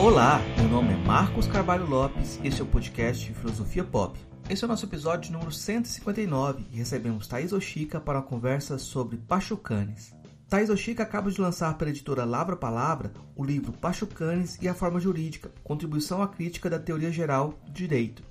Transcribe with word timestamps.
Olá, 0.00 0.40
meu 0.56 0.68
nome 0.68 0.92
é 0.92 0.96
Marcos 0.96 1.48
Carvalho 1.48 1.84
Lopes 1.84 2.38
e 2.40 2.46
este 2.46 2.60
é 2.60 2.64
o 2.64 2.68
podcast 2.68 3.34
Filosofia 3.34 3.82
Pop. 3.82 4.16
Esse 4.48 4.62
é 4.62 4.66
o 4.66 4.68
nosso 4.68 4.86
episódio 4.86 5.32
número 5.32 5.50
159 5.50 6.64
e 6.72 6.76
recebemos 6.76 7.26
Thaís 7.26 7.52
Oshika 7.52 7.98
para 8.00 8.18
uma 8.18 8.24
conversa 8.24 8.78
sobre 8.78 9.16
Pachucanes. 9.16 10.14
Thais 10.48 10.70
Oshika 10.70 11.02
acaba 11.02 11.32
de 11.32 11.40
lançar 11.40 11.76
pela 11.76 11.90
editora 11.90 12.24
Lavra 12.24 12.54
Palavra 12.54 13.12
o 13.34 13.44
livro 13.44 13.72
Pachucanes 13.72 14.56
e 14.62 14.68
a 14.68 14.72
Forma 14.72 15.00
Jurídica, 15.00 15.50
Contribuição 15.64 16.22
à 16.22 16.28
Crítica 16.28 16.70
da 16.70 16.78
Teoria 16.78 17.10
Geral 17.10 17.58
do 17.66 17.72
Direito. 17.72 18.22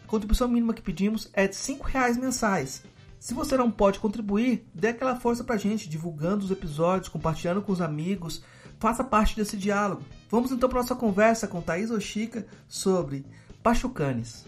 A 0.04 0.08
contribuição 0.08 0.48
mínima 0.48 0.74
que 0.74 0.82
pedimos 0.82 1.30
é 1.34 1.48
de 1.48 1.58
R$ 1.58 1.80
reais 1.86 2.18
mensais. 2.18 2.84
Se 3.20 3.34
você 3.34 3.58
não 3.58 3.70
pode 3.70 4.00
contribuir, 4.00 4.66
dê 4.74 4.90
aquela 4.90 5.20
força 5.20 5.44
pra 5.44 5.58
gente, 5.58 5.90
divulgando 5.90 6.46
os 6.46 6.52
episódios, 6.52 7.10
compartilhando 7.10 7.62
com 7.62 7.74
os 7.74 7.82
amigos, 7.82 8.42
faça 8.80 9.04
parte 9.04 9.36
desse 9.36 9.58
diálogo. 9.58 10.04
Vamos 10.30 10.52
então 10.52 10.70
para 10.70 10.80
nossa 10.80 10.96
conversa 10.96 11.46
com 11.46 11.62
Thaís 11.62 11.92
Oshika 11.92 12.48
sobre 12.68 13.26
Pachucanes. 13.62 14.46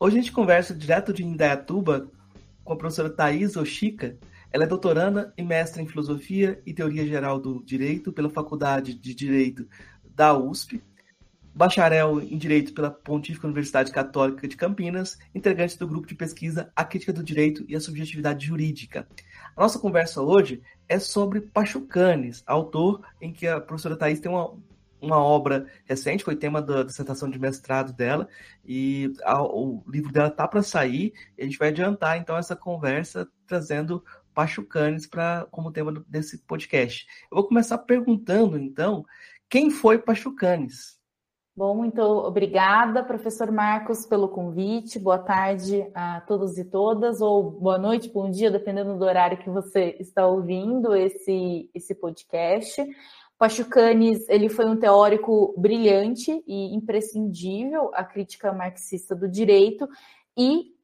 Hoje 0.00 0.16
a 0.16 0.20
gente 0.20 0.30
conversa 0.30 0.72
direto 0.72 1.12
de 1.12 1.24
Indaiatuba 1.24 2.08
com 2.62 2.72
a 2.72 2.76
professora 2.76 3.10
Thais 3.10 3.56
Oshika. 3.56 4.16
Ela 4.52 4.62
é 4.62 4.66
doutoranda 4.66 5.34
e 5.36 5.42
mestre 5.42 5.82
em 5.82 5.88
Filosofia 5.88 6.62
e 6.64 6.72
Teoria 6.72 7.04
Geral 7.04 7.40
do 7.40 7.60
Direito 7.64 8.12
pela 8.12 8.30
Faculdade 8.30 8.94
de 8.94 9.12
Direito 9.12 9.66
da 10.14 10.38
USP, 10.38 10.80
bacharel 11.52 12.20
em 12.20 12.38
Direito 12.38 12.72
pela 12.72 12.92
Pontífica 12.92 13.48
Universidade 13.48 13.90
Católica 13.90 14.46
de 14.46 14.56
Campinas, 14.56 15.18
integrante 15.34 15.76
do 15.76 15.88
grupo 15.88 16.06
de 16.06 16.14
pesquisa 16.14 16.70
A 16.76 16.84
Crítica 16.84 17.12
do 17.12 17.24
Direito 17.24 17.64
e 17.68 17.74
a 17.74 17.80
Subjetividade 17.80 18.46
Jurídica. 18.46 19.08
A 19.56 19.60
nossa 19.60 19.80
conversa 19.80 20.22
hoje 20.22 20.62
é 20.88 21.00
sobre 21.00 21.40
Pachucanes, 21.40 22.44
autor 22.46 23.04
em 23.20 23.32
que 23.32 23.48
a 23.48 23.60
professora 23.60 23.96
Thais 23.96 24.20
tem 24.20 24.30
uma 24.30 24.56
uma 25.00 25.22
obra 25.22 25.66
recente, 25.84 26.24
foi 26.24 26.36
tema 26.36 26.60
da 26.60 26.82
dissertação 26.82 27.28
de 27.30 27.38
mestrado 27.38 27.92
dela, 27.92 28.28
e 28.64 29.12
a, 29.24 29.42
o 29.42 29.82
livro 29.86 30.12
dela 30.12 30.30
tá 30.30 30.46
para 30.46 30.62
sair, 30.62 31.12
a 31.38 31.42
gente 31.42 31.58
vai 31.58 31.68
adiantar 31.68 32.18
então 32.18 32.36
essa 32.36 32.56
conversa 32.56 33.28
trazendo 33.46 34.04
Pachucanes 34.34 35.04
para 35.06 35.46
como 35.50 35.72
tema 35.72 35.92
desse 36.06 36.38
podcast. 36.38 37.06
Eu 37.30 37.38
vou 37.38 37.48
começar 37.48 37.76
perguntando 37.78 38.56
então, 38.56 39.04
quem 39.48 39.70
foi 39.70 39.98
Pachucanes? 39.98 40.98
Bom, 41.58 41.74
muito 41.74 42.00
obrigada, 42.00 43.02
professor 43.02 43.50
Marcos, 43.50 44.06
pelo 44.06 44.28
convite. 44.28 44.96
Boa 44.96 45.18
tarde 45.18 45.84
a 45.92 46.20
todos 46.20 46.56
e 46.56 46.64
todas, 46.64 47.20
ou 47.20 47.50
boa 47.50 47.76
noite, 47.76 48.08
bom 48.08 48.30
dia, 48.30 48.48
dependendo 48.48 48.96
do 48.96 49.04
horário 49.04 49.38
que 49.38 49.50
você 49.50 49.96
está 49.98 50.24
ouvindo 50.24 50.94
esse, 50.94 51.68
esse 51.74 51.96
podcast. 51.96 52.80
Pachucanes 53.38 54.28
ele 54.28 54.48
foi 54.48 54.66
um 54.66 54.76
teórico 54.76 55.54
brilhante 55.56 56.42
e 56.46 56.74
imprescindível 56.74 57.90
à 57.94 58.02
crítica 58.02 58.52
marxista 58.52 59.14
do 59.14 59.28
direito 59.28 59.88
e 60.36 60.76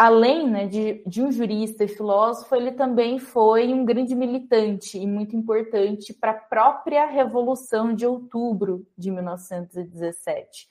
além 0.00 0.48
né, 0.48 0.66
de, 0.66 1.04
de, 1.06 1.22
um 1.22 1.30
jurista 1.30 1.84
e 1.84 1.88
filósofo, 1.88 2.56
ele 2.56 2.72
também 2.72 3.18
foi 3.18 3.72
um 3.74 3.84
grande 3.84 4.14
militante 4.14 4.96
e 4.98 5.06
muito 5.06 5.36
importante 5.36 6.14
para 6.14 6.30
a 6.30 6.38
própria 6.38 7.04
Revolução 7.04 7.94
de 7.94 8.06
Outubro 8.06 8.86
de 8.96 9.10
1917. 9.10 10.66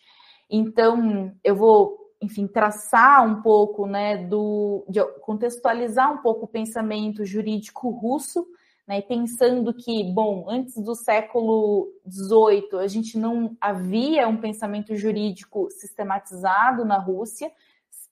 Então, 0.49 1.31
eu 1.43 1.55
vou, 1.55 2.11
enfim, 2.19 2.47
traçar 2.47 3.23
um 3.23 3.43
pouco, 3.43 3.85
né, 3.85 4.17
do, 4.17 4.83
de 4.89 4.99
contextualizar 5.21 6.11
um 6.11 6.17
pouco 6.23 6.45
o 6.45 6.49
pensamento 6.49 7.23
jurídico 7.23 7.91
russo 7.91 8.47
né, 8.89 8.97
e 8.97 9.01
pensando 9.03 9.71
que, 9.71 10.03
bom, 10.11 10.47
antes 10.49 10.73
do 10.83 10.95
século 10.95 11.93
XVIII, 12.09 12.79
a 12.79 12.87
gente 12.87 13.19
não 13.19 13.55
havia 13.61 14.27
um 14.27 14.37
pensamento 14.37 14.95
jurídico 14.95 15.69
sistematizado 15.69 16.83
na 16.83 16.97
Rússia, 16.97 17.51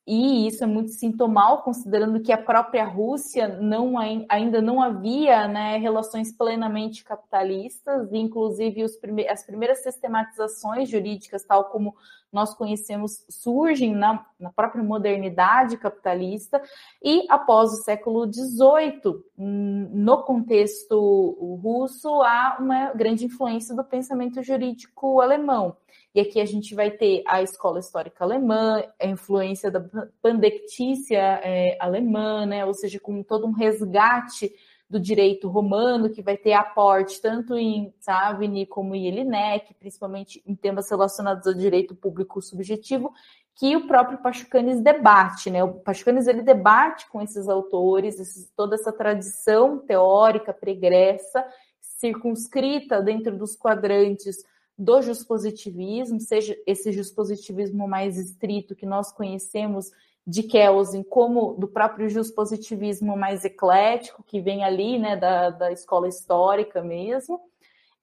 e 0.05 0.47
isso 0.47 0.63
é 0.63 0.67
muito 0.67 0.91
sintomal, 0.91 1.63
considerando 1.63 2.21
que 2.21 2.31
a 2.31 2.37
própria 2.37 2.85
Rússia 2.85 3.57
não, 3.59 3.95
ainda 4.29 4.61
não 4.61 4.79
havia 4.79 5.47
né, 5.47 5.77
relações 5.77 6.31
plenamente 6.31 7.03
capitalistas, 7.03 8.11
e 8.11 8.17
inclusive 8.17 8.85
prime 9.01 9.27
as 9.27 9.43
primeiras 9.43 9.81
sistematizações 9.81 10.87
jurídicas, 10.87 11.43
tal 11.43 11.65
como 11.71 11.95
nós 12.31 12.53
conhecemos, 12.53 13.25
surgem 13.29 13.95
na, 13.95 14.25
na 14.39 14.51
própria 14.51 14.83
modernidade 14.83 15.77
capitalista, 15.77 16.61
e 17.03 17.25
após 17.29 17.71
o 17.71 17.83
século 17.83 18.31
XVIII, 18.31 19.23
no 19.37 20.23
contexto 20.23 21.59
russo, 21.61 22.21
há 22.21 22.57
uma 22.59 22.93
grande 22.93 23.25
influência 23.25 23.75
do 23.75 23.83
pensamento 23.83 24.41
jurídico 24.43 25.21
alemão. 25.21 25.75
E 26.13 26.19
aqui 26.19 26.41
a 26.41 26.45
gente 26.45 26.73
vai 26.73 26.89
ter 26.89 27.23
a 27.27 27.43
escola 27.43 27.79
histórica 27.79 28.23
alemã, 28.23 28.83
a 28.99 29.05
influência 29.05 29.69
da 29.69 29.85
pandectícia 30.21 31.19
é, 31.43 31.77
alemã, 31.79 32.45
né? 32.45 32.65
ou 32.65 32.73
seja, 32.73 32.99
com 32.99 33.21
todo 33.21 33.45
um 33.45 33.51
resgate 33.51 34.51
do 34.89 34.99
direito 34.99 35.49
romano, 35.49 36.09
que 36.09 36.21
vai 36.21 36.37
ter 36.37 36.53
aporte 36.53 37.21
tanto 37.21 37.57
em 37.57 37.93
Savigny 37.99 38.65
como 38.65 38.95
em 38.95 39.07
Elinek, 39.07 39.73
principalmente 39.73 40.41
em 40.45 40.55
temas 40.55 40.89
relacionados 40.89 41.45
ao 41.45 41.53
direito 41.53 41.93
público 41.93 42.41
subjetivo, 42.41 43.11
que 43.55 43.75
o 43.75 43.87
próprio 43.87 44.19
Pachucanes 44.19 44.79
debate, 44.79 45.49
né? 45.49 45.63
O 45.63 45.73
Pachucanes 45.73 46.27
ele 46.27 46.41
debate 46.41 47.09
com 47.09 47.21
esses 47.21 47.49
autores, 47.49 48.19
esses, 48.19 48.49
toda 48.55 48.75
essa 48.75 48.93
tradição 48.93 49.79
teórica 49.79 50.53
pregressa, 50.53 51.43
circunscrita 51.81 53.01
dentro 53.01 53.35
dos 53.35 53.55
quadrantes 53.55 54.37
do 54.77 55.01
juspositivismo, 55.01 56.19
seja 56.21 56.55
esse 56.67 56.91
juspositivismo 56.91 57.87
mais 57.87 58.17
estrito 58.17 58.75
que 58.75 58.85
nós 58.85 59.11
conhecemos 59.11 59.91
de 60.27 60.43
Kelsen, 60.43 61.03
como 61.03 61.53
do 61.53 61.69
próprio 61.69 62.09
juspositivismo 62.09 63.15
mais 63.15 63.45
eclético, 63.45 64.21
que 64.21 64.41
vem 64.41 64.61
ali, 64.61 64.99
né, 64.99 65.15
da, 65.15 65.49
da 65.49 65.71
escola 65.71 66.09
histórica 66.09 66.83
mesmo. 66.83 67.39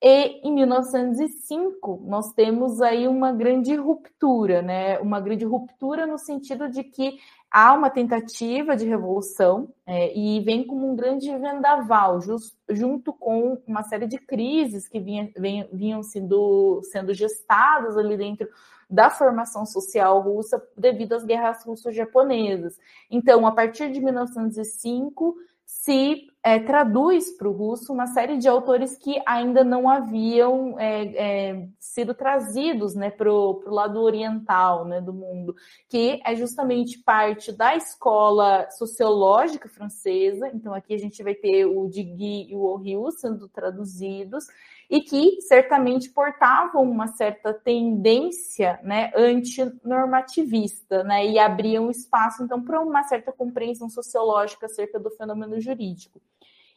E 0.03 0.41
em 0.47 0.53
1905 0.53 2.03
nós 2.06 2.32
temos 2.32 2.81
aí 2.81 3.06
uma 3.06 3.31
grande 3.32 3.75
ruptura, 3.75 4.61
né? 4.61 4.99
Uma 4.99 5.21
grande 5.21 5.44
ruptura 5.44 6.06
no 6.06 6.19
sentido 6.19 6.69
de 6.69 6.85
que 6.85 7.19
há 7.55 7.73
uma 7.73 7.89
tentativa 7.89 8.77
de 8.77 8.85
revolução 8.85 9.73
é, 9.87 10.12
e 10.12 10.41
vem 10.41 10.67
como 10.67 10.91
um 10.91 10.97
grande 10.97 11.31
vendaval, 11.39 12.21
just, 12.21 12.53
junto 12.69 13.12
com 13.12 13.62
uma 13.65 13.85
série 13.85 14.09
de 14.09 14.19
crises 14.19 14.89
que 14.89 14.99
vinha, 14.99 15.31
vinha, 15.37 15.69
vinham 15.73 16.03
sendo, 16.03 16.81
sendo 16.91 17.15
gestadas 17.15 17.97
ali 17.97 18.17
dentro 18.17 18.49
da 18.91 19.09
formação 19.09 19.65
social 19.65 20.21
russa 20.21 20.61
devido 20.77 21.12
às 21.12 21.25
guerras 21.25 21.65
russo-japonesas. 21.65 22.77
Então, 23.09 23.47
a 23.47 23.53
partir 23.53 23.93
de 23.93 24.01
1905, 24.01 25.37
se 25.65 26.27
é, 26.46 26.58
traduz 26.58 27.31
para 27.31 27.49
o 27.49 27.52
russo 27.52 27.91
uma 27.91 28.06
série 28.06 28.37
de 28.37 28.46
autores 28.46 28.99
que 28.99 29.19
ainda 29.25 29.64
não 29.64 29.88
haviam 29.88 30.79
é, 30.79 31.05
é, 31.17 31.69
sido 31.81 32.12
trazidos 32.12 32.94
né, 32.94 33.11
para 33.11 33.32
o 33.32 33.62
lado 33.67 33.99
oriental 34.02 34.85
né, 34.85 35.00
do 35.00 35.14
mundo, 35.14 35.56
que 35.88 36.20
é 36.23 36.37
justamente 36.37 36.99
parte 36.99 37.50
da 37.50 37.75
escola 37.75 38.69
sociológica 38.70 39.70
francesa. 39.70 40.50
Então, 40.52 40.75
aqui 40.75 40.93
a 40.93 40.99
gente 40.99 41.23
vai 41.23 41.35
ter 41.35 41.64
o 41.64 41.88
Digui 41.88 42.50
e 42.50 42.55
o 42.55 42.62
Oriu 42.62 43.11
sendo 43.11 43.49
traduzidos, 43.49 44.44
e 44.91 45.00
que 45.00 45.41
certamente 45.41 46.11
portavam 46.11 46.82
uma 46.82 47.06
certa 47.06 47.55
tendência 47.55 48.79
né, 48.82 49.11
antinormativista, 49.17 51.02
né, 51.05 51.26
e 51.26 51.38
abriam 51.38 51.91
espaço, 51.91 52.43
então, 52.43 52.62
para 52.62 52.81
uma 52.82 53.02
certa 53.05 53.32
compreensão 53.32 53.88
sociológica 53.88 54.67
acerca 54.67 55.00
do 55.00 55.11
fenômeno 55.11 55.58
jurídico. 55.58 56.20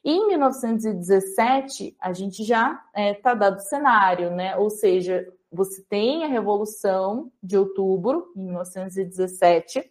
Em 0.09 0.25
1917, 0.25 1.93
a 1.99 2.13
gente 2.13 2.41
já 2.41 2.71
está 2.71 2.81
é, 2.93 3.13
tá 3.13 3.33
dado 3.33 3.57
o 3.57 3.59
cenário, 3.59 4.31
né? 4.31 4.55
Ou 4.55 4.69
seja, 4.69 5.27
você 5.51 5.83
tem 5.89 6.23
a 6.23 6.27
Revolução 6.27 7.29
de 7.43 7.57
Outubro, 7.57 8.31
em 8.33 8.45
1917, 8.45 9.83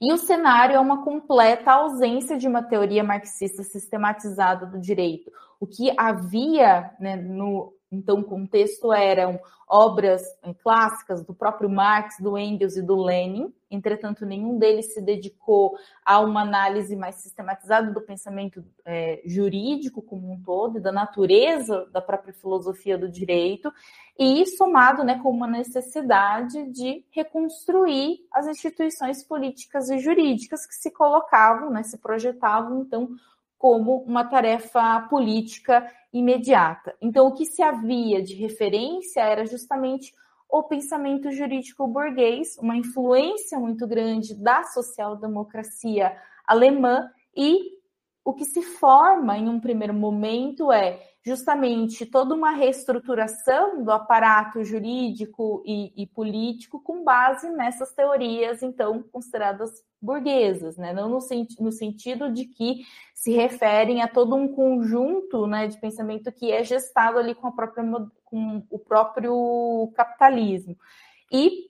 e 0.00 0.12
o 0.12 0.16
cenário 0.16 0.74
é 0.74 0.80
uma 0.80 1.04
completa 1.04 1.70
ausência 1.70 2.36
de 2.36 2.48
uma 2.48 2.60
teoria 2.60 3.04
marxista 3.04 3.62
sistematizada 3.62 4.66
do 4.66 4.80
direito. 4.80 5.30
O 5.60 5.66
que 5.66 5.94
havia 5.96 6.90
né, 6.98 7.14
no 7.14 7.72
então, 7.92 8.20
o 8.20 8.24
contexto 8.24 8.92
eram 8.92 9.40
obras 9.68 10.22
eh, 10.44 10.54
clássicas 10.62 11.24
do 11.24 11.34
próprio 11.34 11.68
Marx, 11.68 12.16
do 12.20 12.38
Engels 12.38 12.76
e 12.76 12.82
do 12.82 12.94
Lenin. 12.94 13.52
Entretanto, 13.68 14.24
nenhum 14.24 14.58
deles 14.58 14.94
se 14.94 15.00
dedicou 15.00 15.76
a 16.04 16.20
uma 16.20 16.42
análise 16.42 16.94
mais 16.94 17.16
sistematizada 17.16 17.92
do 17.92 18.00
pensamento 18.00 18.64
é, 18.84 19.20
jurídico 19.24 20.02
como 20.02 20.32
um 20.32 20.40
todo 20.40 20.78
e 20.78 20.80
da 20.80 20.92
natureza 20.92 21.86
da 21.92 22.00
própria 22.00 22.32
filosofia 22.32 22.96
do 22.96 23.08
direito, 23.08 23.72
e 24.18 24.46
somado 24.46 25.02
né, 25.02 25.18
com 25.20 25.30
uma 25.30 25.46
necessidade 25.46 26.70
de 26.70 27.04
reconstruir 27.10 28.20
as 28.32 28.46
instituições 28.46 29.24
políticas 29.24 29.88
e 29.90 29.98
jurídicas 29.98 30.66
que 30.66 30.74
se 30.74 30.90
colocavam, 30.92 31.70
né, 31.70 31.82
se 31.82 31.98
projetavam, 31.98 32.82
então, 32.82 33.08
como 33.60 33.98
uma 34.04 34.24
tarefa 34.24 35.00
política 35.10 35.86
imediata. 36.10 36.96
Então, 36.98 37.26
o 37.26 37.34
que 37.34 37.44
se 37.44 37.62
havia 37.62 38.22
de 38.22 38.32
referência 38.32 39.20
era 39.20 39.44
justamente 39.44 40.14
o 40.48 40.62
pensamento 40.62 41.30
jurídico 41.30 41.86
burguês, 41.86 42.56
uma 42.56 42.74
influência 42.74 43.58
muito 43.58 43.86
grande 43.86 44.34
da 44.34 44.64
social-democracia 44.64 46.16
alemã, 46.46 47.10
e 47.36 47.78
o 48.24 48.34
que 48.34 48.44
se 48.44 48.62
forma 48.62 49.36
em 49.36 49.48
um 49.48 49.60
primeiro 49.60 49.94
momento 49.94 50.70
é 50.70 51.00
justamente 51.22 52.06
toda 52.06 52.34
uma 52.34 52.50
reestruturação 52.52 53.84
do 53.84 53.90
aparato 53.90 54.64
jurídico 54.64 55.62
e, 55.66 56.02
e, 56.02 56.06
político 56.06 56.82
com 56.82 57.04
base 57.04 57.50
nessas 57.50 57.92
teorias, 57.92 58.62
então, 58.62 59.02
consideradas 59.12 59.70
burguesas, 60.00 60.78
né? 60.78 60.94
não 60.94 61.08
no, 61.10 61.18
no, 61.58 61.72
sentido 61.72 62.32
de 62.32 62.46
que 62.46 62.86
se 63.14 63.32
referem 63.32 64.00
a 64.00 64.08
todo 64.08 64.34
um 64.34 64.48
conjunto 64.48 65.46
né, 65.46 65.66
de 65.66 65.78
pensamento 65.78 66.32
que 66.32 66.50
é 66.50 66.64
gestado 66.64 67.18
ali 67.18 67.34
com, 67.34 67.52
própria, 67.52 67.84
com 68.24 68.62
o 68.70 68.78
próprio 68.78 69.92
capitalismo. 69.94 70.74
E 71.30 71.69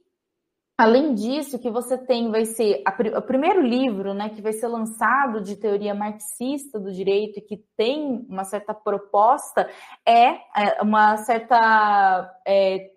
Além 0.81 1.15
disso, 1.15 1.59
que 1.59 1.69
você 1.69 1.99
tem 1.99 2.31
vai 2.31 2.47
ser 2.47 2.83
a, 2.87 3.19
o 3.19 3.23
primeiro 3.23 3.61
livro, 3.61 4.15
né, 4.15 4.31
que 4.31 4.41
vai 4.41 4.55
ser 4.55 4.67
lançado 4.67 5.43
de 5.43 5.55
teoria 5.55 5.95
marxista 5.95 6.81
do 6.81 6.91
direito 6.91 7.39
e 7.39 7.43
que 7.43 7.63
tem 7.77 8.25
uma 8.27 8.45
certa 8.45 8.73
proposta 8.73 9.69
é, 10.07 10.39
é 10.57 10.81
uma 10.81 11.19
certa 11.19 12.35
é, 12.47 12.89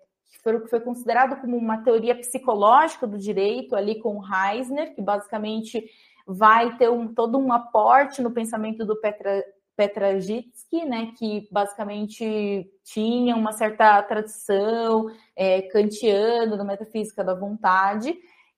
que 0.42 0.68
foi 0.70 0.80
considerado 0.80 1.38
como 1.42 1.58
uma 1.58 1.82
teoria 1.84 2.14
psicológica 2.14 3.06
do 3.06 3.18
direito 3.18 3.76
ali 3.76 4.00
com 4.00 4.22
Heisner, 4.24 4.94
que 4.94 5.02
basicamente 5.02 5.84
vai 6.26 6.78
ter 6.78 6.90
um, 6.90 7.12
todo 7.12 7.36
um 7.36 7.52
aporte 7.52 8.22
no 8.22 8.30
pensamento 8.30 8.86
do 8.86 8.98
Petra, 8.98 9.44
Petrajitsky, 9.76 10.84
né, 10.84 11.12
que 11.18 11.48
basicamente 11.50 12.70
tinha 12.84 13.34
uma 13.34 13.52
certa 13.52 14.02
tradição 14.02 15.10
é, 15.36 15.62
kantiana 15.62 16.56
da 16.56 16.64
metafísica 16.64 17.24
da 17.24 17.34
vontade, 17.34 18.16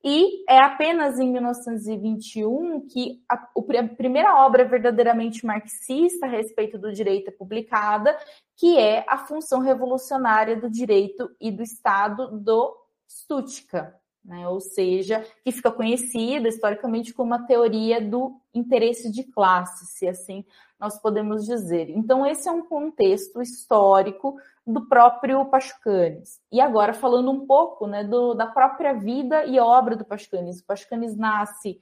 e 0.09 0.45
é 0.49 0.61
apenas 0.61 1.19
em 1.19 1.33
1921 1.33 2.87
que 2.87 3.21
a, 3.29 3.35
a, 3.35 3.89
primeira 3.97 4.37
obra 4.37 4.65
verdadeiramente 4.65 5.45
marxista 5.45 6.27
a 6.27 6.29
respeito 6.29 6.79
do 6.79 6.93
direito 6.93 7.29
é 7.29 7.33
publicada, 7.33 8.17
que 8.57 8.79
é 8.79 9.05
a 9.09 9.19
função 9.19 9.61
revolucionária 9.61 10.55
do 10.55 10.71
direito 10.71 11.29
e 11.41 11.51
do 11.51 11.61
Estado 11.61 12.39
do 12.39 12.73
Stuttgart, 13.09 13.95
né? 14.27 14.49
ou 14.49 14.61
seja, 14.61 15.25
que 15.45 15.53
fica 15.53 15.71
conhecida 15.71 16.49
historicamente 16.49 17.15
como 17.15 17.33
a 17.33 17.43
teoria 17.43 18.01
do 18.01 18.41
interesse 18.53 19.11
de 19.11 19.25
classe, 19.25 19.87
se 19.87 20.09
assim 20.09 20.45
nós 20.79 21.01
podemos 21.01 21.47
dizer. 21.47 21.89
Então, 21.89 22.27
esse 22.27 22.49
é 22.49 22.53
um 22.53 22.63
contexto 22.63 23.41
histórico 23.41 24.37
do 24.67 24.87
próprio 24.87 25.45
Pascanes. 25.47 26.41
E 26.53 26.61
agora, 26.61 26.93
falando 26.93 27.31
um 27.31 27.47
pouco 27.47 27.87
né, 27.87 28.05
do, 28.05 28.35
da 28.35 28.47
própria 28.47 28.93
vida 28.93 29.47
e 29.47 29.59
obra 29.59 29.97
do 29.97 30.05
Pascanes. 30.05 30.61
O 30.61 30.67
Pascanes 30.67 31.17
nasce 31.17 31.81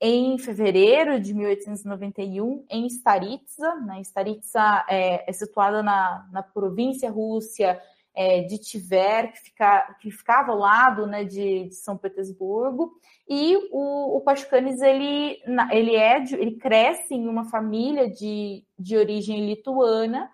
em 0.00 0.38
fevereiro 0.38 1.18
de 1.18 1.34
1891 1.34 2.64
em 2.70 2.86
Staritsa. 2.86 3.74
Né? 3.76 4.00
Staritsa 4.02 4.84
é, 4.88 5.28
é 5.28 5.32
situada 5.32 5.82
na, 5.82 6.28
na 6.30 6.42
província 6.42 7.10
Rússia 7.10 7.80
é, 8.16 8.40
de 8.42 8.58
Tver, 8.58 9.32
que, 9.32 9.38
fica, 9.40 9.96
que 10.00 10.10
ficava 10.10 10.52
ao 10.52 10.58
lado 10.58 11.06
né, 11.06 11.22
de, 11.22 11.68
de 11.68 11.74
São 11.74 11.98
Petersburgo. 11.98 12.92
E 13.28 13.56
o, 13.70 14.16
o 14.16 14.20
Pachucanes, 14.22 14.80
ele, 14.80 15.38
ele, 15.70 15.94
é 15.94 16.22
ele 16.32 16.56
cresce 16.56 17.14
em 17.14 17.28
uma 17.28 17.44
família 17.44 18.08
de, 18.08 18.64
de 18.78 18.96
origem 18.96 19.46
lituana 19.46 20.30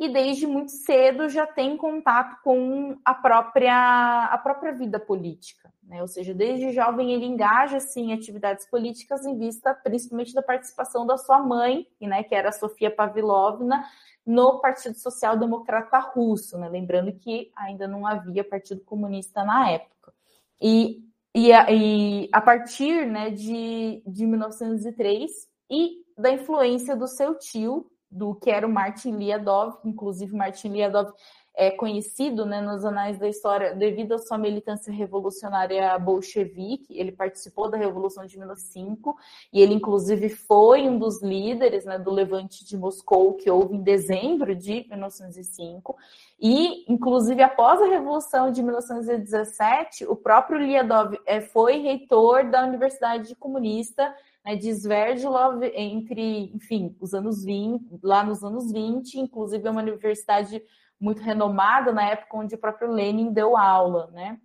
e 0.00 0.08
desde 0.08 0.46
muito 0.46 0.70
cedo 0.70 1.28
já 1.28 1.46
tem 1.46 1.76
contato 1.76 2.40
com 2.42 2.96
a 3.04 3.12
própria, 3.12 4.30
a 4.32 4.38
própria 4.38 4.72
vida 4.72 4.98
política. 4.98 5.70
Né? 5.82 6.00
Ou 6.00 6.08
seja, 6.08 6.32
desde 6.32 6.72
jovem 6.72 7.12
ele 7.12 7.26
engaja 7.26 7.76
assim, 7.76 8.06
em 8.10 8.14
atividades 8.14 8.64
políticas 8.64 9.26
em 9.26 9.36
vista 9.38 9.74
principalmente 9.74 10.32
da 10.32 10.40
participação 10.40 11.06
da 11.06 11.18
sua 11.18 11.38
mãe, 11.40 11.86
né, 12.00 12.22
que 12.22 12.34
era 12.34 12.48
a 12.48 12.52
Sofia 12.52 12.90
Pavlovna, 12.90 13.84
no 14.24 14.58
Partido 14.60 14.96
Social 14.96 15.36
Democrata 15.36 15.98
Russo, 15.98 16.56
né? 16.56 16.68
lembrando 16.70 17.12
que 17.12 17.52
ainda 17.54 17.86
não 17.86 18.06
havia 18.06 18.42
Partido 18.42 18.80
Comunista 18.80 19.44
na 19.44 19.68
época. 19.68 20.14
E, 20.58 21.04
e, 21.34 21.52
a, 21.52 21.70
e 21.70 22.26
a 22.32 22.40
partir 22.40 23.06
né, 23.06 23.30
de, 23.30 24.02
de 24.06 24.26
1903 24.26 25.30
e 25.70 26.04
da 26.16 26.30
influência 26.30 26.96
do 26.96 27.06
seu 27.06 27.34
tio, 27.34 27.90
do 28.10 28.34
que 28.34 28.50
era 28.50 28.66
o 28.66 28.70
Martin 28.70 29.12
Liadov, 29.12 29.78
inclusive 29.84 30.34
Martin 30.34 30.68
Liadov 30.68 31.12
é 31.54 31.70
conhecido 31.70 32.46
né, 32.46 32.60
nos 32.60 32.84
anais 32.84 33.18
da 33.18 33.28
história 33.28 33.74
devido 33.74 34.14
à 34.14 34.18
sua 34.18 34.38
militância 34.38 34.92
revolucionária 34.92 35.98
bolchevique. 35.98 36.86
Ele 36.90 37.12
participou 37.12 37.68
da 37.68 37.76
Revolução 37.76 38.24
de 38.24 38.38
1905 38.38 39.16
e 39.52 39.60
ele, 39.60 39.74
inclusive, 39.74 40.28
foi 40.28 40.88
um 40.88 40.98
dos 40.98 41.22
líderes 41.22 41.84
né, 41.84 41.98
do 41.98 42.10
levante 42.10 42.64
de 42.64 42.76
Moscou 42.76 43.34
que 43.34 43.50
houve 43.50 43.74
em 43.76 43.82
dezembro 43.82 44.54
de 44.54 44.86
1905. 44.88 45.96
E, 46.40 46.90
inclusive, 46.90 47.42
após 47.42 47.82
a 47.82 47.86
Revolução 47.86 48.50
de 48.50 48.62
1917, 48.62 50.06
o 50.06 50.16
próprio 50.16 50.58
Liadov 50.58 51.18
é, 51.26 51.40
foi 51.40 51.78
reitor 51.82 52.48
da 52.48 52.64
Universidade 52.64 53.34
Comunista 53.34 54.14
né, 54.44 54.56
de 54.56 54.70
Sverdlov 54.70 55.62
entre, 55.74 56.52
enfim, 56.54 56.96
os 57.00 57.14
anos 57.14 57.44
20, 57.44 58.00
lá 58.02 58.24
nos 58.24 58.42
anos 58.42 58.72
20, 58.72 59.18
inclusive 59.18 59.66
é 59.66 59.70
uma 59.70 59.82
universidade 59.82 60.62
muito 60.98 61.22
renomada 61.22 61.92
na 61.92 62.10
época 62.10 62.36
onde 62.36 62.54
o 62.54 62.58
próprio 62.58 62.90
Lenin 62.90 63.32
deu 63.32 63.56
aula, 63.56 64.10
né? 64.12 64.38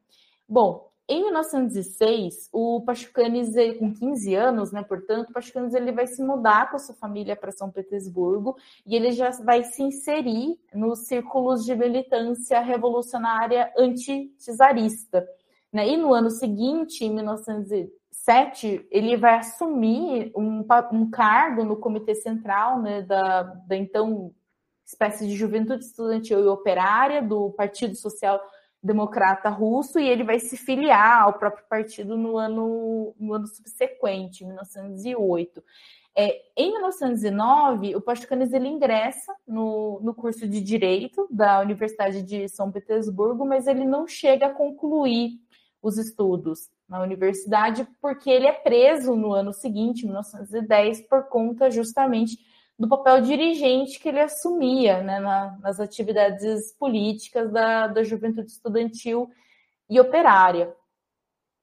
Bom, 0.47 0.89
em 1.07 1.21
1906, 1.21 2.49
o 2.51 2.81
Pachucanes, 2.81 3.53
com 3.77 3.93
15 3.93 4.33
anos, 4.33 4.71
né, 4.71 4.81
portanto, 4.81 5.29
o 5.29 5.33
Pachucanes 5.33 5.75
ele 5.75 5.91
vai 5.91 6.07
se 6.07 6.23
mudar 6.23 6.69
com 6.69 6.77
a 6.77 6.79
sua 6.79 6.95
família 6.95 7.35
para 7.35 7.51
São 7.51 7.69
Petersburgo 7.69 8.57
e 8.87 8.95
ele 8.95 9.11
já 9.11 9.29
vai 9.43 9.63
se 9.63 9.83
inserir 9.83 10.57
nos 10.73 11.05
círculos 11.05 11.63
de 11.63 11.75
militância 11.75 12.59
revolucionária 12.59 13.71
anti-czarista. 13.77 15.27
Né? 15.71 15.89
E 15.89 15.97
no 15.97 16.11
ano 16.11 16.31
seguinte, 16.31 17.05
em 17.05 17.13
1907, 18.25 18.87
ele 18.89 19.15
vai 19.15 19.35
assumir 19.35 20.31
um, 20.35 20.65
um 20.91 21.09
cargo 21.09 21.63
no 21.63 21.75
Comitê 21.75 22.15
Central 22.15 22.81
né, 22.81 23.01
da, 23.01 23.43
da 23.43 23.75
então 23.75 24.33
espécie 24.85 25.27
de 25.27 25.35
juventude 25.35 25.83
estudantil 25.83 26.39
e 26.39 26.47
operária 26.47 27.21
do 27.21 27.51
Partido 27.51 27.95
Social 27.95 28.39
Democrata 28.81 29.49
Russo 29.49 29.99
e 29.99 30.07
ele 30.07 30.23
vai 30.23 30.39
se 30.39 30.55
filiar 30.57 31.23
ao 31.23 31.33
próprio 31.33 31.65
partido 31.67 32.15
no 32.15 32.37
ano, 32.37 33.15
no 33.19 33.33
ano 33.33 33.47
subsequente, 33.47 34.45
1908. 34.45 35.63
É, 36.17 36.41
em 36.55 36.71
1909, 36.71 37.95
o 37.95 38.01
Pachucanes 38.01 38.53
ele 38.53 38.67
ingressa 38.67 39.35
no, 39.45 39.99
no 40.01 40.13
curso 40.13 40.47
de 40.47 40.61
Direito 40.61 41.27
da 41.29 41.59
Universidade 41.59 42.21
de 42.21 42.47
São 42.47 42.71
Petersburgo, 42.71 43.45
mas 43.45 43.67
ele 43.67 43.85
não 43.85 44.07
chega 44.07 44.45
a 44.47 44.53
concluir 44.53 45.31
os 45.81 45.97
estudos 45.97 46.69
na 46.87 47.01
universidade, 47.01 47.87
porque 48.01 48.29
ele 48.29 48.47
é 48.47 48.51
preso 48.51 49.15
no 49.15 49.33
ano 49.33 49.53
seguinte, 49.53 50.05
1910, 50.05 51.01
por 51.07 51.23
conta 51.29 51.71
justamente 51.71 52.37
do 52.77 52.87
papel 52.87 53.21
dirigente 53.21 53.99
que 53.99 54.09
ele 54.09 54.19
assumia 54.19 55.01
né, 55.01 55.19
na, 55.19 55.57
nas 55.61 55.79
atividades 55.79 56.73
políticas 56.73 57.51
da, 57.51 57.87
da 57.87 58.03
juventude 58.03 58.51
estudantil 58.51 59.29
e 59.89 59.99
operária. 59.99 60.75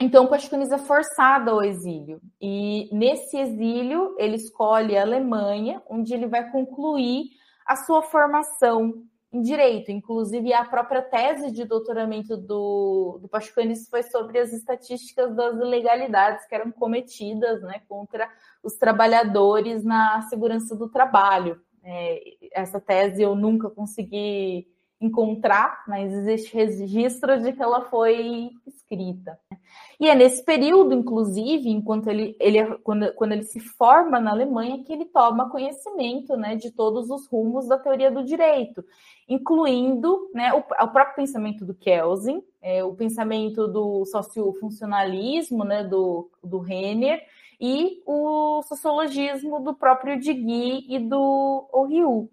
Então, 0.01 0.27
Pascunis 0.27 0.73
é 0.73 0.79
forçado 0.79 1.51
ao 1.51 1.63
exílio. 1.63 2.21
E 2.41 2.89
nesse 2.91 3.39
exílio, 3.39 4.17
ele 4.19 4.37
escolhe 4.37 4.97
a 4.97 5.03
Alemanha, 5.03 5.81
onde 5.89 6.13
ele 6.13 6.27
vai 6.27 6.51
concluir 6.51 7.27
a 7.65 7.77
sua 7.77 8.03
formação 8.03 9.05
em 9.33 9.41
direito. 9.41 9.91
Inclusive, 9.91 10.53
a 10.53 10.65
própria 10.65 11.01
tese 11.01 11.51
de 11.51 11.65
doutoramento 11.65 12.37
do, 12.37 13.19
do 13.23 13.29
Pascuanis 13.29 13.89
foi 13.89 14.03
sobre 14.03 14.39
as 14.39 14.53
estatísticas 14.53 15.35
das 15.35 15.55
ilegalidades 15.55 16.47
que 16.47 16.55
eram 16.55 16.71
cometidas 16.71 17.63
né, 17.63 17.81
contra 17.89 18.29
os 18.63 18.75
trabalhadores 18.75 19.83
na 19.83 20.21
segurança 20.23 20.77
do 20.77 20.89
trabalho. 20.89 21.61
É, 21.83 22.23
essa 22.53 22.81
tese 22.81 23.23
eu 23.23 23.35
nunca 23.35 23.71
consegui 23.71 24.69
encontrar, 25.05 25.83
mas 25.87 26.13
existe 26.13 26.55
registro 26.55 27.41
de 27.41 27.53
que 27.53 27.63
ela 27.63 27.83
foi 27.83 28.51
escrita. 28.67 29.39
E 29.99 30.09
é 30.09 30.15
nesse 30.15 30.45
período, 30.45 30.95
inclusive, 30.95 31.69
enquanto 31.69 32.09
ele, 32.09 32.37
ele 32.39 32.77
quando, 32.79 33.13
quando 33.15 33.33
ele 33.33 33.45
se 33.45 33.61
forma 33.61 34.21
na 34.21 34.31
Alemanha, 34.31 34.83
que 34.85 34.93
ele 34.93 35.07
toma 35.07 35.51
conhecimento 35.51 36.37
né, 36.37 36.57
de 36.57 36.71
todos 36.71 37.11
os 37.11 37.27
rumos 37.27 37.67
da 37.69 37.79
teoria 37.79 38.11
do 38.11 38.25
direito, 38.25 38.85
incluindo 39.29 40.31
né, 40.35 40.53
o, 40.53 40.59
o 40.59 40.89
próprio 40.89 41.17
pensamento 41.17 41.65
do 41.65 41.75
Kelsen, 41.75 42.43
é, 42.61 42.85
o 42.85 42.95
pensamento 42.95 43.67
do 43.67 44.05
sociofuncionalismo, 44.07 45.65
né, 45.65 45.85
do, 45.85 46.31
do 46.43 46.59
Renner, 46.59 47.21
e 47.61 48.03
o 48.05 48.63
sociologismo 48.63 49.61
do 49.61 49.73
próprio 49.73 50.19
Digui 50.19 50.85
e 50.89 50.99
do 50.99 51.69
Oriu. 51.73 52.29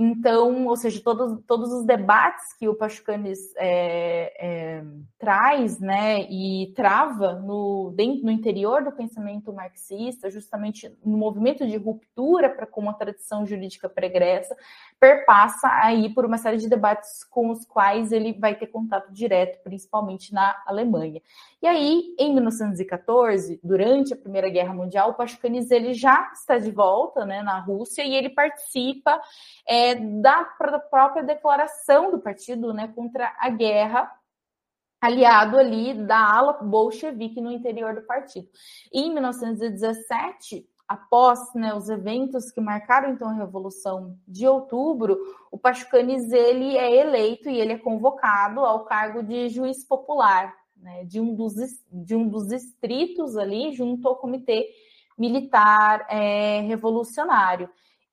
Então, 0.00 0.68
ou 0.68 0.76
seja, 0.76 1.00
todos, 1.02 1.42
todos 1.44 1.72
os 1.72 1.84
debates 1.84 2.52
que 2.56 2.68
o 2.68 2.74
Pachucanes 2.74 3.52
é, 3.56 4.32
é, 4.38 4.84
traz 5.18 5.80
né, 5.80 6.20
e 6.30 6.72
trava 6.76 7.32
no, 7.32 7.92
dentro, 7.96 8.24
no 8.24 8.30
interior 8.30 8.84
do 8.84 8.92
pensamento 8.92 9.52
marxista, 9.52 10.30
justamente 10.30 10.96
no 11.04 11.18
movimento 11.18 11.66
de 11.66 11.76
ruptura 11.76 12.48
para 12.48 12.64
com 12.64 12.80
uma 12.80 12.94
tradição 12.94 13.44
jurídica 13.44 13.88
pregressa, 13.88 14.56
perpassa 15.00 15.68
aí 15.82 16.14
por 16.14 16.24
uma 16.24 16.38
série 16.38 16.58
de 16.58 16.68
debates 16.68 17.24
com 17.24 17.50
os 17.50 17.64
quais 17.64 18.12
ele 18.12 18.32
vai 18.32 18.54
ter 18.54 18.68
contato 18.68 19.12
direto, 19.12 19.60
principalmente 19.64 20.32
na 20.32 20.62
Alemanha. 20.64 21.20
E 21.60 21.66
aí, 21.66 22.14
em 22.16 22.32
1914, 22.34 23.58
durante 23.64 24.14
a 24.14 24.16
Primeira 24.16 24.48
Guerra 24.48 24.72
Mundial, 24.72 25.10
o 25.10 25.14
Pachucanes 25.14 25.72
ele 25.72 25.92
já 25.92 26.30
está 26.32 26.56
de 26.56 26.70
volta 26.70 27.24
né, 27.24 27.42
na 27.42 27.58
Rússia 27.58 28.04
e 28.04 28.14
ele 28.14 28.28
participa 28.28 29.20
é, 29.66 29.87
da, 29.94 30.42
da 30.42 30.78
própria 30.78 31.22
declaração 31.22 32.10
do 32.10 32.18
partido 32.18 32.72
né, 32.72 32.88
contra 32.94 33.34
a 33.38 33.48
guerra 33.50 34.10
aliado 35.00 35.56
ali 35.56 35.94
da 35.94 36.18
ala 36.18 36.54
bolchevique 36.54 37.40
no 37.40 37.52
interior 37.52 37.94
do 37.94 38.02
partido. 38.02 38.48
E 38.92 39.02
em 39.02 39.12
1917, 39.12 40.68
após 40.88 41.54
né, 41.54 41.74
os 41.74 41.88
eventos 41.88 42.50
que 42.50 42.60
marcaram 42.60 43.10
então 43.10 43.28
a 43.28 43.34
Revolução 43.34 44.18
de 44.26 44.46
Outubro, 44.46 45.16
o 45.50 45.58
Pachucanes 45.58 46.32
ele 46.32 46.76
é 46.76 46.96
eleito 46.96 47.48
e 47.48 47.60
ele 47.60 47.74
é 47.74 47.78
convocado 47.78 48.60
ao 48.60 48.84
cargo 48.84 49.22
de 49.22 49.48
juiz 49.48 49.84
popular 49.84 50.52
né, 50.80 51.04
de, 51.04 51.20
um 51.20 51.34
dos, 51.34 51.54
de 51.92 52.14
um 52.14 52.28
dos 52.28 52.48
distritos 52.48 53.36
ali, 53.36 53.72
junto 53.72 54.08
ao 54.08 54.16
Comitê 54.16 54.68
Militar 55.16 56.06
é, 56.08 56.60
Revolucionário. 56.62 57.68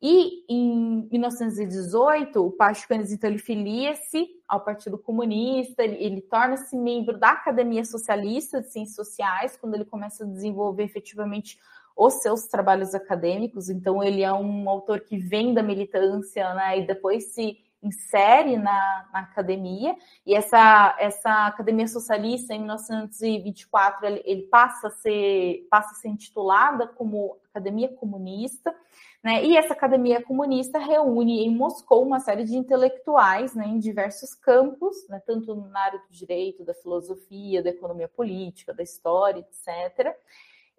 E 0.08 0.46
em 0.48 1.10
1918, 1.12 2.40
o 2.40 2.52
Pachucanes, 2.52 3.12
então, 3.12 3.28
ele 3.28 3.40
filia-se 3.40 4.28
ao 4.48 4.64
Partido 4.64 5.00
Comunista, 5.00 5.84
ele, 5.84 5.96
ele 5.96 6.22
torna-se 6.22 6.78
membro 6.78 7.18
da 7.18 7.32
Academia 7.32 7.84
Socialista 7.84 8.62
de 8.62 8.72
Ciências 8.72 8.96
Sociais, 8.96 9.58
quando 9.58 9.74
ele 9.74 9.84
começa 9.84 10.24
a 10.24 10.28
desenvolver 10.28 10.84
efetivamente 10.84 11.58
os 11.98 12.22
seus 12.22 12.46
trabalhos 12.46 12.94
acadêmicos. 12.94 13.68
Então, 13.68 14.04
ele 14.04 14.22
é 14.22 14.32
um 14.32 14.70
autor 14.70 15.00
que 15.00 15.18
vem 15.18 15.56
da 15.56 15.64
militância, 15.64 16.54
né, 16.54 16.78
e 16.78 16.86
depois 16.86 17.34
se 17.34 17.58
insere 17.82 18.58
na, 18.58 19.10
na, 19.12 19.20
academia, 19.22 19.96
e 20.24 20.36
essa, 20.36 20.96
essa 21.00 21.48
academia 21.48 21.88
socialista, 21.88 22.54
em 22.54 22.60
1924, 22.60 24.06
ele, 24.06 24.22
ele, 24.24 24.42
passa, 24.44 24.88
a 24.88 24.92
ser, 24.92 25.68
passa 25.68 25.94
a 25.94 25.96
ser 25.96 26.10
intitulada 26.10 26.88
como 26.88 27.38
Academia 27.50 27.90
Comunista, 27.90 28.76
né? 29.26 29.44
e 29.44 29.58
essa 29.58 29.74
academia 29.74 30.22
comunista 30.22 30.78
reúne 30.78 31.44
em 31.44 31.50
Moscou 31.50 32.06
uma 32.06 32.20
série 32.20 32.44
de 32.44 32.56
intelectuais 32.56 33.56
né, 33.56 33.66
em 33.66 33.80
diversos 33.80 34.36
campos, 34.36 34.96
né, 35.10 35.20
tanto 35.26 35.56
na 35.56 35.80
área 35.80 35.98
do 35.98 36.12
direito, 36.12 36.64
da 36.64 36.76
filosofia, 36.76 37.64
da 37.64 37.72
economia 37.72 38.08
política, 38.08 38.72
da 38.72 38.84
história, 38.84 39.40
etc., 39.40 40.16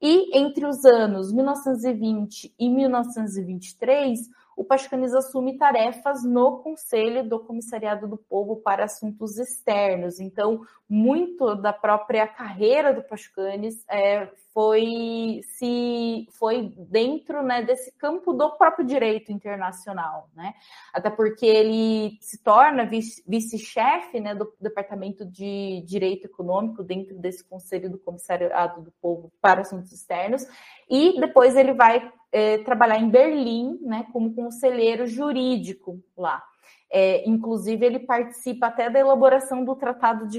e 0.01 0.39
entre 0.39 0.65
os 0.65 0.85
anos 0.85 1.33
1920 1.33 2.55
e 2.57 2.69
1923, 2.69 4.29
o 4.57 4.65
Pachucanes 4.65 5.15
assume 5.15 5.59
tarefas 5.59 6.25
no 6.25 6.63
Conselho 6.63 7.29
do 7.29 7.39
Comissariado 7.39 8.09
do 8.09 8.17
Povo 8.17 8.57
para 8.57 8.85
Assuntos 8.85 9.37
Externos. 9.37 10.19
Então, 10.19 10.63
muito 10.89 11.55
da 11.55 11.75
própria 11.75 12.27
carreira 12.27 12.95
do 12.95 13.03
Pachucanes 13.03 13.85
é, 13.87 14.27
foi 14.55 15.43
se 15.43 16.27
foi 16.39 16.73
dentro 16.89 17.43
né, 17.43 17.63
desse 17.63 17.93
campo 17.99 18.33
do 18.33 18.57
próprio 18.57 18.87
direito 18.87 19.31
internacional, 19.31 20.31
né? 20.35 20.55
Até 20.91 21.11
porque 21.11 21.45
ele 21.45 22.17
se 22.23 22.43
torna 22.43 22.89
vice-chefe 23.27 24.21
né, 24.21 24.35
do 24.35 24.51
Departamento 24.59 25.27
de 25.27 25.85
Direito 25.87 26.29
Econômico 26.29 26.83
dentro 26.83 27.19
desse 27.19 27.45
Conselho 27.45 27.91
do 27.91 27.99
Comissariado 27.99 28.81
do 28.81 28.93
Povo 29.03 29.31
para 29.39 29.61
Assuntos 29.61 29.93
Externos, 29.93 30.47
e 30.89 31.21
depois 31.21 31.57
ele 31.57 31.75
vai 31.75 32.11
é, 32.33 32.59
trabalhar 32.59 32.99
em 32.99 33.09
Berlim, 33.09 33.79
né, 33.83 34.07
como 34.13 34.35
conselheiro 34.35 35.07
jurídico 35.07 36.01
lá. 36.17 36.43
É, 36.89 37.29
inclusive, 37.29 37.85
ele 37.85 37.99
participa 37.99 38.69
até 38.69 38.89
da 38.89 39.01
elaboração 39.01 39.65
do 39.65 39.75
Tratado 39.75 40.29
de, 40.29 40.39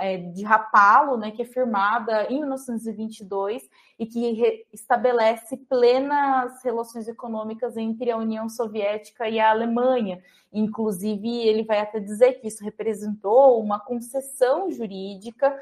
é, 0.00 0.16
de 0.18 0.42
Rapallo, 0.42 1.16
né, 1.16 1.30
que 1.30 1.42
é 1.42 1.44
firmada 1.44 2.24
em 2.24 2.40
1922 2.40 3.62
e 3.98 4.04
que 4.04 4.66
estabelece 4.72 5.56
plenas 5.56 6.62
relações 6.64 7.06
econômicas 7.06 7.76
entre 7.76 8.10
a 8.10 8.16
União 8.16 8.48
Soviética 8.48 9.28
e 9.28 9.38
a 9.38 9.50
Alemanha. 9.50 10.20
Inclusive, 10.52 11.28
ele 11.28 11.62
vai 11.62 11.78
até 11.78 12.00
dizer 12.00 12.34
que 12.34 12.48
isso 12.48 12.64
representou 12.64 13.60
uma 13.60 13.78
concessão 13.78 14.70
jurídica 14.70 15.56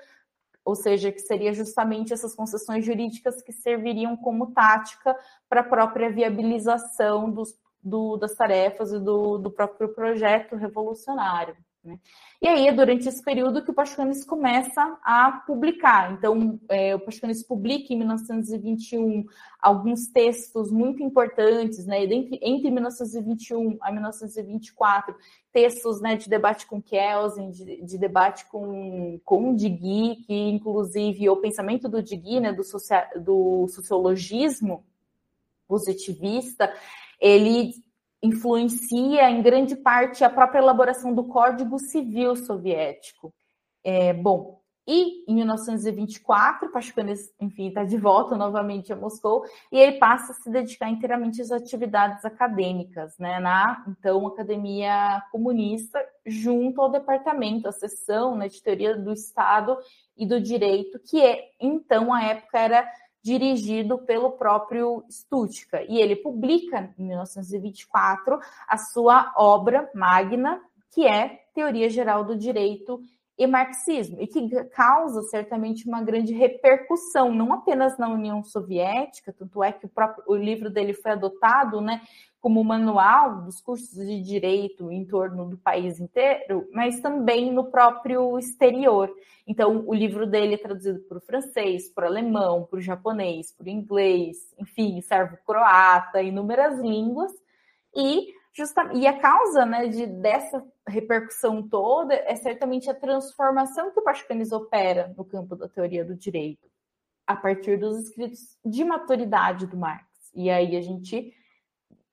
ou 0.65 0.75
seja, 0.75 1.11
que 1.11 1.21
seria 1.21 1.53
justamente 1.53 2.13
essas 2.13 2.35
concessões 2.35 2.85
jurídicas 2.85 3.43
que 3.43 3.53
serviriam 3.53 4.17
como 4.17 4.53
tática 4.53 5.17
para 5.49 5.61
a 5.61 5.65
própria 5.65 6.11
viabilização 6.11 7.31
dos 7.31 7.61
do, 7.83 8.17
das 8.17 8.35
tarefas 8.35 8.93
e 8.93 9.01
do, 9.01 9.39
do 9.39 9.51
próprio 9.51 9.89
projeto 9.93 10.55
revolucionário. 10.55 11.57
Né? 11.85 11.99
E 12.41 12.47
aí 12.47 12.69
é 12.69 12.73
durante 12.73 13.09
esse 13.09 13.23
período 13.23 13.63
que 13.63 13.71
o 13.71 13.75
Pachucanes 13.75 14.25
começa 14.25 14.99
a 15.03 15.43
publicar. 15.47 16.13
Então, 16.13 16.61
é, 16.69 16.95
o 16.95 17.01
Pachucanes 17.01 17.43
publica 17.43 17.93
em 17.93 17.99
1921 17.99 19.25
alguns 19.61 20.07
textos 20.07 20.71
muito 20.71 21.03
importantes, 21.03 21.85
né? 21.85 22.05
Entre, 22.05 22.39
entre 22.41 22.71
1921 22.71 23.79
a 23.81 23.91
1924, 23.91 25.15
textos 25.53 26.01
né, 26.01 26.17
de 26.17 26.29
debate 26.29 26.67
com 26.67 26.81
Kelsen, 26.81 27.51
de, 27.51 27.83
de 27.83 27.99
debate 27.99 28.47
com, 28.47 29.21
com 29.25 29.55
Digui, 29.55 30.25
que 30.25 30.35
inclusive 30.35 31.29
o 31.29 31.37
pensamento 31.37 31.89
do 31.89 32.03
Digui, 32.03 32.41
né, 32.41 32.53
do, 32.53 32.63
do 33.21 33.69
sociologismo 33.69 34.85
positivista, 35.67 36.73
ele 37.21 37.73
influencia 38.23 39.29
em 39.31 39.43
grande 39.43 39.75
parte 39.75 40.23
a 40.23 40.31
própria 40.31 40.61
elaboração 40.61 41.13
do 41.15 41.25
Código 41.25 41.79
Civil 41.79 42.37
Soviético. 42.37 43.35
É, 43.85 44.13
bom, 44.13 44.63
e 44.87 45.25
em 45.31 45.37
1924, 45.37 46.71
Pachucanes, 46.73 47.33
enfim, 47.41 47.69
está 47.69 47.85
de 47.85 47.97
volta 47.97 48.37
novamente 48.37 48.93
a 48.93 48.97
Moscou 48.97 49.45
e 49.71 49.79
ele 49.79 49.99
passa 49.99 50.33
a 50.33 50.35
se 50.35 50.51
dedicar 50.51 50.89
inteiramente 50.91 51.41
às 51.41 51.53
atividades 51.53 52.25
acadêmicas, 52.25 53.17
né, 53.17 53.39
na 53.39 53.85
então 53.87 54.27
Academia 54.27 55.23
Comunista, 55.31 56.05
junto 56.27 56.81
ao 56.81 56.91
departamento, 56.91 57.69
a 57.69 57.73
seção 57.73 58.37
né, 58.37 58.49
de 58.49 58.61
teoria 58.61 58.97
do 58.97 59.13
Estado 59.13 59.79
e 60.17 60.27
do 60.27 60.41
direito, 60.41 60.99
que 60.99 61.23
é 61.23 61.51
então 61.61 62.13
a 62.13 62.25
época 62.25 62.59
era 62.59 62.89
dirigido 63.23 63.99
pelo 63.99 64.33
próprio 64.33 65.05
Stuttgart. 65.09 65.87
E 65.89 65.99
ele 65.99 66.17
publica, 66.17 66.93
em 66.99 67.07
1924, 67.07 68.39
a 68.67 68.77
sua 68.77 69.33
obra 69.37 69.89
magna, 69.95 70.61
que 70.91 71.07
é 71.07 71.43
Teoria 71.55 71.89
Geral 71.89 72.25
do 72.25 72.37
Direito 72.37 73.01
e 73.39 73.47
Marxismo, 73.47 74.21
e 74.21 74.27
que 74.27 74.65
causa 74.67 75.23
certamente 75.23 75.89
uma 75.89 76.03
grande 76.03 76.35
repercussão, 76.35 77.33
não 77.33 77.53
apenas 77.53 77.97
na 77.97 78.09
União 78.09 78.43
Soviética, 78.43 79.33
tanto 79.33 79.63
é 79.65 79.73
que 79.73 79.87
o, 79.87 79.89
próprio, 79.89 80.25
o 80.27 80.37
livro 80.37 80.69
dele 80.69 80.93
foi 80.93 81.13
adotado 81.13 81.81
né, 81.81 82.03
como 82.43 82.65
manual 82.65 83.43
dos 83.43 83.61
cursos 83.61 83.95
de 83.95 84.21
direito 84.21 84.91
em 84.91 85.05
torno 85.05 85.49
do 85.49 85.57
país 85.57 86.01
inteiro, 86.01 86.69
mas 86.73 86.99
também 87.01 87.53
no 87.53 87.71
próprio 87.71 88.37
exterior. 88.37 89.09
Então, 89.47 89.85
o 89.87 89.95
livro 89.95 90.27
dele 90.27 90.55
é 90.55 90.59
traduzido 90.59 90.99
para 91.09 91.19
o 91.19 91.21
francês, 91.21 91.89
para 91.89 92.05
o 92.05 92.09
alemão, 92.09 92.67
para 92.69 92.79
o 92.79 92.83
japonês, 92.83 93.53
para 93.53 93.67
o 93.67 93.71
inglês, 93.71 94.53
enfim, 94.59 95.01
servo-croata, 95.01 96.21
inúmeras 96.21 96.81
línguas, 96.81 97.33
e 97.95 98.35
Justa, 98.55 98.91
e 98.93 99.07
a 99.07 99.19
causa 99.19 99.65
né, 99.65 99.87
de, 99.87 100.05
dessa 100.07 100.63
repercussão 100.87 101.67
toda 101.67 102.13
é 102.15 102.35
certamente 102.35 102.91
a 102.91 102.95
transformação 102.95 103.93
que 103.93 104.01
o 104.01 104.03
Pascanis 104.03 104.53
opera 104.53 105.15
no 105.17 105.25
campo 105.25 105.57
da 105.57 105.69
teoria 105.69 106.05
do 106.05 106.15
direito, 106.15 106.69
a 107.27 107.35
partir 107.35 107.79
dos 107.79 107.99
escritos 107.99 108.59
de 108.65 108.85
maturidade 108.85 109.67
do 109.67 109.77
Marx. 109.77 110.05
E 110.35 110.51
aí 110.51 110.77
a 110.77 110.83
gente 110.83 111.33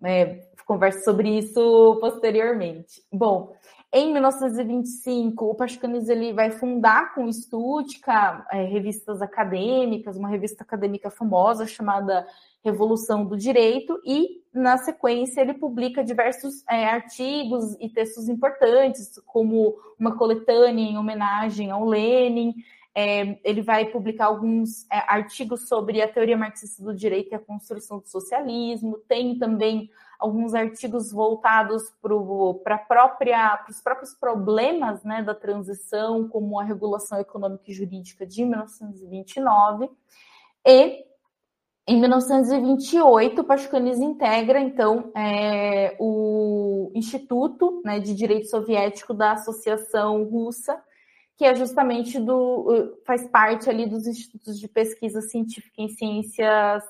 é, 0.04 0.50
conversa 0.70 1.04
sobre 1.04 1.36
isso 1.36 1.98
posteriormente. 2.00 3.02
Bom, 3.12 3.56
em 3.92 4.14
1925, 4.14 5.46
o 5.46 5.56
Pascanis 5.56 6.08
ele 6.08 6.32
vai 6.32 6.52
fundar 6.52 7.16
com 7.16 7.32
Stutka 7.34 8.46
é, 8.52 8.66
revistas 8.66 9.20
acadêmicas, 9.20 10.16
uma 10.16 10.30
revista 10.30 10.64
acadêmica 10.64 11.10
famosa 11.10 11.66
chamada 11.66 12.28
Revolução 12.64 13.26
do 13.26 13.36
Direito, 13.36 14.00
e 14.06 14.44
na 14.54 14.78
sequência 14.78 15.42
ele 15.42 15.56
publica 15.56 16.04
diversos 16.04 16.64
é, 16.70 16.86
artigos 16.86 17.76
e 17.80 17.90
textos 17.90 18.30
importantes, 18.30 19.20
como 19.26 19.76
uma 19.98 20.16
coletânea 20.16 20.84
em 20.84 21.00
homenagem 21.00 21.72
ao 21.72 21.84
Lenin. 21.84 22.54
É, 22.96 23.40
ele 23.44 23.62
vai 23.62 23.86
publicar 23.86 24.26
alguns 24.26 24.86
é, 24.92 24.98
artigos 25.08 25.68
sobre 25.68 26.02
a 26.02 26.08
teoria 26.08 26.38
marxista 26.38 26.84
do 26.84 26.94
direito 26.94 27.32
e 27.32 27.36
a 27.36 27.40
construção 27.40 28.00
do 28.00 28.08
socialismo. 28.08 28.98
Tem 29.08 29.38
também 29.38 29.90
alguns 30.20 30.54
artigos 30.54 31.12
voltados 31.12 31.84
para 32.02 32.16
os 33.70 33.82
próprios 33.82 34.14
problemas 34.14 35.02
né, 35.04 35.24
da 35.24 35.34
transição, 35.34 36.28
como 36.28 36.60
a 36.60 36.64
regulação 36.64 37.20
econômica 37.20 37.64
e 37.68 37.74
jurídica 37.74 38.26
de 38.26 38.44
1929. 38.44 39.90
E 40.66 41.06
em 41.90 42.00
1928, 42.00 43.44
Pascanis 43.46 43.98
integra, 43.98 44.60
então, 44.60 45.12
é, 45.16 45.96
o 46.00 46.92
Instituto 46.94 47.82
né, 47.84 48.00
de 48.00 48.14
Direito 48.14 48.48
Soviético 48.48 49.12
da 49.12 49.32
Associação 49.32 50.24
Russa, 50.24 50.80
que 51.40 51.46
é 51.46 51.56
justamente 51.56 52.20
do 52.20 52.98
faz 53.06 53.26
parte 53.30 53.70
ali 53.70 53.88
dos 53.88 54.06
institutos 54.06 54.60
de 54.60 54.68
pesquisa 54.68 55.22
científica 55.22 55.82
em 55.82 55.88
ciências 55.88 56.84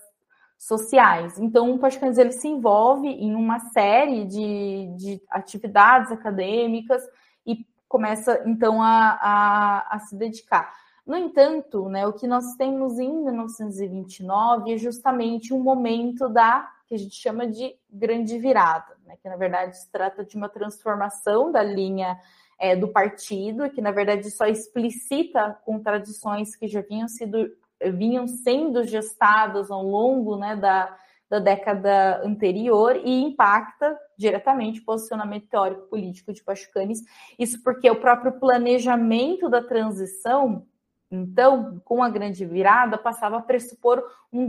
sociais. 0.57 1.37
Então, 1.37 1.71
o 1.71 1.77
Pascanes 1.77 2.17
ele 2.17 2.31
se 2.31 2.47
envolve 2.47 3.07
em 3.07 3.35
uma 3.35 3.59
série 3.59 4.25
de, 4.25 4.87
de 4.97 5.21
atividades 5.29 6.11
acadêmicas 6.11 7.03
e 7.45 7.63
começa, 7.87 8.41
então, 8.43 8.81
a, 8.81 9.19
a, 9.21 9.95
a 9.95 9.99
se 9.99 10.15
dedicar. 10.15 10.73
No 11.05 11.15
entanto, 11.15 11.87
né, 11.87 12.07
o 12.07 12.13
que 12.13 12.25
nós 12.25 12.55
temos 12.55 12.97
em 12.97 13.23
1929 13.25 14.73
é 14.73 14.77
justamente 14.79 15.53
um 15.53 15.61
momento 15.61 16.27
da 16.27 16.67
que 16.87 16.95
a 16.95 16.97
gente 16.97 17.13
chama 17.13 17.45
de 17.45 17.75
grande 17.87 18.39
virada, 18.39 18.97
né, 19.05 19.15
que 19.21 19.29
na 19.29 19.35
verdade 19.35 19.77
se 19.77 19.91
trata 19.91 20.25
de 20.25 20.35
uma 20.35 20.49
transformação 20.49 21.51
da 21.51 21.61
linha 21.61 22.17
é, 22.59 22.75
do 22.75 22.89
partido, 22.89 23.69
que 23.69 23.81
na 23.81 23.91
verdade 23.91 24.29
só 24.29 24.45
explicita 24.45 25.57
contradições 25.65 26.55
que 26.55 26.67
já 26.67 26.81
vinham 26.81 27.07
sido 27.07 27.49
vinham 27.93 28.27
sendo 28.27 28.83
gestadas 28.83 29.71
ao 29.71 29.81
longo 29.81 30.35
né, 30.35 30.55
da, 30.55 30.97
da 31.29 31.39
década 31.39 32.21
anterior 32.25 32.97
e 32.97 33.21
impacta 33.21 33.97
diretamente 34.17 34.81
o 34.81 34.85
posicionamento 34.85 35.47
teórico 35.47 35.87
político 35.87 36.33
de 36.33 36.43
Pachucanes. 36.43 37.01
Isso 37.37 37.63
porque 37.63 37.89
o 37.89 37.95
próprio 37.95 38.33
planejamento 38.33 39.49
da 39.49 39.63
transição 39.63 40.65
então, 41.11 41.81
com 41.83 42.03
a 42.03 42.09
grande 42.09 42.45
virada, 42.45 42.95
passava 42.95 43.37
a 43.37 43.41
pressupor 43.41 44.03
um, 44.31 44.47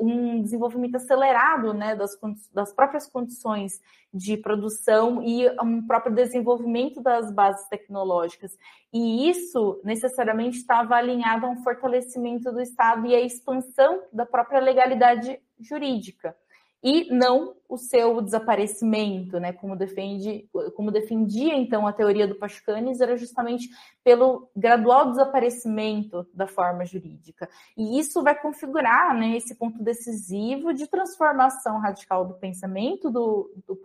um 0.00 0.42
desenvolvimento 0.42 0.96
acelerado 0.96 1.74
né, 1.74 1.94
das, 1.94 2.18
das, 2.52 2.72
próprias 2.72 3.06
condições 3.06 3.82
de 4.12 4.38
produção 4.38 5.22
e 5.22 5.46
um 5.62 5.86
próprio 5.86 6.14
desenvolvimento 6.14 7.02
das 7.02 7.30
bases 7.30 7.68
tecnológicas. 7.68 8.56
E 8.90 9.28
isso 9.28 9.80
necessariamente 9.84 10.56
estava 10.56 10.94
alinhado 10.94 11.44
a 11.44 11.50
um 11.50 11.62
fortalecimento 11.62 12.50
do 12.50 12.60
Estado 12.60 13.06
e 13.06 13.14
a 13.14 13.20
expansão 13.20 14.02
da 14.10 14.24
própria 14.24 14.60
legalidade 14.60 15.38
jurídica 15.60 16.34
e 16.82 17.12
não 17.12 17.56
o 17.68 17.76
seu 17.76 18.22
desaparecimento, 18.22 19.38
né? 19.38 19.52
Como 19.52 19.76
defende, 19.76 20.48
como 20.74 20.90
defendia 20.90 21.54
então 21.54 21.86
a 21.86 21.92
teoria 21.92 22.26
do 22.26 22.36
Pascanes, 22.36 23.00
era 23.00 23.16
justamente 23.16 23.68
pelo 24.02 24.50
gradual 24.56 25.10
desaparecimento 25.10 26.26
da 26.32 26.46
forma 26.46 26.84
jurídica. 26.84 27.48
E 27.76 27.98
isso 27.98 28.22
vai 28.22 28.40
configurar, 28.40 29.14
né, 29.14 29.36
esse 29.36 29.54
ponto 29.54 29.82
decisivo 29.82 30.72
de 30.72 30.86
transformação 30.86 31.78
radical 31.78 32.26
do 32.26 32.34
pensamento 32.34 33.10
do, 33.10 33.52
do 33.66 33.76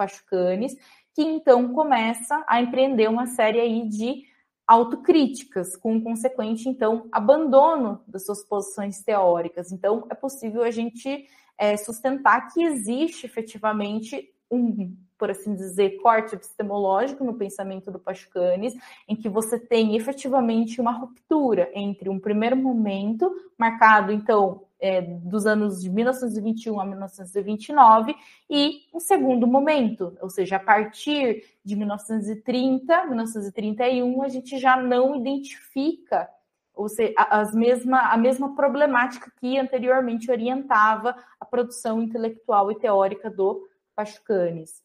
que 1.13 1.21
então 1.21 1.73
começa 1.73 2.43
a 2.47 2.61
empreender 2.61 3.09
uma 3.09 3.27
série 3.27 3.59
aí 3.59 3.87
de 3.87 4.23
autocríticas, 4.65 5.75
com 5.75 6.01
consequente, 6.01 6.69
então, 6.69 7.07
abandono 7.11 8.01
das 8.07 8.25
suas 8.25 8.43
posições 8.43 9.03
teóricas. 9.03 9.71
Então, 9.71 10.07
é 10.09 10.15
possível 10.15 10.63
a 10.63 10.71
gente 10.71 11.27
é, 11.57 11.77
sustentar 11.77 12.53
que 12.53 12.63
existe 12.63 13.25
efetivamente 13.25 14.29
um, 14.49 14.95
por 15.17 15.31
assim 15.31 15.55
dizer, 15.55 16.01
corte 16.01 16.35
epistemológico 16.35 17.23
no 17.23 17.35
pensamento 17.35 17.89
do 17.89 17.97
Pascanes, 17.97 18.73
em 19.07 19.15
que 19.15 19.29
você 19.29 19.57
tem 19.57 19.95
efetivamente 19.95 20.81
uma 20.81 20.91
ruptura 20.91 21.71
entre 21.73 22.09
um 22.09 22.19
primeiro 22.19 22.57
momento, 22.57 23.33
marcado, 23.57 24.11
então, 24.11 24.65
é, 24.79 25.01
dos 25.01 25.45
anos 25.45 25.81
de 25.81 25.89
1921 25.89 26.77
a 26.77 26.85
1929, 26.85 28.13
e 28.49 28.81
um 28.93 28.99
segundo 28.99 29.47
momento, 29.47 30.13
ou 30.21 30.29
seja, 30.29 30.57
a 30.57 30.59
partir 30.59 31.45
de 31.63 31.75
1930, 31.75 33.05
1931, 33.05 34.23
a 34.23 34.27
gente 34.27 34.59
já 34.59 34.75
não 34.75 35.15
identifica 35.15 36.29
ou 36.75 36.89
seja, 36.89 37.13
as 37.17 37.53
mesma, 37.53 38.11
a 38.11 38.17
mesma 38.17 38.55
problemática 38.55 39.31
que 39.39 39.57
anteriormente 39.57 40.31
orientava 40.31 41.15
a 41.39 41.45
produção 41.45 42.01
intelectual 42.01 42.71
e 42.71 42.79
teórica 42.79 43.29
do 43.29 43.67
Pachucanes. 43.95 44.81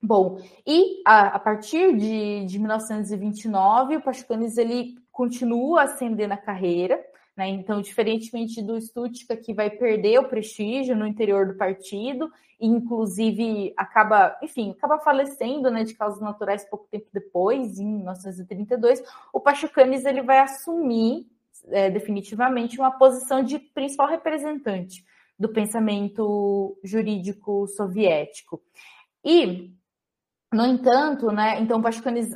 Bom, 0.00 0.40
e 0.66 1.02
a, 1.04 1.28
a 1.28 1.38
partir 1.38 1.96
de, 1.96 2.46
de 2.46 2.58
1929, 2.58 3.96
o 3.96 4.00
Pachucanes 4.00 4.56
ele 4.56 4.94
continua 5.10 5.80
a 5.80 5.84
ascender 5.84 6.28
na 6.28 6.36
carreira, 6.36 7.04
né? 7.38 7.48
Então, 7.48 7.80
diferentemente 7.80 8.60
do 8.60 8.80
Stutka, 8.80 9.36
que 9.36 9.54
vai 9.54 9.70
perder 9.70 10.18
o 10.18 10.28
prestígio 10.28 10.96
no 10.96 11.06
interior 11.06 11.46
do 11.46 11.54
partido, 11.54 12.28
e 12.60 12.66
inclusive 12.66 13.72
acaba, 13.76 14.36
enfim, 14.42 14.72
acaba 14.72 14.98
falecendo 14.98 15.70
né, 15.70 15.84
de 15.84 15.94
causas 15.94 16.20
naturais 16.20 16.68
pouco 16.68 16.88
tempo 16.90 17.06
depois, 17.12 17.78
em 17.78 17.86
1932, 17.86 19.00
o 19.32 19.38
Pachucanes 19.38 20.04
ele 20.04 20.20
vai 20.20 20.40
assumir 20.40 21.28
é, 21.68 21.88
definitivamente 21.88 22.76
uma 22.76 22.90
posição 22.90 23.44
de 23.44 23.60
principal 23.60 24.08
representante 24.08 25.04
do 25.38 25.48
pensamento 25.48 26.76
jurídico 26.82 27.68
soviético. 27.68 28.60
E 29.24 29.72
no 30.52 30.64
entanto, 30.64 31.30
né, 31.30 31.60
então 31.60 31.82
Pascanes, 31.82 32.30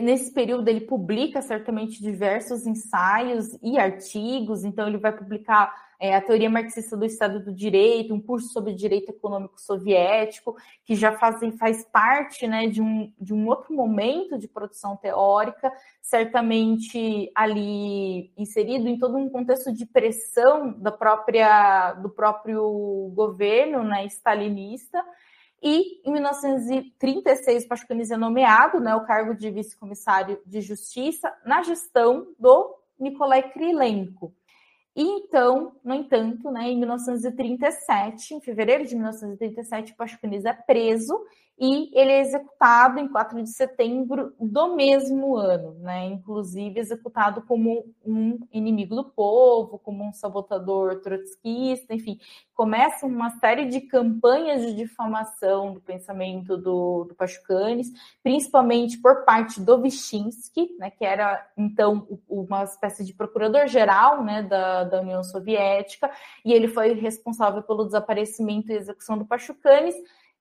nesse 0.00 0.32
período, 0.32 0.68
ele 0.68 0.82
publica 0.82 1.42
certamente 1.42 2.00
diversos 2.00 2.66
ensaios 2.66 3.58
e 3.60 3.76
artigos, 3.76 4.64
então 4.64 4.86
ele 4.86 4.98
vai 4.98 5.10
publicar 5.10 5.74
é, 6.00 6.14
a 6.14 6.20
teoria 6.20 6.48
marxista 6.48 6.96
do 6.96 7.04
Estado 7.04 7.40
do 7.40 7.52
Direito, 7.52 8.14
um 8.14 8.20
curso 8.20 8.52
sobre 8.52 8.72
direito 8.72 9.10
econômico 9.10 9.60
soviético, 9.60 10.56
que 10.84 10.94
já 10.94 11.18
faz, 11.18 11.40
faz 11.58 11.84
parte 11.84 12.46
né, 12.46 12.68
de, 12.68 12.80
um, 12.80 13.12
de 13.20 13.34
um 13.34 13.48
outro 13.48 13.74
momento 13.74 14.38
de 14.38 14.46
produção 14.46 14.96
teórica, 14.96 15.72
certamente 16.00 17.28
ali 17.34 18.32
inserido 18.36 18.86
em 18.86 18.98
todo 18.98 19.16
um 19.16 19.28
contexto 19.28 19.72
de 19.72 19.84
pressão 19.84 20.72
da 20.78 20.92
própria, 20.92 21.94
do 21.94 22.08
próprio 22.08 23.10
governo 23.12 23.82
né, 23.82 24.06
stalinista, 24.06 25.02
e 25.62 26.00
em 26.04 26.12
1936, 26.12 27.66
Pascanis 27.66 28.10
é 28.10 28.16
nomeado 28.16 28.78
né, 28.80 28.94
o 28.94 29.04
cargo 29.04 29.34
de 29.34 29.50
vice-comissário 29.50 30.40
de 30.46 30.60
justiça 30.60 31.32
na 31.44 31.62
gestão 31.62 32.28
do 32.38 32.76
Nikolai 32.98 33.50
Krylenko. 33.50 34.32
E 34.94 35.02
então, 35.02 35.76
no 35.84 35.94
entanto, 35.94 36.50
né, 36.50 36.70
em 36.70 36.78
1937, 36.78 38.34
em 38.34 38.40
fevereiro 38.40 38.84
de 38.84 38.94
1937, 38.94 39.94
Pascunis 39.94 40.44
é 40.44 40.52
preso 40.52 41.16
e 41.60 41.90
ele 41.92 42.12
é 42.12 42.20
executado 42.20 43.00
em 43.00 43.08
4 43.08 43.42
de 43.42 43.50
setembro 43.50 44.32
do 44.38 44.76
mesmo 44.76 45.36
ano, 45.36 45.74
né? 45.80 46.06
Inclusive 46.06 46.78
executado 46.78 47.42
como 47.42 47.84
um 48.04 48.38
inimigo 48.52 48.94
do 48.94 49.04
povo, 49.04 49.78
como 49.78 50.04
um 50.04 50.12
sabotador 50.12 51.00
trotskista, 51.00 51.94
enfim, 51.94 52.20
começa 52.54 53.06
uma 53.06 53.30
série 53.38 53.66
de 53.66 53.80
campanhas 53.80 54.62
de 54.62 54.74
difamação 54.74 55.74
do 55.74 55.80
pensamento 55.80 56.56
do, 56.56 57.04
do 57.04 57.14
Pachucanes, 57.14 57.92
principalmente 58.22 58.98
por 58.98 59.24
parte 59.24 59.60
do 59.60 59.80
Vyshensky, 59.80 60.76
né, 60.78 60.90
que 60.90 61.04
era 61.04 61.44
então 61.56 62.06
uma 62.28 62.64
espécie 62.64 63.04
de 63.04 63.14
procurador-geral 63.14 64.22
né, 64.22 64.42
da, 64.42 64.84
da 64.84 65.00
União 65.00 65.24
Soviética, 65.24 66.10
e 66.44 66.52
ele 66.52 66.68
foi 66.68 66.94
responsável 66.94 67.62
pelo 67.62 67.84
desaparecimento 67.84 68.70
e 68.70 68.76
execução 68.76 69.18
do 69.18 69.26
Pachucanes, 69.26 69.96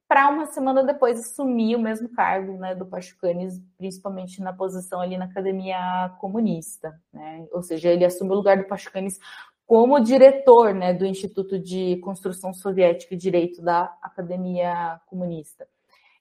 para 0.08 0.30
uma 0.30 0.46
semana 0.46 0.84
depois 0.84 1.20
assumir 1.20 1.76
o 1.76 1.82
mesmo 1.82 2.08
cargo 2.10 2.54
né, 2.54 2.74
do 2.74 2.86
Pachucanes, 2.86 3.62
principalmente 3.78 4.42
na 4.42 4.54
posição 4.54 5.02
ali 5.02 5.18
na 5.18 5.26
academia 5.26 6.16
comunista. 6.20 7.00
Né? 7.12 7.46
Ou 7.52 7.62
seja, 7.62 7.90
ele 7.90 8.06
assume 8.06 8.32
o 8.32 8.36
lugar 8.36 8.58
do 8.58 8.68
Pachucanes 8.68 9.20
como 9.66 10.00
diretor 10.00 10.74
né, 10.74 10.94
do 10.94 11.06
Instituto 11.06 11.60
de 11.60 11.98
Construção 11.98 12.54
Soviética 12.54 13.14
e 13.14 13.18
Direito 13.18 13.62
da 13.62 13.94
Academia 14.02 15.02
Comunista. 15.08 15.68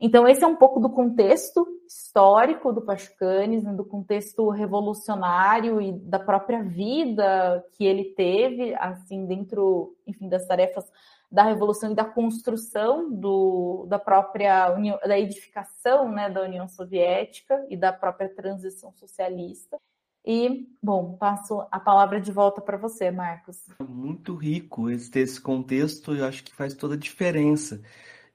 Então, 0.00 0.28
esse 0.28 0.44
é 0.44 0.46
um 0.46 0.56
pouco 0.56 0.78
do 0.78 0.90
contexto 0.90 1.66
histórico 1.86 2.72
do 2.72 2.82
Pachucanes, 2.82 3.64
né, 3.64 3.72
do 3.72 3.84
contexto 3.84 4.50
revolucionário 4.50 5.80
e 5.80 5.92
da 5.92 6.18
própria 6.18 6.62
vida 6.62 7.64
que 7.72 7.84
ele 7.84 8.12
teve, 8.16 8.74
assim, 8.74 9.24
dentro, 9.24 9.96
enfim, 10.06 10.28
das 10.28 10.44
tarefas 10.44 10.84
da 11.30 11.44
revolução 11.44 11.92
e 11.92 11.94
da 11.94 12.04
construção 12.04 13.10
do, 13.10 13.86
da 13.88 13.98
própria 13.98 14.72
União, 14.72 14.98
da 15.06 15.18
edificação 15.18 16.10
né, 16.10 16.30
da 16.30 16.42
União 16.42 16.68
Soviética 16.68 17.66
e 17.68 17.76
da 17.76 17.92
própria 17.92 18.28
transição 18.28 18.92
socialista. 18.92 19.78
E, 20.24 20.68
bom, 20.82 21.16
passo 21.16 21.66
a 21.70 21.78
palavra 21.78 22.20
de 22.20 22.32
volta 22.32 22.60
para 22.60 22.76
você, 22.76 23.12
Marcos. 23.12 23.66
Muito 23.80 24.34
rico 24.34 24.90
esse, 24.90 25.16
esse 25.20 25.40
contexto, 25.40 26.14
eu 26.14 26.24
acho 26.24 26.42
que 26.42 26.52
faz 26.52 26.74
toda 26.74 26.94
a 26.94 26.98
diferença. 26.98 27.80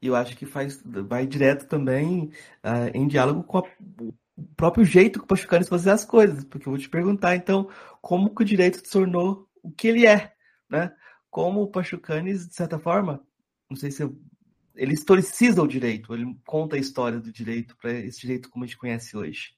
E 0.01 0.07
eu 0.07 0.15
acho 0.15 0.35
que 0.37 0.45
faz, 0.45 0.81
vai 0.83 1.27
direto 1.27 1.67
também 1.67 2.31
uh, 2.63 2.89
em 2.93 3.07
diálogo 3.07 3.43
com 3.43 3.57
a, 3.57 3.63
o 3.97 4.13
próprio 4.55 4.85
jeito 4.85 5.19
que 5.19 5.25
o 5.25 5.27
Pachucanes 5.27 5.67
fazia 5.67 5.91
as 5.91 6.05
coisas. 6.05 6.45
Porque 6.45 6.65
eu 6.65 6.71
vou 6.71 6.79
te 6.79 6.89
perguntar, 6.89 7.35
então, 7.35 7.69
como 8.01 8.33
que 8.33 8.41
o 8.41 8.45
direito 8.45 8.77
se 8.77 8.89
tornou 8.89 9.47
o 9.61 9.69
que 9.69 9.89
ele 9.89 10.07
é, 10.07 10.33
né? 10.69 10.93
Como 11.31 11.63
o 11.63 11.67
Pachucanes, 11.67 12.47
de 12.47 12.53
certa 12.53 12.77
forma, 12.77 13.25
não 13.69 13.77
sei 13.77 13.89
se 13.89 14.03
eu, 14.03 14.15
ele 14.75 14.93
historiciza 14.93 15.63
o 15.63 15.67
direito, 15.67 16.13
ele 16.13 16.37
conta 16.45 16.75
a 16.75 16.79
história 16.79 17.19
do 17.19 17.31
direito 17.31 17.75
para 17.77 17.91
esse 17.91 18.19
direito 18.19 18.49
como 18.49 18.65
a 18.65 18.67
gente 18.67 18.77
conhece 18.77 19.15
hoje. 19.17 19.55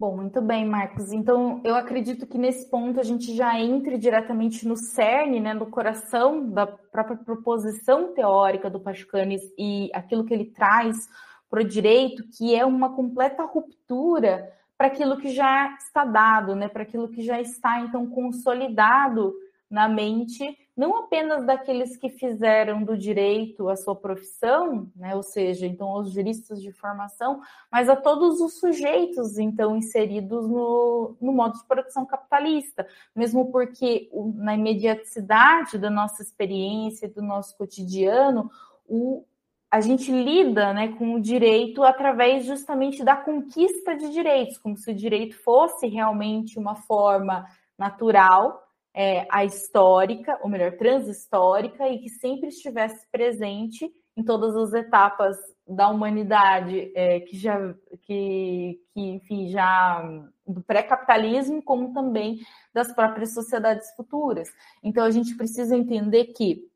Bom, 0.00 0.16
muito 0.16 0.40
bem, 0.40 0.66
Marcos. 0.66 1.12
Então, 1.12 1.60
eu 1.62 1.76
acredito 1.76 2.26
que 2.26 2.36
nesse 2.36 2.68
ponto 2.68 2.98
a 2.98 3.04
gente 3.04 3.36
já 3.36 3.60
entre 3.60 3.98
diretamente 3.98 4.66
no 4.66 4.76
cerne, 4.76 5.38
né, 5.38 5.54
no 5.54 5.66
coração 5.66 6.50
da 6.50 6.66
própria 6.66 7.16
proposição 7.18 8.12
teórica 8.12 8.68
do 8.68 8.80
Pachucanes 8.80 9.42
e 9.56 9.90
aquilo 9.94 10.24
que 10.24 10.34
ele 10.34 10.46
traz 10.46 11.08
para 11.48 11.60
o 11.60 11.64
direito, 11.64 12.24
que 12.36 12.54
é 12.54 12.64
uma 12.64 12.96
completa 12.96 13.44
ruptura 13.44 14.50
para 14.76 14.88
aquilo 14.88 15.18
que 15.18 15.28
já 15.28 15.76
está 15.76 16.04
dado, 16.04 16.56
né, 16.56 16.68
para 16.68 16.82
aquilo 16.82 17.08
que 17.08 17.22
já 17.22 17.40
está 17.40 17.80
então 17.80 18.08
consolidado 18.08 19.32
na 19.70 19.88
mente 19.88 20.56
não 20.76 20.96
apenas 20.96 21.44
daqueles 21.44 21.96
que 21.96 22.08
fizeram 22.08 22.82
do 22.82 22.96
direito 22.96 23.68
a 23.68 23.76
sua 23.76 23.94
profissão, 23.94 24.90
né, 24.96 25.14
ou 25.14 25.22
seja, 25.22 25.66
então 25.66 25.88
aos 25.88 26.10
juristas 26.10 26.62
de 26.62 26.72
formação, 26.72 27.40
mas 27.70 27.88
a 27.88 27.96
todos 27.96 28.40
os 28.40 28.58
sujeitos 28.58 29.38
então 29.38 29.76
inseridos 29.76 30.48
no, 30.48 31.14
no 31.20 31.32
modo 31.32 31.58
de 31.58 31.66
produção 31.66 32.06
capitalista, 32.06 32.86
mesmo 33.14 33.52
porque 33.52 34.10
na 34.34 34.54
imediaticidade 34.54 35.76
da 35.76 35.90
nossa 35.90 36.22
experiência, 36.22 37.08
do 37.08 37.20
nosso 37.20 37.56
cotidiano, 37.56 38.50
o, 38.86 39.24
a 39.70 39.80
gente 39.80 40.10
lida 40.10 40.72
né, 40.72 40.88
com 40.96 41.14
o 41.14 41.20
direito 41.20 41.82
através 41.82 42.46
justamente 42.46 43.04
da 43.04 43.14
conquista 43.14 43.94
de 43.94 44.10
direitos, 44.10 44.56
como 44.56 44.78
se 44.78 44.90
o 44.90 44.94
direito 44.94 45.36
fosse 45.36 45.86
realmente 45.86 46.58
uma 46.58 46.76
forma 46.76 47.46
natural 47.78 48.61
é, 48.94 49.26
a 49.30 49.44
histórica, 49.44 50.38
ou 50.42 50.48
melhor, 50.48 50.72
transhistórica, 50.72 51.88
e 51.88 51.98
que 51.98 52.08
sempre 52.08 52.48
estivesse 52.48 53.06
presente 53.10 53.90
em 54.16 54.22
todas 54.22 54.54
as 54.56 54.72
etapas 54.74 55.36
da 55.66 55.88
humanidade 55.88 56.92
é, 56.94 57.20
que 57.20 57.36
já 57.36 57.74
que, 58.02 58.80
que 58.92 59.00
enfim 59.00 59.48
já 59.48 60.02
do 60.46 60.60
pré-capitalismo 60.62 61.62
como 61.62 61.92
também 61.94 62.40
das 62.74 62.92
próprias 62.92 63.32
sociedades 63.32 63.90
futuras. 63.94 64.48
Então 64.82 65.04
a 65.04 65.10
gente 65.10 65.34
precisa 65.36 65.76
entender 65.76 66.26
que 66.26 66.68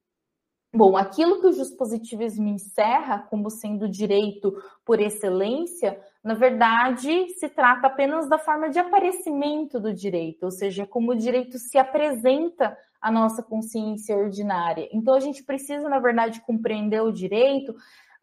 bom 0.74 0.96
aquilo 0.96 1.40
que 1.40 1.46
o 1.46 1.76
positivismo 1.76 2.48
encerra 2.48 3.18
como 3.18 3.50
sendo 3.50 3.88
direito 3.88 4.54
por 4.84 5.00
excelência 5.00 6.00
na 6.26 6.34
verdade, 6.34 7.28
se 7.38 7.48
trata 7.48 7.86
apenas 7.86 8.28
da 8.28 8.36
forma 8.36 8.68
de 8.68 8.80
aparecimento 8.80 9.78
do 9.78 9.94
direito, 9.94 10.42
ou 10.42 10.50
seja, 10.50 10.84
como 10.84 11.12
o 11.12 11.16
direito 11.16 11.56
se 11.56 11.78
apresenta 11.78 12.76
à 13.00 13.12
nossa 13.12 13.44
consciência 13.44 14.16
ordinária. 14.16 14.88
Então, 14.92 15.14
a 15.14 15.20
gente 15.20 15.44
precisa, 15.44 15.88
na 15.88 16.00
verdade, 16.00 16.40
compreender 16.40 17.00
o 17.00 17.12
direito 17.12 17.76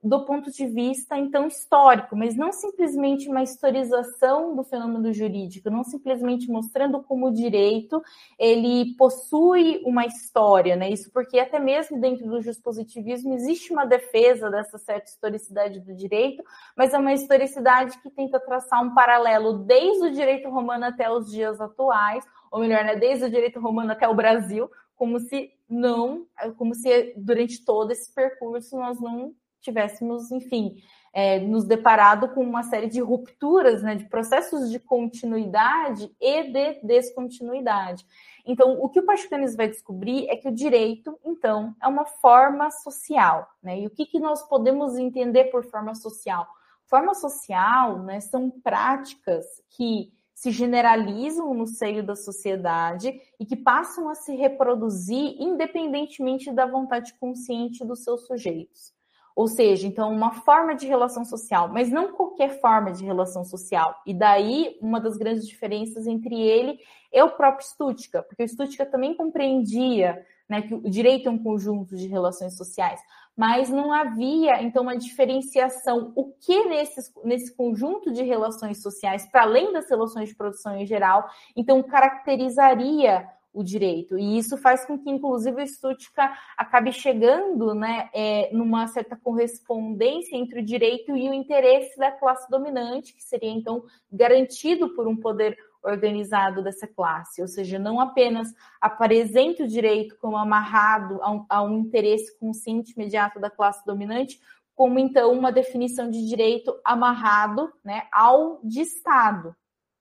do 0.03 0.25
ponto 0.25 0.51
de 0.51 0.67
vista, 0.67 1.17
então, 1.17 1.47
histórico, 1.47 2.13
mas 2.13 2.35
não 2.35 2.51
simplesmente 2.51 3.29
uma 3.29 3.41
historização 3.41 4.53
do 4.53 4.61
fenômeno 4.61 5.13
jurídico, 5.13 5.69
não 5.69 5.83
simplesmente 5.83 6.51
mostrando 6.51 7.01
como 7.01 7.27
o 7.27 7.33
direito 7.33 8.03
ele 8.37 8.95
possui 8.97 9.81
uma 9.85 10.05
história, 10.05 10.75
né? 10.75 10.89
Isso 10.89 11.09
porque 11.13 11.39
até 11.39 11.57
mesmo 11.57 12.01
dentro 12.01 12.27
do 12.27 12.43
positivismo 12.61 13.33
existe 13.33 13.71
uma 13.71 13.85
defesa 13.85 14.49
dessa 14.49 14.77
certa 14.77 15.09
historicidade 15.09 15.79
do 15.79 15.95
direito, 15.95 16.43
mas 16.75 16.93
é 16.93 16.97
uma 16.97 17.13
historicidade 17.13 17.97
que 18.01 18.09
tenta 18.09 18.41
traçar 18.41 18.83
um 18.83 18.93
paralelo 18.93 19.59
desde 19.59 20.07
o 20.07 20.11
direito 20.11 20.49
romano 20.49 20.83
até 20.83 21.09
os 21.09 21.31
dias 21.31 21.61
atuais, 21.61 22.25
ou 22.51 22.59
melhor, 22.59 22.83
né, 22.83 22.95
desde 22.97 23.25
o 23.25 23.29
direito 23.29 23.59
romano 23.59 23.93
até 23.93 24.07
o 24.07 24.13
Brasil, 24.13 24.69
como 24.95 25.17
se 25.19 25.49
não, 25.69 26.27
como 26.57 26.75
se 26.75 27.13
durante 27.15 27.63
todo 27.63 27.91
esse 27.91 28.13
percurso 28.13 28.77
nós 28.77 28.99
não 28.99 29.33
tivéssemos, 29.63 30.31
enfim, 30.31 30.75
é, 31.13 31.39
nos 31.39 31.63
deparado 31.63 32.29
com 32.29 32.41
uma 32.41 32.63
série 32.63 32.87
de 32.87 32.99
rupturas, 32.99 33.81
né, 33.83 33.95
de 33.95 34.05
processos 34.05 34.69
de 34.69 34.79
continuidade 34.79 36.11
e 36.19 36.43
de 36.51 36.79
descontinuidade. 36.83 38.05
Então, 38.45 38.79
o 38.81 38.89
que 38.89 38.99
o 38.99 39.05
Pachucanes 39.05 39.55
vai 39.55 39.69
descobrir 39.69 40.27
é 40.27 40.35
que 40.35 40.47
o 40.47 40.51
direito, 40.51 41.17
então, 41.23 41.73
é 41.81 41.87
uma 41.87 42.05
forma 42.05 42.69
social, 42.71 43.47
né? 43.61 43.79
E 43.79 43.87
o 43.87 43.89
que, 43.89 44.05
que 44.05 44.19
nós 44.19 44.41
podemos 44.49 44.97
entender 44.97 45.45
por 45.45 45.63
forma 45.63 45.95
social? 45.95 46.45
Forma 46.85 47.13
social, 47.13 47.99
né, 47.99 48.19
são 48.19 48.49
práticas 48.49 49.45
que 49.69 50.11
se 50.33 50.51
generalizam 50.51 51.53
no 51.53 51.65
seio 51.65 52.03
da 52.03 52.15
sociedade 52.15 53.17
e 53.39 53.45
que 53.45 53.55
passam 53.55 54.09
a 54.09 54.15
se 54.15 54.35
reproduzir 54.35 55.35
independentemente 55.39 56.51
da 56.51 56.65
vontade 56.65 57.13
consciente 57.13 57.85
dos 57.85 58.03
seus 58.03 58.25
sujeitos. 58.25 58.91
Ou 59.35 59.47
seja, 59.47 59.87
então, 59.87 60.11
uma 60.11 60.31
forma 60.31 60.75
de 60.75 60.85
relação 60.85 61.25
social, 61.25 61.67
mas 61.67 61.89
não 61.89 62.11
qualquer 62.11 62.61
forma 62.61 62.91
de 62.91 63.03
relação 63.03 63.43
social. 63.43 63.99
E 64.05 64.13
daí, 64.13 64.77
uma 64.79 64.99
das 64.99 65.17
grandes 65.17 65.47
diferenças 65.47 66.05
entre 66.05 66.39
ele 66.39 66.79
e 67.11 67.21
o 67.21 67.31
próprio 67.31 67.65
Stuttgart, 67.65 68.27
porque 68.27 68.43
o 68.43 68.47
Stuttgart 68.47 68.91
também 68.91 69.15
compreendia 69.15 70.23
né, 70.47 70.61
que 70.61 70.75
o 70.75 70.89
direito 70.89 71.29
é 71.29 71.31
um 71.31 71.37
conjunto 71.41 71.95
de 71.95 72.07
relações 72.07 72.55
sociais, 72.55 72.99
mas 73.35 73.69
não 73.69 73.91
havia, 73.91 74.61
então, 74.61 74.83
uma 74.83 74.97
diferenciação. 74.97 76.11
O 76.15 76.31
que 76.33 76.65
nesse, 76.65 77.11
nesse 77.23 77.55
conjunto 77.55 78.11
de 78.11 78.21
relações 78.21 78.81
sociais, 78.81 79.27
para 79.31 79.43
além 79.43 79.73
das 79.73 79.89
relações 79.89 80.29
de 80.29 80.35
produção 80.35 80.77
em 80.77 80.85
geral, 80.85 81.27
então, 81.55 81.81
caracterizaria 81.81 83.27
o 83.53 83.63
direito. 83.63 84.17
E 84.17 84.37
isso 84.37 84.57
faz 84.57 84.83
com 84.85 84.97
que, 84.97 85.09
inclusive, 85.09 85.61
o 85.61 85.67
Stuttgart 85.67 86.35
acabe 86.57 86.91
chegando 86.91 87.75
né, 87.75 88.09
é, 88.13 88.49
numa 88.51 88.87
certa 88.87 89.15
correspondência 89.15 90.35
entre 90.35 90.59
o 90.59 90.65
direito 90.65 91.15
e 91.15 91.29
o 91.29 91.33
interesse 91.33 91.97
da 91.97 92.11
classe 92.11 92.49
dominante, 92.49 93.13
que 93.13 93.23
seria, 93.23 93.51
então, 93.51 93.83
garantido 94.11 94.95
por 94.95 95.07
um 95.07 95.15
poder 95.15 95.55
organizado 95.83 96.63
dessa 96.63 96.87
classe, 96.87 97.41
ou 97.41 97.47
seja, 97.47 97.77
não 97.77 97.99
apenas 97.99 98.53
apresenta 98.79 99.63
o 99.63 99.67
direito 99.67 100.15
como 100.17 100.37
amarrado 100.37 101.21
a 101.21 101.29
um, 101.29 101.45
a 101.49 101.61
um 101.61 101.79
interesse 101.79 102.39
consciente 102.39 102.93
imediato 102.93 103.39
da 103.39 103.49
classe 103.49 103.85
dominante, 103.85 104.39
como 104.73 104.97
então 104.97 105.31
uma 105.33 105.51
definição 105.51 106.09
de 106.09 106.25
direito 106.25 106.73
amarrado 106.83 107.71
né, 107.83 108.07
ao 108.11 108.59
de 108.63 108.81
Estado, 108.81 109.55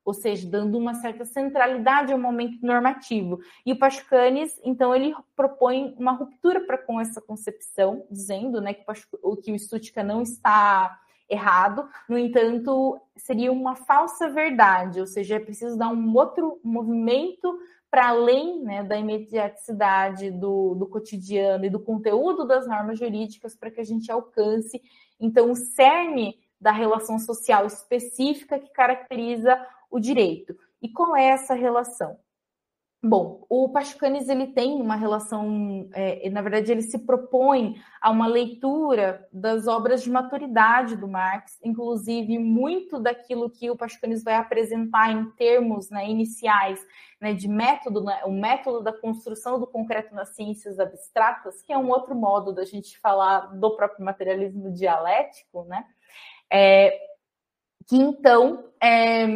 ou 0.04 0.12
seja, 0.12 0.48
dando 0.48 0.76
uma 0.76 0.94
certa 0.94 1.24
centralidade 1.24 2.12
ao 2.12 2.18
momento 2.18 2.58
normativo. 2.64 3.40
E 3.64 3.72
o 3.72 3.78
Pachucanes, 3.78 4.58
então, 4.64 4.94
ele 4.94 5.14
propõe 5.36 5.94
uma 5.98 6.12
ruptura 6.12 6.60
para 6.60 6.78
com 6.78 7.00
essa 7.00 7.20
concepção, 7.20 8.06
dizendo 8.10 8.60
né, 8.60 8.74
que, 8.74 8.84
o, 9.22 9.36
que 9.36 9.52
o 9.52 10.04
não 10.04 10.22
está 10.22 10.98
errado, 11.28 11.88
no 12.08 12.18
entanto, 12.18 13.00
seria 13.16 13.50
uma 13.50 13.74
falsa 13.74 14.28
verdade, 14.28 15.00
ou 15.00 15.06
seja, 15.06 15.36
é 15.36 15.40
preciso 15.40 15.78
dar 15.78 15.88
um 15.88 16.14
outro 16.14 16.60
movimento 16.62 17.58
para 17.90 18.08
além 18.08 18.62
né, 18.62 18.82
da 18.82 18.96
imediaticidade 18.96 20.30
do, 20.30 20.74
do 20.74 20.86
cotidiano 20.86 21.64
e 21.64 21.70
do 21.70 21.78
conteúdo 21.78 22.46
das 22.46 22.66
normas 22.66 22.98
jurídicas 22.98 23.54
para 23.54 23.70
que 23.70 23.80
a 23.80 23.84
gente 23.84 24.10
alcance, 24.10 24.82
então, 25.22 25.52
o 25.52 25.56
cerne 25.56 26.36
da 26.60 26.72
relação 26.72 27.18
social 27.18 27.64
específica 27.64 28.58
que 28.58 28.72
caracteriza 28.72 29.56
o 29.92 30.00
direito. 30.00 30.56
E 30.80 30.88
qual 30.88 31.14
é 31.14 31.26
essa 31.26 31.54
relação? 31.54 32.18
Bom, 33.04 33.44
o 33.48 33.68
Pachucanes 33.68 34.28
ele 34.28 34.46
tem 34.46 34.80
uma 34.80 34.94
relação, 34.94 35.88
é, 35.92 36.30
na 36.30 36.40
verdade, 36.40 36.70
ele 36.70 36.82
se 36.82 37.00
propõe 37.00 37.74
a 38.00 38.10
uma 38.10 38.28
leitura 38.28 39.28
das 39.32 39.66
obras 39.66 40.04
de 40.04 40.10
maturidade 40.10 40.94
do 40.94 41.08
Marx, 41.08 41.58
inclusive 41.64 42.38
muito 42.38 43.00
daquilo 43.00 43.50
que 43.50 43.68
o 43.68 43.76
Pachucanes 43.76 44.22
vai 44.22 44.36
apresentar 44.36 45.10
em 45.10 45.28
termos 45.32 45.90
né, 45.90 46.08
iniciais 46.08 46.80
né, 47.20 47.34
de 47.34 47.48
método, 47.48 48.04
né, 48.04 48.22
o 48.24 48.30
método 48.30 48.80
da 48.80 48.92
construção 48.92 49.58
do 49.58 49.66
concreto 49.66 50.14
nas 50.14 50.36
ciências 50.36 50.78
abstratas, 50.78 51.60
que 51.60 51.72
é 51.72 51.78
um 51.78 51.90
outro 51.90 52.14
modo 52.14 52.52
da 52.52 52.64
gente 52.64 53.00
falar 53.00 53.52
do 53.58 53.74
próprio 53.74 54.04
materialismo 54.04 54.72
dialético, 54.72 55.64
né? 55.64 55.84
É, 56.48 56.96
que 57.88 57.96
então 57.96 58.70
é, 58.80 59.26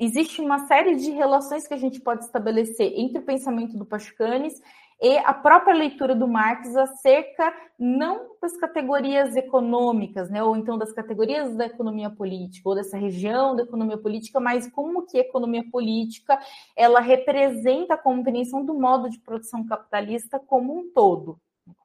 existe 0.00 0.40
uma 0.40 0.66
série 0.66 0.96
de 0.96 1.10
relações 1.10 1.68
que 1.68 1.74
a 1.74 1.76
gente 1.76 2.00
pode 2.00 2.24
estabelecer 2.24 2.94
entre 2.96 3.18
o 3.18 3.24
pensamento 3.24 3.76
do 3.76 3.84
Pachucanes 3.84 4.54
e 5.02 5.16
a 5.18 5.32
própria 5.32 5.74
leitura 5.74 6.14
do 6.14 6.26
Marx 6.26 6.74
acerca 6.76 7.54
não 7.78 8.36
das 8.40 8.56
categorias 8.58 9.36
econômicas, 9.36 10.30
né, 10.30 10.42
ou 10.42 10.56
então 10.56 10.76
das 10.76 10.92
categorias 10.92 11.56
da 11.56 11.66
economia 11.66 12.10
política, 12.10 12.68
ou 12.68 12.74
dessa 12.74 12.98
região 12.98 13.54
da 13.54 13.62
economia 13.62 13.96
política, 13.96 14.40
mas 14.40 14.70
como 14.70 15.06
que 15.06 15.18
a 15.18 15.22
economia 15.22 15.64
política 15.70 16.38
ela 16.76 17.00
representa 17.00 17.94
a 17.94 17.98
compreensão 17.98 18.64
do 18.64 18.74
modo 18.74 19.08
de 19.08 19.18
produção 19.20 19.66
capitalista 19.66 20.38
como 20.38 20.78
um 20.78 20.90
todo, 20.92 21.38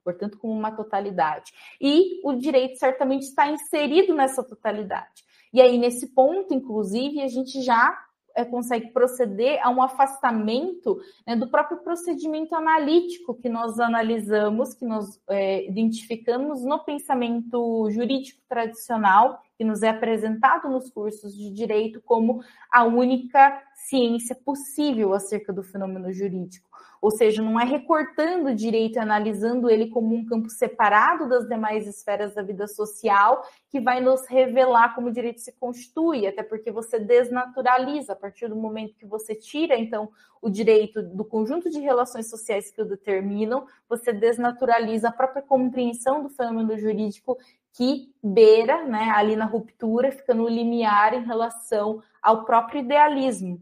portanto, 0.03 0.37
como 0.37 0.53
uma 0.53 0.71
totalidade. 0.71 1.53
E 1.79 2.19
o 2.23 2.33
direito 2.33 2.77
certamente 2.77 3.23
está 3.23 3.49
inserido 3.49 4.13
nessa 4.13 4.43
totalidade. 4.43 5.23
E 5.55 5.61
aí, 5.61 5.77
nesse 5.77 6.07
ponto, 6.07 6.53
inclusive, 6.53 7.21
a 7.21 7.29
gente 7.29 7.61
já 7.61 7.97
é, 8.35 8.43
consegue 8.43 8.91
proceder 8.91 9.57
a 9.63 9.69
um 9.69 9.81
afastamento 9.81 10.99
né, 11.25 11.33
do 11.33 11.47
próprio 11.47 11.77
procedimento 11.77 12.53
analítico 12.53 13.33
que 13.33 13.47
nós 13.47 13.79
analisamos, 13.79 14.73
que 14.73 14.83
nós 14.83 15.17
é, 15.29 15.65
identificamos 15.65 16.65
no 16.65 16.83
pensamento 16.83 17.89
jurídico 17.89 18.41
tradicional, 18.49 19.41
que 19.57 19.63
nos 19.63 19.81
é 19.81 19.87
apresentado 19.87 20.67
nos 20.67 20.89
cursos 20.89 21.33
de 21.33 21.49
direito 21.49 22.01
como 22.01 22.43
a 22.69 22.83
única 22.83 23.57
ciência 23.75 24.35
possível 24.35 25.13
acerca 25.13 25.53
do 25.53 25.63
fenômeno 25.63 26.11
jurídico. 26.11 26.69
Ou 27.05 27.11
seja, 27.11 27.39
não 27.39 27.59
é 27.59 27.63
recortando 27.63 28.49
o 28.49 28.55
direito 28.55 28.95
e 28.95 28.99
analisando 28.99 29.69
ele 29.69 29.91
como 29.91 30.15
um 30.15 30.25
campo 30.25 30.49
separado 30.49 31.29
das 31.29 31.47
demais 31.47 31.85
esferas 31.85 32.33
da 32.33 32.41
vida 32.41 32.67
social 32.67 33.47
que 33.69 33.79
vai 33.79 34.01
nos 34.01 34.25
revelar 34.25 34.95
como 34.95 35.09
o 35.09 35.11
direito 35.11 35.39
se 35.39 35.51
constitui, 35.51 36.25
até 36.25 36.41
porque 36.41 36.71
você 36.71 36.97
desnaturaliza. 36.97 38.13
A 38.13 38.15
partir 38.15 38.47
do 38.47 38.55
momento 38.55 38.95
que 38.95 39.05
você 39.05 39.35
tira, 39.35 39.77
então, 39.77 40.09
o 40.41 40.49
direito 40.49 41.03
do 41.03 41.23
conjunto 41.23 41.69
de 41.69 41.79
relações 41.79 42.27
sociais 42.27 42.71
que 42.71 42.81
o 42.81 42.85
determinam, 42.85 43.67
você 43.87 44.11
desnaturaliza 44.11 45.09
a 45.09 45.11
própria 45.11 45.43
compreensão 45.43 46.23
do 46.23 46.29
fenômeno 46.29 46.75
jurídico 46.75 47.37
que 47.75 48.13
beira, 48.23 48.85
né, 48.85 49.11
ali 49.13 49.35
na 49.35 49.45
ruptura, 49.45 50.11
fica 50.11 50.33
no 50.33 50.47
limiar 50.47 51.13
em 51.13 51.25
relação 51.25 52.01
ao 52.21 52.45
próprio 52.45 52.81
idealismo 52.81 53.61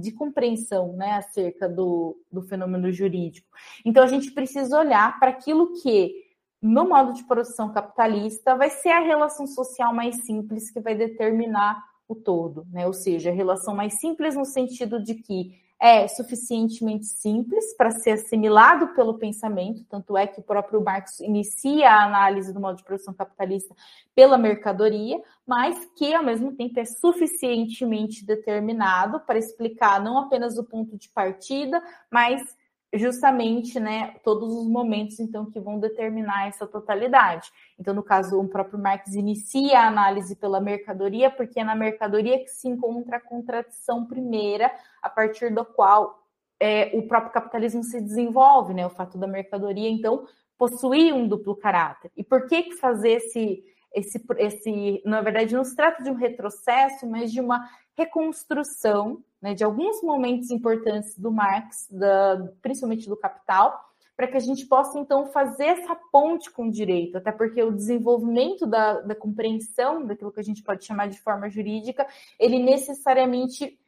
de 0.00 0.12
compreensão, 0.12 0.92
né, 0.92 1.12
acerca 1.12 1.66
do, 1.68 2.20
do 2.30 2.42
fenômeno 2.42 2.92
jurídico. 2.92 3.48
Então, 3.84 4.04
a 4.04 4.06
gente 4.06 4.30
precisa 4.32 4.78
olhar 4.78 5.18
para 5.18 5.30
aquilo 5.30 5.72
que, 5.80 6.12
no 6.60 6.88
modo 6.88 7.14
de 7.14 7.24
produção 7.24 7.72
capitalista, 7.72 8.54
vai 8.54 8.68
ser 8.68 8.90
a 8.90 9.00
relação 9.00 9.46
social 9.46 9.94
mais 9.94 10.26
simples 10.26 10.70
que 10.70 10.80
vai 10.80 10.94
determinar 10.94 11.82
o 12.06 12.14
todo, 12.14 12.66
né? 12.70 12.86
Ou 12.86 12.92
seja, 12.92 13.30
a 13.30 13.34
relação 13.34 13.74
mais 13.74 13.98
simples 13.98 14.34
no 14.34 14.44
sentido 14.44 15.02
de 15.02 15.14
que 15.14 15.58
é 15.80 16.08
suficientemente 16.08 17.06
simples 17.06 17.76
para 17.76 17.92
ser 17.92 18.12
assimilado 18.12 18.88
pelo 18.94 19.14
pensamento, 19.14 19.84
tanto 19.88 20.16
é 20.16 20.26
que 20.26 20.40
o 20.40 20.42
próprio 20.42 20.82
Marx 20.82 21.20
inicia 21.20 21.88
a 21.88 22.04
análise 22.04 22.52
do 22.52 22.60
modo 22.60 22.76
de 22.76 22.84
produção 22.84 23.14
capitalista 23.14 23.74
pela 24.14 24.36
mercadoria, 24.36 25.22
mas 25.46 25.88
que 25.96 26.12
ao 26.12 26.24
mesmo 26.24 26.52
tempo 26.52 26.80
é 26.80 26.84
suficientemente 26.84 28.26
determinado 28.26 29.20
para 29.20 29.38
explicar 29.38 30.02
não 30.02 30.18
apenas 30.18 30.58
o 30.58 30.64
ponto 30.64 30.96
de 30.96 31.08
partida, 31.10 31.80
mas 32.10 32.57
justamente, 32.94 33.78
né, 33.78 34.14
todos 34.24 34.50
os 34.50 34.66
momentos 34.66 35.20
então 35.20 35.50
que 35.50 35.60
vão 35.60 35.78
determinar 35.78 36.48
essa 36.48 36.66
totalidade. 36.66 37.50
Então, 37.78 37.92
no 37.92 38.02
caso, 38.02 38.40
o 38.40 38.48
próprio 38.48 38.78
Marx 38.78 39.14
inicia 39.14 39.80
a 39.80 39.88
análise 39.88 40.34
pela 40.34 40.60
mercadoria, 40.60 41.30
porque 41.30 41.60
é 41.60 41.64
na 41.64 41.74
mercadoria 41.74 42.38
que 42.38 42.50
se 42.50 42.68
encontra 42.68 43.18
a 43.18 43.20
contradição 43.20 44.06
primeira, 44.06 44.72
a 45.02 45.10
partir 45.10 45.52
do 45.52 45.64
qual 45.64 46.22
é, 46.58 46.90
o 46.94 47.06
próprio 47.06 47.32
capitalismo 47.32 47.84
se 47.84 48.00
desenvolve, 48.00 48.72
né? 48.72 48.86
O 48.86 48.90
fato 48.90 49.18
da 49.18 49.26
mercadoria, 49.26 49.88
então, 49.88 50.26
possuir 50.56 51.14
um 51.14 51.28
duplo 51.28 51.54
caráter. 51.54 52.10
E 52.16 52.24
por 52.24 52.46
que 52.46 52.72
fazer 52.72 53.12
esse 53.12 53.64
esse, 53.94 54.22
esse, 54.36 55.02
na 55.04 55.22
verdade, 55.22 55.54
não 55.54 55.64
se 55.64 55.74
trata 55.74 56.02
de 56.02 56.10
um 56.10 56.14
retrocesso, 56.14 57.06
mas 57.06 57.32
de 57.32 57.40
uma 57.40 57.68
reconstrução 57.98 59.22
né, 59.42 59.54
de 59.54 59.64
alguns 59.64 60.00
momentos 60.02 60.50
importantes 60.50 61.18
do 61.18 61.32
Marx, 61.32 61.88
da, 61.90 62.48
principalmente 62.62 63.08
do 63.08 63.16
Capital, 63.16 63.84
para 64.16 64.28
que 64.28 64.36
a 64.36 64.40
gente 64.40 64.66
possa, 64.66 64.98
então, 64.98 65.26
fazer 65.26 65.66
essa 65.66 65.94
ponte 66.10 66.50
com 66.50 66.68
o 66.68 66.70
direito, 66.70 67.18
até 67.18 67.30
porque 67.30 67.62
o 67.62 67.74
desenvolvimento 67.74 68.66
da, 68.66 69.00
da 69.00 69.14
compreensão 69.14 70.04
daquilo 70.04 70.32
que 70.32 70.40
a 70.40 70.44
gente 70.44 70.62
pode 70.62 70.84
chamar 70.84 71.08
de 71.08 71.20
forma 71.20 71.50
jurídica, 71.50 72.06
ele 72.38 72.58
necessariamente 72.58 73.78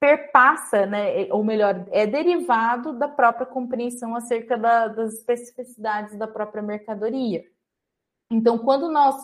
perpassa, 0.00 0.86
né, 0.86 1.26
ou 1.32 1.42
melhor, 1.42 1.86
é 1.90 2.06
derivado 2.06 2.98
da 2.98 3.08
própria 3.08 3.46
compreensão 3.46 4.14
acerca 4.14 4.56
da, 4.56 4.88
das 4.88 5.14
especificidades 5.14 6.16
da 6.16 6.26
própria 6.26 6.62
mercadoria. 6.62 7.44
Então, 8.30 8.58
quando 8.58 8.90
nós 8.90 9.16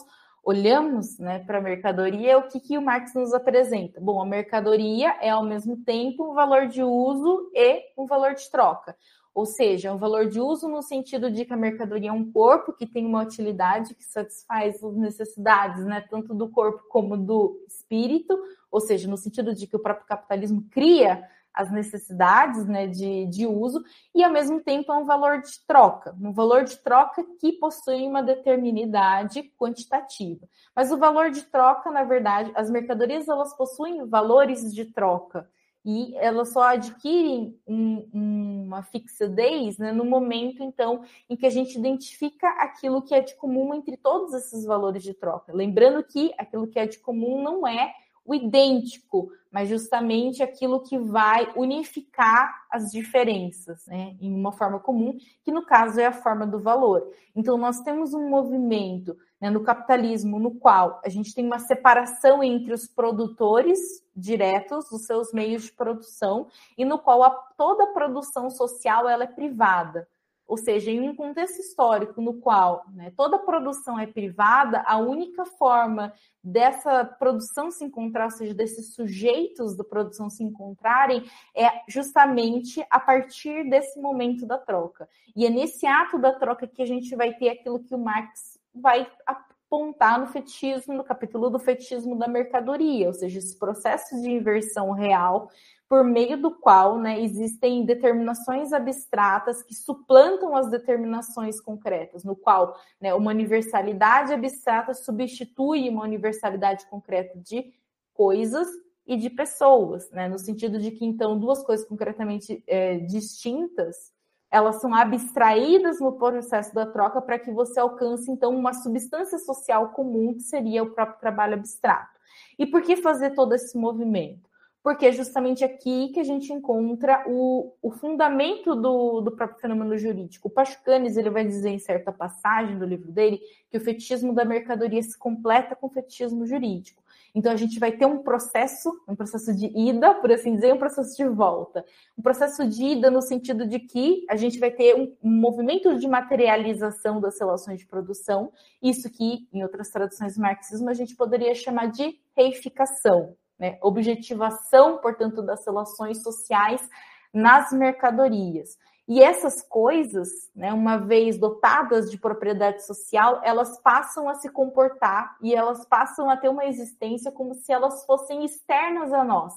olhamos 0.44 1.18
né, 1.18 1.38
para 1.38 1.58
a 1.58 1.60
mercadoria, 1.60 2.38
o 2.38 2.48
que, 2.48 2.60
que 2.60 2.76
o 2.76 2.82
Marx 2.82 3.14
nos 3.14 3.32
apresenta? 3.32 4.00
Bom, 4.00 4.20
a 4.20 4.26
mercadoria 4.26 5.16
é 5.20 5.30
ao 5.30 5.42
mesmo 5.42 5.76
tempo 5.78 6.30
um 6.30 6.34
valor 6.34 6.68
de 6.68 6.82
uso 6.82 7.50
e 7.54 7.82
um 7.96 8.06
valor 8.06 8.34
de 8.34 8.50
troca. 8.50 8.94
Ou 9.34 9.46
seja, 9.46 9.92
um 9.92 9.96
valor 9.96 10.28
de 10.28 10.38
uso 10.38 10.68
no 10.68 10.80
sentido 10.82 11.30
de 11.30 11.44
que 11.44 11.52
a 11.52 11.56
mercadoria 11.56 12.10
é 12.10 12.12
um 12.12 12.30
corpo 12.30 12.72
que 12.72 12.86
tem 12.86 13.04
uma 13.04 13.22
utilidade 13.22 13.94
que 13.94 14.04
satisfaz 14.04 14.82
as 14.84 14.96
necessidades, 14.96 15.84
né, 15.84 16.04
tanto 16.08 16.34
do 16.34 16.48
corpo 16.48 16.84
como 16.88 17.16
do 17.16 17.58
espírito, 17.66 18.38
ou 18.70 18.80
seja, 18.80 19.08
no 19.08 19.16
sentido 19.16 19.54
de 19.54 19.66
que 19.66 19.74
o 19.74 19.82
próprio 19.82 20.06
capitalismo 20.06 20.64
cria 20.70 21.26
as 21.54 21.70
necessidades 21.70 22.66
né, 22.66 22.86
de, 22.86 23.26
de 23.26 23.46
uso, 23.46 23.82
e 24.14 24.24
ao 24.24 24.32
mesmo 24.32 24.60
tempo 24.60 24.92
é 24.92 24.96
um 24.96 25.04
valor 25.04 25.40
de 25.40 25.64
troca, 25.66 26.14
um 26.20 26.32
valor 26.32 26.64
de 26.64 26.76
troca 26.78 27.24
que 27.38 27.52
possui 27.52 28.06
uma 28.06 28.22
determinidade 28.22 29.42
quantitativa. 29.58 30.48
Mas 30.74 30.90
o 30.90 30.98
valor 30.98 31.30
de 31.30 31.42
troca, 31.42 31.90
na 31.90 32.02
verdade, 32.02 32.50
as 32.54 32.68
mercadorias 32.68 33.28
elas 33.28 33.56
possuem 33.56 34.04
valores 34.06 34.74
de 34.74 34.84
troca 34.86 35.48
e 35.84 36.16
elas 36.16 36.52
só 36.52 36.62
adquirem 36.62 37.60
um, 37.66 38.08
uma 38.12 38.82
fixidez 38.82 39.76
né, 39.76 39.92
no 39.92 40.04
momento, 40.04 40.62
então, 40.62 41.02
em 41.28 41.36
que 41.36 41.44
a 41.44 41.50
gente 41.50 41.78
identifica 41.78 42.48
aquilo 42.58 43.02
que 43.02 43.14
é 43.14 43.20
de 43.20 43.34
comum 43.34 43.74
entre 43.74 43.96
todos 43.96 44.32
esses 44.32 44.64
valores 44.64 45.02
de 45.02 45.12
troca. 45.12 45.52
Lembrando 45.52 46.02
que 46.02 46.32
aquilo 46.38 46.66
que 46.66 46.78
é 46.78 46.86
de 46.86 46.98
comum 46.98 47.42
não 47.42 47.66
é 47.66 47.92
o 48.24 48.34
idêntico, 48.34 49.30
mas 49.54 49.68
justamente 49.68 50.42
aquilo 50.42 50.82
que 50.82 50.98
vai 50.98 51.48
unificar 51.54 52.66
as 52.68 52.90
diferenças 52.90 53.86
né, 53.86 54.16
em 54.20 54.34
uma 54.34 54.50
forma 54.50 54.80
comum, 54.80 55.16
que 55.44 55.52
no 55.52 55.64
caso 55.64 56.00
é 56.00 56.06
a 56.06 56.12
forma 56.12 56.44
do 56.44 56.58
valor. 56.58 57.08
Então, 57.36 57.56
nós 57.56 57.78
temos 57.82 58.12
um 58.12 58.28
movimento 58.28 59.16
né, 59.40 59.50
no 59.50 59.62
capitalismo 59.62 60.40
no 60.40 60.50
qual 60.56 61.00
a 61.04 61.08
gente 61.08 61.32
tem 61.32 61.46
uma 61.46 61.60
separação 61.60 62.42
entre 62.42 62.72
os 62.72 62.88
produtores 62.88 63.78
diretos 64.16 64.90
dos 64.90 65.06
seus 65.06 65.32
meios 65.32 65.62
de 65.62 65.72
produção 65.72 66.48
e 66.76 66.84
no 66.84 66.98
qual 66.98 67.22
a, 67.22 67.30
toda 67.56 67.84
a 67.84 67.92
produção 67.92 68.50
social 68.50 69.08
ela 69.08 69.22
é 69.22 69.28
privada. 69.28 70.08
Ou 70.46 70.56
seja, 70.56 70.90
em 70.90 71.08
um 71.08 71.16
contexto 71.16 71.60
histórico 71.60 72.20
no 72.20 72.34
qual 72.34 72.84
né, 72.92 73.12
toda 73.16 73.38
produção 73.38 73.98
é 73.98 74.06
privada, 74.06 74.82
a 74.86 74.98
única 74.98 75.44
forma 75.44 76.12
dessa 76.42 77.04
produção 77.04 77.70
se 77.70 77.84
encontrar, 77.84 78.24
ou 78.24 78.30
seja, 78.30 78.52
desses 78.52 78.94
sujeitos 78.94 79.74
da 79.76 79.82
produção 79.82 80.28
se 80.28 80.44
encontrarem, 80.44 81.24
é 81.56 81.70
justamente 81.88 82.84
a 82.90 83.00
partir 83.00 83.68
desse 83.70 83.98
momento 83.98 84.44
da 84.46 84.58
troca. 84.58 85.08
E 85.34 85.46
é 85.46 85.50
nesse 85.50 85.86
ato 85.86 86.18
da 86.18 86.32
troca 86.32 86.66
que 86.66 86.82
a 86.82 86.86
gente 86.86 87.16
vai 87.16 87.32
ter 87.34 87.48
aquilo 87.48 87.82
que 87.82 87.94
o 87.94 87.98
Marx 87.98 88.58
vai 88.74 89.10
apontar 89.26 90.20
no 90.20 90.26
fetismo, 90.26 90.94
no 90.94 91.04
capítulo 91.04 91.48
do 91.48 91.58
fetismo 91.58 92.16
da 92.16 92.28
mercadoria, 92.28 93.06
ou 93.06 93.14
seja, 93.14 93.38
esse 93.38 93.58
processo 93.58 94.20
de 94.20 94.30
inversão 94.30 94.90
real 94.90 95.48
por 95.94 96.02
meio 96.02 96.36
do 96.36 96.50
qual 96.50 96.98
né, 96.98 97.20
existem 97.20 97.84
determinações 97.84 98.72
abstratas 98.72 99.62
que 99.62 99.76
suplantam 99.76 100.56
as 100.56 100.68
determinações 100.68 101.60
concretas, 101.60 102.24
no 102.24 102.34
qual 102.34 102.76
né, 103.00 103.14
uma 103.14 103.30
universalidade 103.30 104.32
abstrata 104.32 104.92
substitui 104.92 105.88
uma 105.88 106.02
universalidade 106.02 106.84
concreta 106.86 107.38
de 107.38 107.72
coisas 108.12 108.66
e 109.06 109.16
de 109.16 109.30
pessoas, 109.30 110.10
né, 110.10 110.26
no 110.26 110.36
sentido 110.36 110.80
de 110.80 110.90
que, 110.90 111.04
então, 111.04 111.38
duas 111.38 111.62
coisas 111.62 111.86
concretamente 111.86 112.64
é, 112.66 112.98
distintas 112.98 114.12
elas 114.50 114.80
são 114.80 114.92
abstraídas 114.92 116.00
no 116.00 116.10
processo 116.18 116.74
da 116.74 116.86
troca 116.86 117.22
para 117.22 117.38
que 117.38 117.52
você 117.52 117.78
alcance, 117.78 118.28
então, 118.32 118.52
uma 118.52 118.72
substância 118.72 119.38
social 119.38 119.90
comum, 119.90 120.34
que 120.34 120.42
seria 120.42 120.82
o 120.82 120.90
próprio 120.90 121.20
trabalho 121.20 121.54
abstrato. 121.54 122.18
E 122.58 122.66
por 122.66 122.82
que 122.82 122.96
fazer 122.96 123.30
todo 123.30 123.54
esse 123.54 123.78
movimento? 123.78 124.52
Porque 124.84 125.06
é 125.06 125.12
justamente 125.12 125.64
aqui 125.64 126.10
que 126.10 126.20
a 126.20 126.24
gente 126.24 126.52
encontra 126.52 127.24
o, 127.26 127.72
o 127.80 127.90
fundamento 127.90 128.76
do, 128.76 129.22
do 129.22 129.32
próprio 129.32 129.58
fenômeno 129.58 129.96
jurídico. 129.96 130.48
O 130.48 130.50
Pachucanes 130.50 131.16
ele 131.16 131.30
vai 131.30 131.42
dizer 131.42 131.70
em 131.70 131.78
certa 131.78 132.12
passagem 132.12 132.78
do 132.78 132.84
livro 132.84 133.10
dele 133.10 133.40
que 133.70 133.78
o 133.78 133.80
fetichismo 133.80 134.34
da 134.34 134.44
mercadoria 134.44 135.02
se 135.02 135.18
completa 135.18 135.74
com 135.74 135.86
o 135.86 135.90
fetichismo 135.90 136.44
jurídico. 136.44 137.02
Então 137.34 137.50
a 137.50 137.56
gente 137.56 137.78
vai 137.78 137.92
ter 137.92 138.04
um 138.04 138.18
processo, 138.18 138.92
um 139.08 139.16
processo 139.16 139.56
de 139.56 139.72
ida, 139.74 140.16
por 140.16 140.30
assim 140.30 140.54
dizer, 140.54 140.74
um 140.74 140.78
processo 140.78 141.16
de 141.16 141.26
volta. 141.30 141.82
Um 142.18 142.20
processo 142.22 142.68
de 142.68 142.84
ida 142.84 143.10
no 143.10 143.22
sentido 143.22 143.66
de 143.66 143.78
que 143.78 144.26
a 144.28 144.36
gente 144.36 144.58
vai 144.58 144.70
ter 144.70 144.94
um, 144.94 145.16
movimento 145.22 145.98
de 145.98 146.06
materialização 146.06 147.22
das 147.22 147.40
relações 147.40 147.78
de 147.78 147.86
produção, 147.86 148.52
isso 148.82 149.10
que, 149.10 149.48
em 149.50 149.62
outras 149.62 149.88
traduções 149.88 150.34
do 150.34 150.42
marxismo, 150.42 150.90
a 150.90 150.94
gente 150.94 151.16
poderia 151.16 151.54
chamar 151.54 151.86
de 151.86 152.18
reificação 152.36 153.34
né? 153.58 153.78
objetivação, 153.82 154.98
portanto, 154.98 155.42
das 155.42 155.64
relações 155.64 156.22
sociais 156.22 156.88
nas 157.32 157.72
mercadorias. 157.72 158.78
E 159.06 159.22
essas 159.22 159.60
coisas, 159.62 160.28
né, 160.56 160.72
uma 160.72 160.96
vez 160.96 161.36
dotadas 161.36 162.10
de 162.10 162.16
propriedade 162.16 162.86
social, 162.86 163.40
elas 163.44 163.78
passam 163.82 164.28
a 164.28 164.34
se 164.34 164.48
comportar 164.48 165.36
e 165.42 165.54
elas 165.54 165.84
passam 165.84 166.30
a 166.30 166.36
ter 166.38 166.48
uma 166.48 166.64
existência 166.64 167.30
como 167.30 167.54
se 167.54 167.70
elas 167.70 168.06
fossem 168.06 168.44
externas 168.44 169.12
a 169.12 169.22
nós 169.22 169.52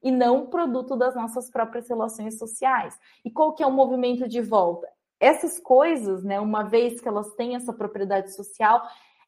e 0.00 0.12
não 0.12 0.46
produto 0.46 0.96
das 0.96 1.16
nossas 1.16 1.50
próprias 1.50 1.88
relações 1.88 2.38
sociais. 2.38 2.96
E 3.24 3.30
qual 3.30 3.54
que 3.54 3.64
é 3.64 3.66
o 3.66 3.72
movimento 3.72 4.28
de 4.28 4.40
volta? 4.40 4.86
Essas 5.18 5.58
coisas, 5.58 6.22
né, 6.22 6.38
uma 6.38 6.62
vez 6.62 7.00
que 7.00 7.08
elas 7.08 7.34
têm 7.34 7.56
essa 7.56 7.72
propriedade 7.72 8.32
social, 8.32 8.80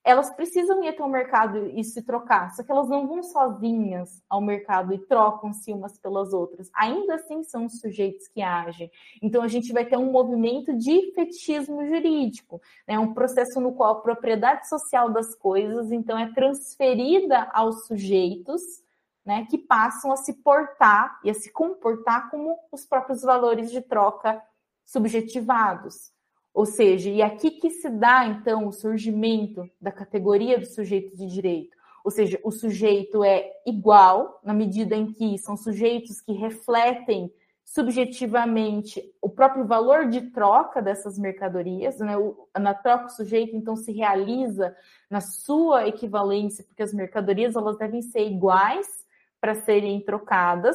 elas 0.06 0.30
precisam 0.30 0.84
ir 0.84 0.88
até 0.88 1.02
o 1.02 1.08
mercado 1.08 1.66
e 1.76 1.82
se 1.82 2.00
trocar, 2.00 2.54
só 2.54 2.62
que 2.62 2.70
elas 2.70 2.88
não 2.88 3.08
vão 3.08 3.24
sozinhas 3.24 4.22
ao 4.30 4.40
mercado 4.40 4.94
e 4.94 4.98
trocam-se 4.98 5.72
umas 5.72 5.98
pelas 5.98 6.32
outras. 6.32 6.70
Ainda 6.72 7.16
assim 7.16 7.42
são 7.42 7.64
os 7.64 7.80
sujeitos 7.80 8.28
que 8.28 8.40
agem. 8.40 8.88
Então 9.20 9.42
a 9.42 9.48
gente 9.48 9.72
vai 9.72 9.84
ter 9.84 9.96
um 9.96 10.12
movimento 10.12 10.72
de 10.78 11.10
fetichismo 11.12 11.84
jurídico, 11.84 12.62
né? 12.86 12.96
um 12.96 13.12
processo 13.12 13.60
no 13.60 13.72
qual 13.72 13.94
a 13.94 14.00
propriedade 14.00 14.68
social 14.68 15.10
das 15.10 15.34
coisas 15.34 15.90
então 15.90 16.16
é 16.16 16.32
transferida 16.32 17.50
aos 17.52 17.86
sujeitos. 17.86 18.62
Né, 19.24 19.44
que 19.50 19.58
passam 19.58 20.12
a 20.12 20.16
se 20.16 20.34
portar 20.34 21.18
e 21.24 21.30
a 21.30 21.34
se 21.34 21.50
comportar 21.50 22.30
como 22.30 22.56
os 22.70 22.86
próprios 22.86 23.22
valores 23.22 23.72
de 23.72 23.80
troca 23.80 24.40
subjetivados. 24.84 26.12
Ou 26.56 26.64
seja, 26.64 27.10
e 27.10 27.20
aqui 27.20 27.50
que 27.50 27.68
se 27.68 27.90
dá 27.90 28.24
então 28.24 28.66
o 28.66 28.72
surgimento 28.72 29.68
da 29.78 29.92
categoria 29.92 30.58
do 30.58 30.64
sujeito 30.64 31.14
de 31.14 31.26
direito. 31.26 31.76
Ou 32.02 32.10
seja, 32.10 32.40
o 32.42 32.50
sujeito 32.50 33.22
é 33.22 33.52
igual 33.66 34.40
na 34.42 34.54
medida 34.54 34.96
em 34.96 35.12
que 35.12 35.36
são 35.36 35.54
sujeitos 35.54 36.18
que 36.22 36.32
refletem 36.32 37.30
subjetivamente 37.62 39.02
o 39.20 39.28
próprio 39.28 39.66
valor 39.66 40.08
de 40.08 40.30
troca 40.30 40.80
dessas 40.80 41.18
mercadorias, 41.18 41.98
né? 41.98 42.14
na 42.58 42.72
troca 42.72 43.04
o 43.04 43.10
sujeito 43.10 43.54
então 43.54 43.76
se 43.76 43.92
realiza 43.92 44.74
na 45.10 45.20
sua 45.20 45.86
equivalência, 45.86 46.64
porque 46.64 46.82
as 46.82 46.94
mercadorias 46.94 47.54
elas 47.54 47.76
devem 47.76 48.00
ser 48.00 48.26
iguais 48.26 48.86
para 49.38 49.54
serem 49.56 50.00
trocadas. 50.00 50.74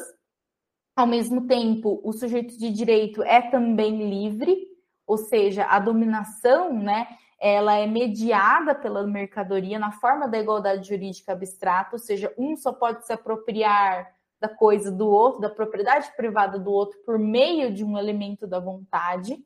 Ao 0.95 1.07
mesmo 1.07 1.47
tempo, 1.47 1.99
o 2.03 2.13
sujeito 2.13 2.55
de 2.55 2.69
direito 2.69 3.23
é 3.23 3.41
também 3.41 4.07
livre, 4.07 4.69
ou 5.11 5.17
seja, 5.17 5.65
a 5.65 5.77
dominação, 5.77 6.71
né, 6.71 7.05
ela 7.37 7.75
é 7.75 7.85
mediada 7.85 8.73
pela 8.73 9.05
mercadoria 9.05 9.77
na 9.77 9.91
forma 9.91 10.25
da 10.25 10.39
igualdade 10.39 10.87
jurídica 10.87 11.33
abstrata, 11.33 11.89
ou 11.97 11.99
seja, 11.99 12.33
um 12.37 12.55
só 12.55 12.71
pode 12.71 13.05
se 13.05 13.11
apropriar 13.11 14.09
da 14.39 14.47
coisa 14.47 14.89
do 14.89 15.09
outro, 15.09 15.41
da 15.41 15.49
propriedade 15.49 16.09
privada 16.15 16.57
do 16.57 16.71
outro 16.71 16.97
por 17.05 17.19
meio 17.19 17.73
de 17.73 17.83
um 17.83 17.97
elemento 17.97 18.47
da 18.47 18.57
vontade, 18.57 19.37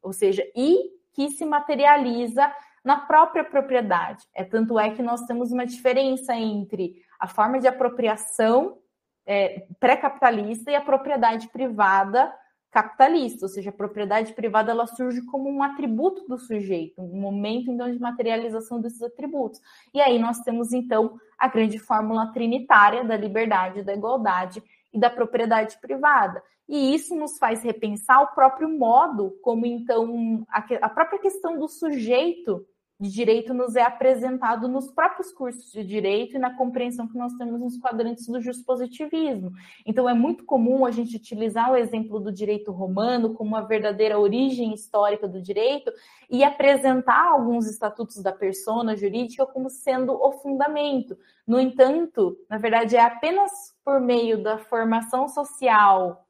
ou 0.00 0.14
seja, 0.14 0.42
e 0.56 0.92
que 1.12 1.30
se 1.32 1.44
materializa 1.44 2.50
na 2.82 2.96
própria 2.96 3.44
propriedade. 3.44 4.26
É 4.34 4.42
tanto 4.42 4.78
é 4.78 4.94
que 4.94 5.02
nós 5.02 5.26
temos 5.26 5.52
uma 5.52 5.66
diferença 5.66 6.34
entre 6.34 6.94
a 7.20 7.28
forma 7.28 7.60
de 7.60 7.68
apropriação 7.68 8.78
é, 9.26 9.66
pré-capitalista 9.78 10.70
e 10.70 10.74
a 10.74 10.80
propriedade 10.80 11.48
privada 11.48 12.32
capitalista, 12.72 13.44
ou 13.44 13.48
seja, 13.50 13.68
a 13.68 13.72
propriedade 13.72 14.32
privada 14.32 14.72
ela 14.72 14.86
surge 14.86 15.20
como 15.26 15.48
um 15.48 15.62
atributo 15.62 16.26
do 16.26 16.38
sujeito, 16.38 17.02
um 17.02 17.20
momento 17.20 17.70
então 17.70 17.92
de 17.92 18.00
materialização 18.00 18.80
desses 18.80 19.02
atributos. 19.02 19.60
E 19.92 20.00
aí 20.00 20.18
nós 20.18 20.40
temos 20.40 20.72
então 20.72 21.20
a 21.38 21.46
grande 21.48 21.78
fórmula 21.78 22.32
trinitária 22.32 23.04
da 23.04 23.14
liberdade, 23.14 23.82
da 23.82 23.92
igualdade 23.92 24.62
e 24.90 24.98
da 24.98 25.10
propriedade 25.10 25.78
privada. 25.82 26.42
E 26.66 26.94
isso 26.94 27.14
nos 27.14 27.36
faz 27.36 27.62
repensar 27.62 28.22
o 28.22 28.34
próprio 28.34 28.70
modo 28.70 29.36
como 29.42 29.66
então 29.66 30.42
a, 30.48 30.64
a 30.80 30.88
própria 30.88 31.18
questão 31.18 31.58
do 31.58 31.68
sujeito 31.68 32.66
de 33.02 33.10
direito 33.10 33.52
nos 33.52 33.74
é 33.74 33.82
apresentado 33.82 34.68
nos 34.68 34.88
próprios 34.92 35.32
cursos 35.32 35.72
de 35.72 35.82
direito 35.82 36.36
e 36.36 36.38
na 36.38 36.56
compreensão 36.56 37.08
que 37.08 37.18
nós 37.18 37.32
temos 37.34 37.60
nos 37.60 37.76
quadrantes 37.76 38.28
do 38.28 38.40
positivismo. 38.64 39.50
Então, 39.84 40.08
é 40.08 40.14
muito 40.14 40.44
comum 40.44 40.86
a 40.86 40.90
gente 40.92 41.16
utilizar 41.16 41.72
o 41.72 41.76
exemplo 41.76 42.20
do 42.20 42.30
direito 42.30 42.70
romano 42.70 43.34
como 43.34 43.50
uma 43.50 43.66
verdadeira 43.66 44.20
origem 44.20 44.72
histórica 44.72 45.26
do 45.26 45.42
direito 45.42 45.92
e 46.30 46.44
apresentar 46.44 47.32
alguns 47.32 47.68
estatutos 47.68 48.22
da 48.22 48.30
persona 48.30 48.96
jurídica 48.96 49.44
como 49.46 49.68
sendo 49.68 50.12
o 50.12 50.30
fundamento. 50.34 51.18
No 51.44 51.58
entanto, 51.58 52.38
na 52.48 52.56
verdade, 52.56 52.94
é 52.94 53.00
apenas 53.00 53.50
por 53.84 54.00
meio 54.00 54.40
da 54.40 54.58
formação 54.58 55.26
social 55.26 56.21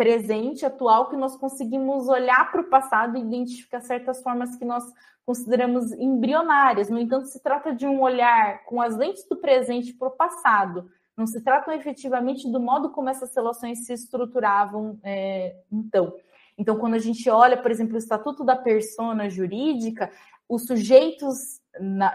presente, 0.00 0.64
atual, 0.64 1.10
que 1.10 1.16
nós 1.16 1.36
conseguimos 1.36 2.08
olhar 2.08 2.50
para 2.50 2.62
o 2.62 2.70
passado 2.70 3.18
e 3.18 3.20
identificar 3.20 3.82
certas 3.82 4.22
formas 4.22 4.56
que 4.56 4.64
nós 4.64 4.82
consideramos 5.26 5.92
embrionárias. 5.92 6.88
No 6.88 6.98
entanto, 6.98 7.26
se 7.26 7.42
trata 7.42 7.74
de 7.74 7.86
um 7.86 8.00
olhar 8.00 8.64
com 8.64 8.80
as 8.80 8.96
lentes 8.96 9.28
do 9.28 9.36
presente 9.36 9.92
para 9.92 10.08
o 10.08 10.12
passado. 10.12 10.90
Não 11.14 11.26
se 11.26 11.42
trata 11.42 11.76
efetivamente 11.76 12.50
do 12.50 12.58
modo 12.58 12.88
como 12.88 13.10
essas 13.10 13.36
relações 13.36 13.84
se 13.84 13.92
estruturavam 13.92 14.98
é, 15.04 15.54
então. 15.70 16.14
Então, 16.56 16.78
quando 16.78 16.94
a 16.94 16.98
gente 16.98 17.28
olha, 17.28 17.60
por 17.60 17.70
exemplo, 17.70 17.96
o 17.96 17.98
Estatuto 17.98 18.42
da 18.42 18.56
Persona 18.56 19.28
Jurídica, 19.28 20.10
os 20.48 20.64
sujeitos 20.64 21.60
na, 21.78 22.14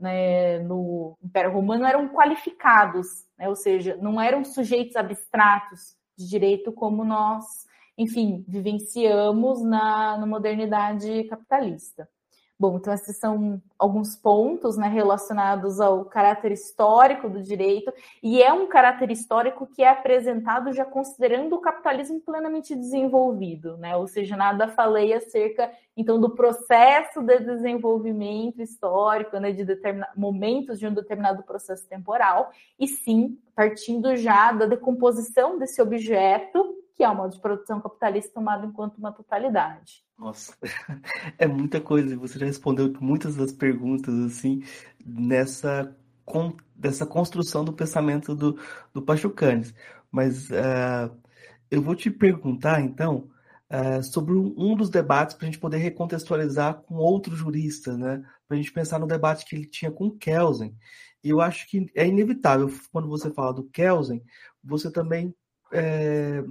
né, 0.00 0.60
no 0.60 1.14
Império 1.22 1.52
Romano 1.52 1.84
eram 1.84 2.08
qualificados, 2.08 3.26
né? 3.38 3.50
ou 3.50 3.54
seja, 3.54 3.98
não 4.00 4.18
eram 4.18 4.42
sujeitos 4.46 4.96
abstratos, 4.96 5.97
de 6.18 6.28
direito 6.28 6.72
como 6.72 7.04
nós, 7.04 7.44
enfim, 7.96 8.44
vivenciamos 8.48 9.62
na, 9.62 10.18
na 10.18 10.26
modernidade 10.26 11.24
capitalista. 11.24 12.08
Bom, 12.60 12.76
então 12.76 12.92
esses 12.92 13.16
são 13.18 13.62
alguns 13.78 14.16
pontos 14.16 14.76
né, 14.76 14.88
relacionados 14.88 15.80
ao 15.80 16.04
caráter 16.04 16.50
histórico 16.50 17.28
do 17.28 17.40
direito, 17.40 17.92
e 18.20 18.42
é 18.42 18.52
um 18.52 18.66
caráter 18.66 19.12
histórico 19.12 19.64
que 19.64 19.80
é 19.80 19.88
apresentado 19.88 20.72
já 20.72 20.84
considerando 20.84 21.54
o 21.54 21.60
capitalismo 21.60 22.20
plenamente 22.20 22.74
desenvolvido, 22.74 23.76
né? 23.76 23.96
Ou 23.96 24.08
seja, 24.08 24.36
nada 24.36 24.66
falei 24.66 25.12
acerca 25.12 25.70
então 25.96 26.20
do 26.20 26.30
processo 26.30 27.22
de 27.22 27.38
desenvolvimento 27.38 28.60
histórico, 28.60 29.38
né, 29.38 29.52
de 29.52 29.64
momentos 30.16 30.80
de 30.80 30.86
um 30.88 30.94
determinado 30.94 31.44
processo 31.44 31.86
temporal, 31.88 32.50
e 32.76 32.88
sim 32.88 33.38
partindo 33.54 34.16
já 34.16 34.50
da 34.50 34.66
decomposição 34.66 35.58
desse 35.58 35.80
objeto 35.80 36.77
que 36.98 37.04
é 37.04 37.08
o 37.08 37.14
modo 37.14 37.32
de 37.32 37.40
produção 37.40 37.80
capitalista 37.80 38.34
tomado 38.34 38.66
enquanto 38.66 38.98
uma 38.98 39.12
totalidade. 39.12 40.02
Nossa, 40.18 40.52
é 41.38 41.46
muita 41.46 41.80
coisa. 41.80 42.16
Você 42.16 42.40
já 42.40 42.44
respondeu 42.44 42.92
muitas 43.00 43.36
das 43.36 43.52
perguntas 43.52 44.12
assim 44.18 44.64
nessa 45.06 45.96
dessa 46.76 47.06
construção 47.06 47.64
do 47.64 47.72
pensamento 47.72 48.34
do, 48.34 48.58
do 48.92 49.00
Pachucanes. 49.00 49.72
Mas 50.10 50.50
uh, 50.50 51.16
eu 51.70 51.80
vou 51.80 51.94
te 51.94 52.10
perguntar 52.10 52.82
então 52.82 53.30
uh, 53.70 54.02
sobre 54.02 54.34
um 54.34 54.76
dos 54.76 54.90
debates 54.90 55.34
para 55.36 55.46
a 55.46 55.50
gente 55.50 55.60
poder 55.60 55.78
recontextualizar 55.78 56.82
com 56.82 56.96
outros 56.96 57.38
juristas, 57.38 57.96
né? 57.96 58.22
Para 58.46 58.56
a 58.56 58.60
gente 58.60 58.72
pensar 58.72 58.98
no 58.98 59.06
debate 59.06 59.46
que 59.46 59.54
ele 59.54 59.66
tinha 59.66 59.90
com 59.90 60.10
Kelsen. 60.10 60.76
E 61.22 61.30
eu 61.30 61.40
acho 61.40 61.66
que 61.68 61.90
é 61.94 62.06
inevitável 62.06 62.70
quando 62.92 63.08
você 63.08 63.30
fala 63.30 63.54
do 63.54 63.64
Kelsen, 63.70 64.22
você 64.62 64.90
também 64.90 65.34
é, 65.72 66.42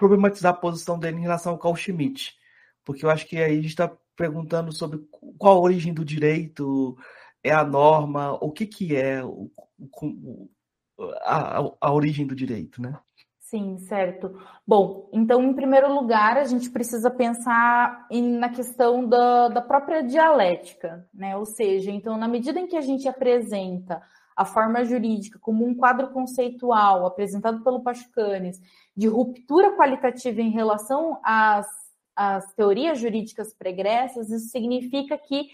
problematizar 0.00 0.52
a 0.54 0.56
posição 0.56 0.98
dele 0.98 1.18
em 1.18 1.20
relação 1.20 1.52
ao 1.52 1.58
Carl 1.58 1.76
Schmitt, 1.76 2.34
porque 2.86 3.04
eu 3.04 3.10
acho 3.10 3.26
que 3.26 3.36
aí 3.36 3.52
a 3.52 3.56
gente 3.56 3.66
está 3.66 3.94
perguntando 4.16 4.74
sobre 4.74 4.98
qual 5.38 5.58
a 5.58 5.60
origem 5.60 5.92
do 5.92 6.04
direito, 6.04 6.96
é 7.44 7.52
a 7.52 7.62
norma, 7.62 8.32
o 8.42 8.50
que, 8.50 8.66
que 8.66 8.96
é 8.96 9.22
o, 9.22 9.50
o, 9.78 10.48
a, 11.22 11.70
a 11.78 11.92
origem 11.92 12.26
do 12.26 12.34
direito, 12.34 12.80
né? 12.80 12.98
Sim, 13.38 13.78
certo. 13.78 14.40
Bom, 14.66 15.10
então, 15.12 15.42
em 15.42 15.52
primeiro 15.52 15.92
lugar, 15.92 16.38
a 16.38 16.44
gente 16.44 16.70
precisa 16.70 17.10
pensar 17.10 18.06
em, 18.10 18.38
na 18.38 18.48
questão 18.48 19.06
da, 19.06 19.48
da 19.48 19.60
própria 19.60 20.02
dialética, 20.02 21.06
né? 21.12 21.36
Ou 21.36 21.44
seja, 21.44 21.90
então, 21.90 22.16
na 22.16 22.28
medida 22.28 22.58
em 22.58 22.66
que 22.66 22.76
a 22.76 22.80
gente 22.80 23.08
apresenta 23.08 24.00
a 24.40 24.44
forma 24.46 24.82
jurídica 24.86 25.38
como 25.38 25.66
um 25.66 25.74
quadro 25.74 26.08
conceitual 26.12 27.04
apresentado 27.04 27.62
pelo 27.62 27.82
Pachucanes 27.82 28.58
de 28.96 29.06
ruptura 29.06 29.76
qualitativa 29.76 30.40
em 30.40 30.48
relação 30.48 31.20
às, 31.22 31.66
às 32.16 32.50
teorias 32.54 32.98
jurídicas 32.98 33.52
pregressas, 33.52 34.30
isso 34.30 34.48
significa 34.48 35.18
que 35.18 35.50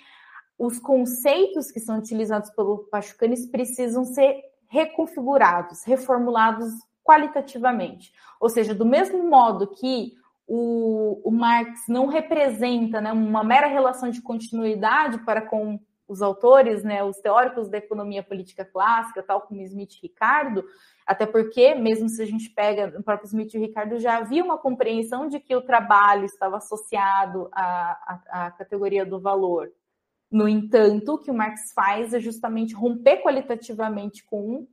os 0.56 0.78
conceitos 0.78 1.72
que 1.72 1.80
são 1.80 1.98
utilizados 1.98 2.48
pelo 2.50 2.86
Pachucanes 2.88 3.44
precisam 3.50 4.04
ser 4.04 4.40
reconfigurados, 4.68 5.82
reformulados 5.82 6.72
qualitativamente. 7.02 8.12
Ou 8.38 8.48
seja, 8.48 8.72
do 8.72 8.86
mesmo 8.86 9.28
modo 9.28 9.66
que 9.66 10.12
o, 10.46 11.20
o 11.24 11.32
Marx 11.32 11.88
não 11.88 12.06
representa 12.06 13.00
né, 13.00 13.10
uma 13.10 13.42
mera 13.42 13.66
relação 13.66 14.10
de 14.10 14.22
continuidade 14.22 15.18
para 15.24 15.42
com 15.42 15.80
os 16.08 16.22
autores, 16.22 16.84
né, 16.84 17.02
os 17.02 17.18
teóricos 17.18 17.68
da 17.68 17.78
economia 17.78 18.22
política 18.22 18.64
clássica, 18.64 19.22
tal 19.22 19.40
como 19.40 19.60
Smith 19.62 19.94
e 19.94 20.06
Ricardo, 20.06 20.64
até 21.06 21.26
porque, 21.26 21.74
mesmo 21.74 22.08
se 22.08 22.22
a 22.22 22.26
gente 22.26 22.50
pega 22.50 22.98
o 22.98 23.02
próprio 23.02 23.26
Smith 23.26 23.54
e 23.54 23.58
Ricardo, 23.58 23.98
já 23.98 24.18
havia 24.18 24.44
uma 24.44 24.58
compreensão 24.58 25.28
de 25.28 25.38
que 25.40 25.54
o 25.54 25.62
trabalho 25.62 26.24
estava 26.24 26.56
associado 26.56 27.48
à, 27.52 28.20
à, 28.28 28.46
à 28.46 28.50
categoria 28.50 29.04
do 29.04 29.20
valor. 29.20 29.70
No 30.30 30.48
entanto, 30.48 31.14
o 31.14 31.18
que 31.18 31.30
o 31.30 31.34
Marx 31.34 31.72
faz 31.72 32.12
é 32.12 32.18
justamente 32.18 32.74
romper 32.74 33.22
qualitativamente 33.22 34.24
com 34.24 34.66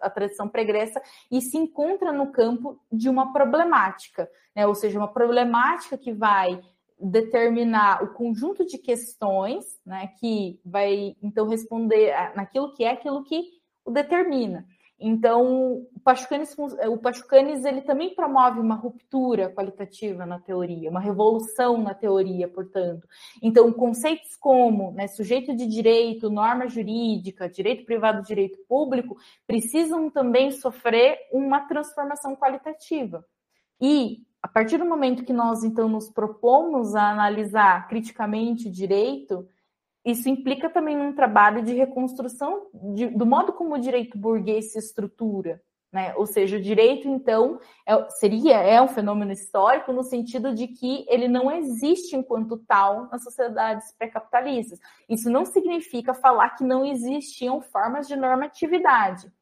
a, 0.00 0.08
tradição 0.08 0.48
pregressa 0.48 1.02
e 1.30 1.40
se 1.40 1.56
encontra 1.56 2.12
no 2.12 2.30
campo 2.30 2.80
de 2.90 3.08
uma 3.08 3.32
problemática, 3.32 4.30
né? 4.54 4.64
ou 4.66 4.74
seja, 4.76 4.98
uma 4.98 5.12
problemática 5.12 5.98
que 5.98 6.12
vai 6.12 6.60
determinar 6.98 8.02
o 8.02 8.14
conjunto 8.14 8.64
de 8.64 8.78
questões, 8.78 9.64
né, 9.84 10.08
que 10.18 10.60
vai 10.64 11.14
então 11.22 11.46
responder 11.46 12.14
naquilo 12.34 12.72
que 12.72 12.84
é 12.84 12.90
aquilo 12.90 13.22
que 13.22 13.42
o 13.84 13.90
determina. 13.90 14.66
Então, 14.98 15.86
o 15.94 16.00
Pachucanes, 16.02 16.56
o 16.58 16.96
Pachucanes 16.96 17.66
ele 17.66 17.82
também 17.82 18.14
promove 18.14 18.58
uma 18.60 18.74
ruptura 18.74 19.52
qualitativa 19.52 20.24
na 20.24 20.40
teoria, 20.40 20.88
uma 20.88 21.00
revolução 21.00 21.76
na 21.76 21.92
teoria, 21.92 22.48
portanto. 22.48 23.06
Então, 23.42 23.70
conceitos 23.74 24.34
como 24.36 24.92
né, 24.92 25.06
sujeito 25.06 25.54
de 25.54 25.66
direito, 25.66 26.30
norma 26.30 26.66
jurídica, 26.66 27.46
direito 27.46 27.84
privado, 27.84 28.26
direito 28.26 28.58
público, 28.66 29.18
precisam 29.46 30.08
também 30.08 30.50
sofrer 30.50 31.18
uma 31.30 31.60
transformação 31.68 32.34
qualitativa. 32.34 33.22
E 33.78 34.25
a 34.42 34.48
partir 34.48 34.78
do 34.78 34.84
momento 34.84 35.24
que 35.24 35.32
nós 35.32 35.64
então 35.64 35.88
nos 35.88 36.10
propomos 36.10 36.94
a 36.94 37.10
analisar 37.10 37.88
criticamente 37.88 38.68
o 38.68 38.72
direito, 38.72 39.48
isso 40.04 40.28
implica 40.28 40.70
também 40.70 40.96
um 40.96 41.12
trabalho 41.12 41.62
de 41.62 41.72
reconstrução 41.72 42.68
de, 42.94 43.06
do 43.06 43.26
modo 43.26 43.52
como 43.52 43.74
o 43.74 43.80
direito 43.80 44.16
burguês 44.16 44.72
se 44.72 44.78
estrutura. 44.78 45.60
Né? 45.92 46.14
Ou 46.16 46.26
seja, 46.26 46.58
o 46.58 46.60
direito, 46.60 47.08
então, 47.08 47.58
é, 47.86 48.08
seria 48.10 48.56
é 48.58 48.80
um 48.82 48.88
fenômeno 48.88 49.32
histórico 49.32 49.92
no 49.92 50.02
sentido 50.02 50.54
de 50.54 50.68
que 50.68 51.06
ele 51.08 51.26
não 51.26 51.50
existe 51.50 52.14
enquanto 52.14 52.58
tal 52.58 53.08
nas 53.10 53.24
sociedades 53.24 53.92
pré-capitalistas. 53.96 54.78
Isso 55.08 55.30
não 55.30 55.44
significa 55.44 56.12
falar 56.12 56.50
que 56.50 56.64
não 56.64 56.84
existiam 56.84 57.60
formas 57.60 58.06
de 58.06 58.14
normatividade 58.14 59.32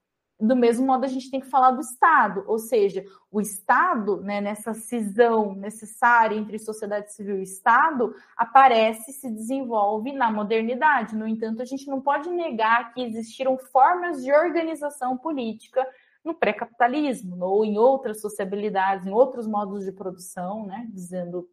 do 0.47 0.57
mesmo 0.57 0.86
modo 0.86 1.05
a 1.05 1.09
gente 1.09 1.30
tem 1.30 1.40
que 1.40 1.49
falar 1.49 1.72
do 1.72 1.80
Estado, 1.80 2.45
ou 2.47 2.59
seja, 2.59 3.05
o 3.30 3.40
Estado, 3.40 4.20
né, 4.20 4.40
nessa 4.40 4.74
cisão 4.74 5.55
necessária 5.55 6.36
entre 6.36 6.59
sociedade 6.59 7.12
civil 7.14 7.38
e 7.38 7.42
Estado, 7.42 8.14
aparece 8.36 9.12
se 9.12 9.30
desenvolve 9.30 10.12
na 10.12 10.30
modernidade. 10.30 11.16
No 11.16 11.26
entanto, 11.26 11.62
a 11.62 11.64
gente 11.64 11.86
não 11.88 12.01
pode 12.01 12.28
negar 12.30 12.92
que 12.92 13.03
existiram 13.03 13.57
formas 13.57 14.22
de 14.22 14.32
organização 14.32 15.16
política 15.16 15.86
no 16.24 16.34
pré-capitalismo 16.34 17.36
ou 17.45 17.64
em 17.64 17.78
outras 17.78 18.20
sociabilidades, 18.20 19.07
em 19.07 19.12
outros 19.12 19.47
modos 19.47 19.84
de 19.84 19.92
produção, 19.92 20.66
né, 20.66 20.88
dizendo 20.92 21.49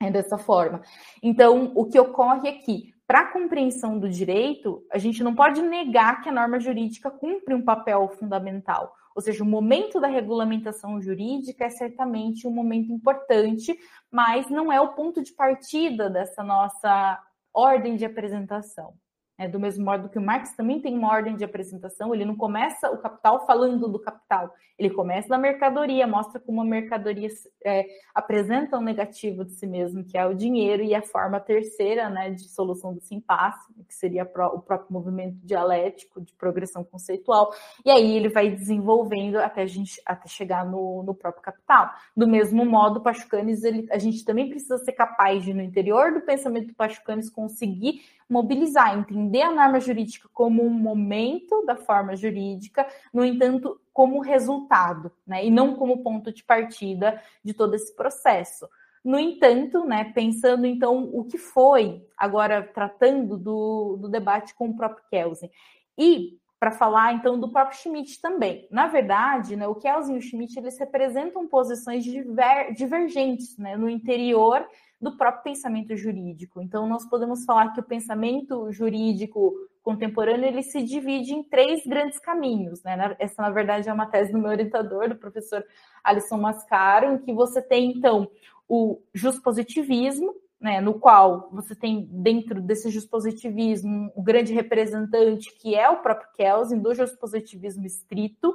é 0.00 0.10
dessa 0.10 0.36
forma. 0.36 0.82
Então, 1.22 1.72
o 1.74 1.86
que 1.86 1.98
ocorre 1.98 2.48
aqui? 2.48 2.95
Para 3.06 3.20
a 3.20 3.32
compreensão 3.32 3.98
do 3.98 4.08
direito, 4.08 4.84
a 4.92 4.98
gente 4.98 5.22
não 5.22 5.34
pode 5.34 5.62
negar 5.62 6.22
que 6.22 6.28
a 6.28 6.32
norma 6.32 6.58
jurídica 6.58 7.10
cumpre 7.10 7.54
um 7.54 7.62
papel 7.62 8.08
fundamental. 8.18 8.92
Ou 9.14 9.22
seja, 9.22 9.42
o 9.44 9.46
momento 9.46 10.00
da 10.00 10.08
regulamentação 10.08 11.00
jurídica 11.00 11.64
é 11.64 11.70
certamente 11.70 12.46
um 12.46 12.50
momento 12.50 12.92
importante, 12.92 13.78
mas 14.10 14.50
não 14.50 14.72
é 14.72 14.80
o 14.80 14.94
ponto 14.94 15.22
de 15.22 15.32
partida 15.32 16.10
dessa 16.10 16.42
nossa 16.42 17.18
ordem 17.54 17.96
de 17.96 18.04
apresentação. 18.04 18.94
É, 19.38 19.46
do 19.46 19.60
mesmo 19.60 19.84
modo 19.84 20.08
que 20.08 20.18
o 20.18 20.22
Marx 20.22 20.54
também 20.54 20.80
tem 20.80 20.96
uma 20.96 21.12
ordem 21.12 21.36
de 21.36 21.44
apresentação, 21.44 22.14
ele 22.14 22.24
não 22.24 22.36
começa 22.36 22.90
o 22.90 22.98
capital 22.98 23.44
falando 23.46 23.86
do 23.86 23.98
capital, 23.98 24.52
ele 24.78 24.90
começa 24.90 25.28
da 25.28 25.36
mercadoria, 25.36 26.06
mostra 26.06 26.40
como 26.40 26.62
a 26.62 26.64
mercadoria 26.64 27.28
é, 27.64 27.84
apresenta 28.14 28.78
um 28.78 28.82
negativo 28.82 29.44
de 29.44 29.52
si 29.52 29.66
mesmo, 29.66 30.04
que 30.04 30.16
é 30.16 30.26
o 30.26 30.34
dinheiro, 30.34 30.82
e 30.82 30.94
a 30.94 31.02
forma 31.02 31.38
terceira 31.38 32.08
né, 32.08 32.30
de 32.30 32.48
solução 32.48 32.94
do 32.94 33.00
impasse, 33.10 33.72
que 33.86 33.94
seria 33.94 34.24
o 34.24 34.60
próprio 34.60 34.92
movimento 34.92 35.36
dialético 35.42 36.20
de 36.20 36.32
progressão 36.34 36.82
conceitual, 36.82 37.52
e 37.84 37.90
aí 37.90 38.16
ele 38.16 38.28
vai 38.28 38.50
desenvolvendo 38.50 39.36
até, 39.36 39.62
a 39.62 39.66
gente, 39.66 40.00
até 40.04 40.28
chegar 40.28 40.64
no, 40.64 41.02
no 41.02 41.14
próprio 41.14 41.42
capital. 41.42 41.90
Do 42.16 42.26
mesmo 42.26 42.64
modo, 42.64 43.00
Pachucanes, 43.00 43.64
ele, 43.64 43.86
a 43.90 43.98
gente 43.98 44.24
também 44.24 44.48
precisa 44.48 44.78
ser 44.78 44.92
capaz 44.92 45.42
de, 45.42 45.52
no 45.52 45.62
interior 45.62 46.12
do 46.12 46.20
pensamento 46.20 46.68
do 46.68 46.74
Pachucanes, 46.74 47.30
conseguir 47.30 48.00
mobilizar, 48.28 48.98
entender 48.98 49.42
a 49.42 49.52
norma 49.52 49.78
jurídica 49.80 50.28
como 50.32 50.64
um 50.64 50.70
momento 50.70 51.64
da 51.64 51.76
forma 51.76 52.16
jurídica, 52.16 52.86
no 53.12 53.24
entanto, 53.24 53.80
como 53.92 54.20
resultado, 54.20 55.12
né, 55.26 55.44
e 55.44 55.50
não 55.50 55.76
como 55.76 56.02
ponto 56.02 56.32
de 56.32 56.42
partida 56.42 57.22
de 57.42 57.54
todo 57.54 57.74
esse 57.74 57.94
processo. 57.94 58.68
No 59.04 59.18
entanto, 59.18 59.84
né, 59.84 60.12
pensando 60.12 60.66
então 60.66 61.08
o 61.12 61.24
que 61.24 61.38
foi, 61.38 62.04
agora 62.16 62.62
tratando 62.62 63.38
do, 63.38 63.96
do 64.00 64.08
debate 64.08 64.54
com 64.54 64.68
o 64.68 64.76
próprio 64.76 65.04
Kelsen, 65.08 65.50
e 65.96 66.38
para 66.58 66.72
falar 66.72 67.12
então 67.12 67.38
do 67.38 67.50
próprio 67.50 67.78
Schmidt 67.78 68.20
também. 68.20 68.66
Na 68.70 68.86
verdade, 68.88 69.54
né, 69.56 69.68
o 69.68 69.74
Kelsen 69.74 70.16
e 70.16 70.18
o 70.18 70.22
Schmidt 70.22 70.58
eles 70.58 70.78
representam 70.78 71.46
posições 71.46 72.02
diver, 72.02 72.72
divergentes 72.72 73.56
né, 73.58 73.76
no 73.76 73.88
interior 73.88 74.66
do 75.00 75.16
próprio 75.16 75.44
pensamento 75.44 75.96
jurídico. 75.96 76.60
Então, 76.60 76.86
nós 76.86 77.06
podemos 77.08 77.44
falar 77.44 77.72
que 77.72 77.80
o 77.80 77.84
pensamento 77.84 78.70
jurídico 78.72 79.52
contemporâneo 79.82 80.46
ele 80.46 80.62
se 80.62 80.82
divide 80.82 81.32
em 81.32 81.44
três 81.44 81.86
grandes 81.86 82.18
caminhos. 82.18 82.82
Né? 82.82 83.14
Essa, 83.18 83.42
na 83.42 83.50
verdade, 83.50 83.88
é 83.88 83.92
uma 83.92 84.06
tese 84.06 84.32
do 84.32 84.38
meu 84.38 84.50
orientador, 84.50 85.08
do 85.08 85.16
professor 85.16 85.64
Alisson 86.02 86.38
Mascaro, 86.38 87.14
em 87.14 87.18
que 87.18 87.32
você 87.32 87.60
tem, 87.62 87.92
então, 87.92 88.28
o 88.68 89.00
positivismo, 89.44 90.34
né, 90.60 90.80
no 90.80 90.94
qual 90.94 91.48
você 91.52 91.74
tem 91.74 92.08
dentro 92.10 92.60
desse 92.60 93.06
positivismo 93.06 94.10
o 94.16 94.22
grande 94.22 94.52
representante 94.52 95.54
que 95.54 95.74
é 95.74 95.88
o 95.88 95.98
próprio 95.98 96.30
Kelsen, 96.34 96.80
do 96.80 96.90
positivismo 97.20 97.86
estrito, 97.86 98.54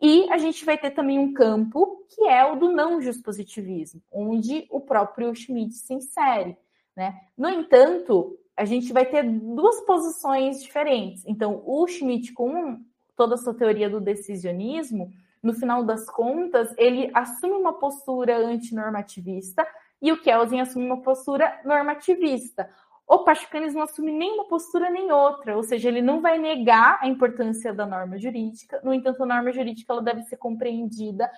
e 0.00 0.30
a 0.30 0.38
gente 0.38 0.64
vai 0.64 0.76
ter 0.76 0.90
também 0.90 1.18
um 1.18 1.32
campo 1.32 2.04
que 2.08 2.22
é 2.28 2.44
o 2.44 2.56
do 2.56 2.70
não 2.70 2.98
positivismo, 3.22 4.02
onde 4.12 4.66
o 4.70 4.80
próprio 4.80 5.34
Schmidt 5.34 5.74
se 5.74 5.94
insere. 5.94 6.56
Né? 6.94 7.14
No 7.36 7.48
entanto, 7.48 8.38
a 8.56 8.64
gente 8.64 8.92
vai 8.92 9.06
ter 9.06 9.22
duas 9.22 9.80
posições 9.82 10.62
diferentes. 10.62 11.24
Então, 11.26 11.62
o 11.66 11.86
Schmidt, 11.86 12.32
com 12.32 12.80
toda 13.14 13.34
a 13.34 13.38
sua 13.38 13.54
teoria 13.54 13.88
do 13.88 14.00
decisionismo, 14.00 15.12
no 15.42 15.54
final 15.54 15.84
das 15.84 16.06
contas, 16.10 16.72
ele 16.76 17.10
assume 17.14 17.54
uma 17.54 17.74
postura 17.74 18.36
antinormativista 18.36 19.66
e 20.00 20.12
o 20.12 20.20
Kelsen 20.20 20.60
assume 20.60 20.86
uma 20.86 21.02
postura 21.02 21.60
normativista. 21.64 22.68
O 23.06 23.20
Pachucanes 23.20 23.72
não 23.72 23.82
assume 23.82 24.10
nenhuma 24.10 24.48
postura 24.48 24.90
nem 24.90 25.12
outra, 25.12 25.56
ou 25.56 25.62
seja, 25.62 25.88
ele 25.88 26.02
não 26.02 26.20
vai 26.20 26.38
negar 26.38 26.98
a 27.00 27.06
importância 27.06 27.72
da 27.72 27.86
norma 27.86 28.18
jurídica, 28.18 28.80
no 28.82 28.92
entanto, 28.92 29.22
a 29.22 29.26
norma 29.26 29.52
jurídica 29.52 29.92
ela 29.92 30.02
deve 30.02 30.22
ser 30.24 30.36
compreendida 30.36 31.30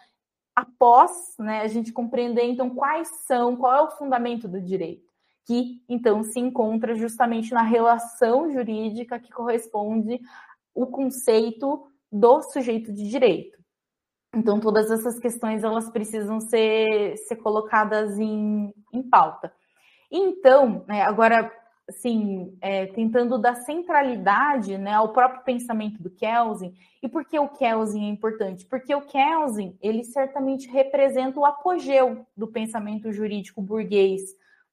após 0.57 1.13
né, 1.39 1.61
a 1.61 1.69
gente 1.69 1.93
compreender, 1.93 2.45
então, 2.45 2.71
quais 2.71 3.09
são, 3.27 3.55
qual 3.55 3.75
é 3.75 3.83
o 3.83 3.91
fundamento 3.93 4.49
do 4.49 4.61
direito, 4.61 5.07
que, 5.47 5.83
então, 5.89 6.25
se 6.25 6.41
encontra 6.41 6.97
justamente 6.97 7.53
na 7.53 7.63
relação 7.63 8.51
jurídica 8.51 9.21
que 9.21 9.31
corresponde 9.31 10.21
o 10.75 10.87
conceito 10.87 11.87
do 12.11 12.43
sujeito 12.43 12.93
de 12.93 13.09
direito. 13.09 13.59
Então, 14.35 14.59
todas 14.59 14.91
essas 14.91 15.19
questões, 15.19 15.63
elas 15.63 15.91
precisam 15.91 16.41
ser, 16.41 17.17
ser 17.19 17.37
colocadas 17.37 18.19
em, 18.19 18.73
em 18.93 19.03
pauta. 19.03 19.53
Então, 20.11 20.85
né, 20.87 21.03
agora, 21.03 21.53
assim, 21.89 22.57
é, 22.61 22.87
tentando 22.87 23.39
dar 23.39 23.55
centralidade 23.57 24.77
né, 24.79 24.93
ao 24.93 25.13
próprio 25.13 25.43
pensamento 25.43 26.03
do 26.03 26.11
Kelsen. 26.11 26.75
E 27.03 27.09
por 27.09 27.25
que 27.25 27.39
o 27.39 27.49
Kelsen 27.49 28.07
é 28.07 28.09
importante? 28.09 28.67
Porque 28.67 28.95
o 28.95 29.03
Kelsen, 29.03 29.77
ele 29.81 30.05
certamente 30.05 30.69
representa 30.69 31.39
o 31.39 31.45
apogeu 31.45 32.27
do 32.37 32.47
pensamento 32.47 33.13
jurídico 33.13 33.63
burguês 33.63 34.23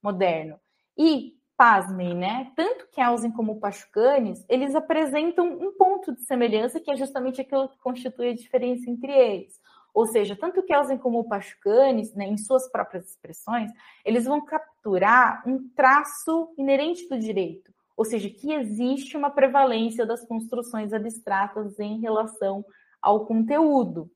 moderno. 0.02 0.60
E, 0.98 1.34
pasmem, 1.58 2.14
né, 2.14 2.52
tanto 2.56 2.88
Kelsen 2.92 3.32
como 3.32 3.60
Pachucanes, 3.60 4.46
eles 4.50 4.76
apresentam 4.76 5.48
um 5.48 5.72
ponto 5.72 6.14
de 6.14 6.22
semelhança 6.22 6.80
que 6.80 6.92
é 6.92 6.98
justamente 6.98 7.40
aquilo 7.40 7.70
que 7.70 7.78
constitui 7.80 8.30
a 8.30 8.36
diferença 8.36 8.90
entre 8.90 9.12
eles. 9.12 9.60
Ou 9.96 10.06
seja, 10.06 10.36
tanto 10.36 10.62
Kelsen 10.62 10.98
como 10.98 11.20
o 11.20 11.24
Pachucanes, 11.24 12.14
né, 12.14 12.26
em 12.26 12.38
suas 12.38 12.70
próprias 12.70 13.12
expressões, 13.12 13.72
eles 14.04 14.26
vão 14.26 14.44
capturar 14.44 15.42
um 15.48 15.70
traço 15.70 16.54
inerente 16.58 17.08
do 17.08 17.18
direito, 17.18 17.72
ou 17.96 18.04
seja, 18.04 18.30
que 18.30 18.52
existe 18.52 19.16
uma 19.16 19.30
prevalência 19.30 20.06
das 20.06 20.28
construções 20.28 20.92
abstratas 20.92 21.80
em 21.80 22.02
relação 22.02 22.66
ao 23.02 23.26
conteúdo. 23.26 24.12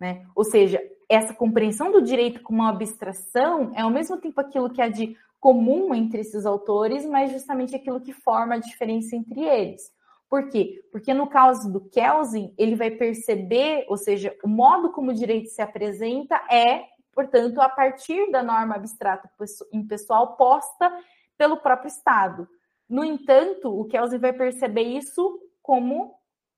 Né? 0.00 0.26
Ou 0.34 0.42
seja, 0.42 0.82
essa 1.08 1.32
compreensão 1.32 1.92
do 1.92 2.02
direito 2.02 2.42
como 2.42 2.58
uma 2.62 2.70
abstração 2.70 3.70
é 3.76 3.82
ao 3.82 3.90
mesmo 3.90 4.16
tempo 4.16 4.40
aquilo 4.40 4.70
que 4.70 4.82
é 4.82 4.88
de 4.88 5.16
comum 5.38 5.94
entre 5.94 6.22
esses 6.22 6.44
autores, 6.44 7.06
mas 7.06 7.30
justamente 7.30 7.76
aquilo 7.76 8.00
que 8.00 8.12
forma 8.12 8.56
a 8.56 8.58
diferença 8.58 9.14
entre 9.14 9.42
eles. 9.42 9.92
Por 10.30 10.48
quê? 10.48 10.80
Porque 10.92 11.12
no 11.12 11.26
caso 11.26 11.70
do 11.72 11.80
Kelsen, 11.80 12.54
ele 12.56 12.76
vai 12.76 12.92
perceber, 12.92 13.84
ou 13.88 13.96
seja, 13.96 14.32
o 14.44 14.48
modo 14.48 14.92
como 14.92 15.10
o 15.10 15.14
direito 15.14 15.48
se 15.48 15.60
apresenta 15.60 16.36
é, 16.48 16.84
portanto, 17.12 17.60
a 17.60 17.68
partir 17.68 18.30
da 18.30 18.40
norma 18.40 18.76
abstrata 18.76 19.28
impessoal 19.72 20.36
posta 20.36 20.96
pelo 21.36 21.56
próprio 21.56 21.88
Estado. 21.88 22.48
No 22.88 23.04
entanto, 23.04 23.76
o 23.76 23.84
Kelsen 23.86 24.20
vai 24.20 24.32
perceber 24.32 24.82
isso 24.82 25.40
como 25.60 26.14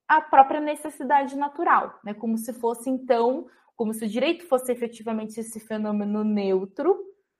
a 0.07 0.21
própria 0.21 0.59
necessidade 0.59 1.35
natural, 1.35 1.99
né? 2.03 2.13
como 2.13 2.37
se 2.37 2.53
fosse, 2.53 2.91
então, 2.91 3.47
como 3.75 3.91
se 3.91 4.05
o 4.05 4.09
direito 4.09 4.45
fosse 4.47 4.71
efetivamente 4.71 5.39
esse 5.39 5.59
fenômeno 5.59 6.23
neutro, 6.23 6.95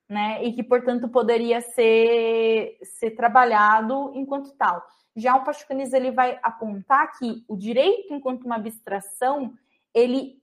né? 0.07 0.43
e 0.43 0.53
que, 0.53 0.63
portanto, 0.63 1.07
poderia 1.07 1.61
ser, 1.61 2.77
ser 2.83 3.11
trabalhado 3.11 4.11
enquanto 4.15 4.51
tal. 4.55 4.83
Já 5.15 5.35
o 5.35 5.43
Pachucanes 5.43 5.93
ele 5.93 6.11
vai 6.11 6.39
apontar 6.41 7.17
que 7.17 7.43
o 7.47 7.55
direito, 7.55 8.13
enquanto 8.13 8.45
uma 8.45 8.55
abstração, 8.55 9.53
ele 9.93 10.41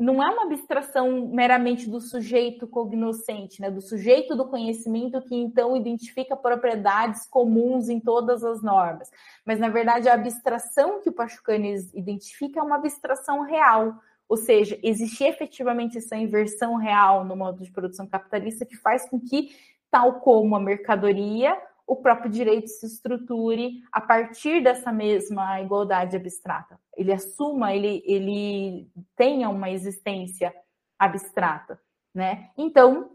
não 0.00 0.22
é 0.22 0.30
uma 0.30 0.44
abstração 0.44 1.28
meramente 1.28 1.88
do 1.88 2.00
sujeito 2.00 2.66
cognoscente, 2.66 3.60
né, 3.60 3.70
do 3.70 3.82
sujeito 3.82 4.34
do 4.34 4.48
conhecimento 4.48 5.20
que 5.20 5.34
então 5.34 5.76
identifica 5.76 6.34
propriedades 6.34 7.26
comuns 7.26 7.90
em 7.90 8.00
todas 8.00 8.42
as 8.42 8.62
normas. 8.62 9.10
Mas, 9.44 9.60
na 9.60 9.68
verdade, 9.68 10.08
a 10.08 10.14
abstração 10.14 11.02
que 11.02 11.10
o 11.10 11.12
Pachucanes 11.12 11.92
identifica 11.92 12.60
é 12.60 12.62
uma 12.62 12.76
abstração 12.76 13.42
real, 13.42 14.00
ou 14.30 14.36
seja, 14.36 14.78
existe 14.80 15.24
efetivamente 15.24 15.98
essa 15.98 16.16
inversão 16.16 16.76
real 16.76 17.24
no 17.24 17.34
modo 17.34 17.64
de 17.64 17.72
produção 17.72 18.06
capitalista 18.06 18.64
que 18.64 18.76
faz 18.76 19.10
com 19.10 19.18
que, 19.18 19.50
tal 19.90 20.20
como 20.20 20.54
a 20.54 20.60
mercadoria, 20.60 21.60
o 21.84 21.96
próprio 21.96 22.30
direito 22.30 22.68
se 22.68 22.86
estruture 22.86 23.82
a 23.90 24.00
partir 24.00 24.62
dessa 24.62 24.92
mesma 24.92 25.60
igualdade 25.60 26.14
abstrata. 26.14 26.78
Ele 26.96 27.12
assuma, 27.12 27.74
ele, 27.74 28.04
ele 28.06 28.88
tenha 29.16 29.48
uma 29.48 29.68
existência 29.68 30.54
abstrata, 30.96 31.80
né? 32.14 32.50
Então, 32.56 33.10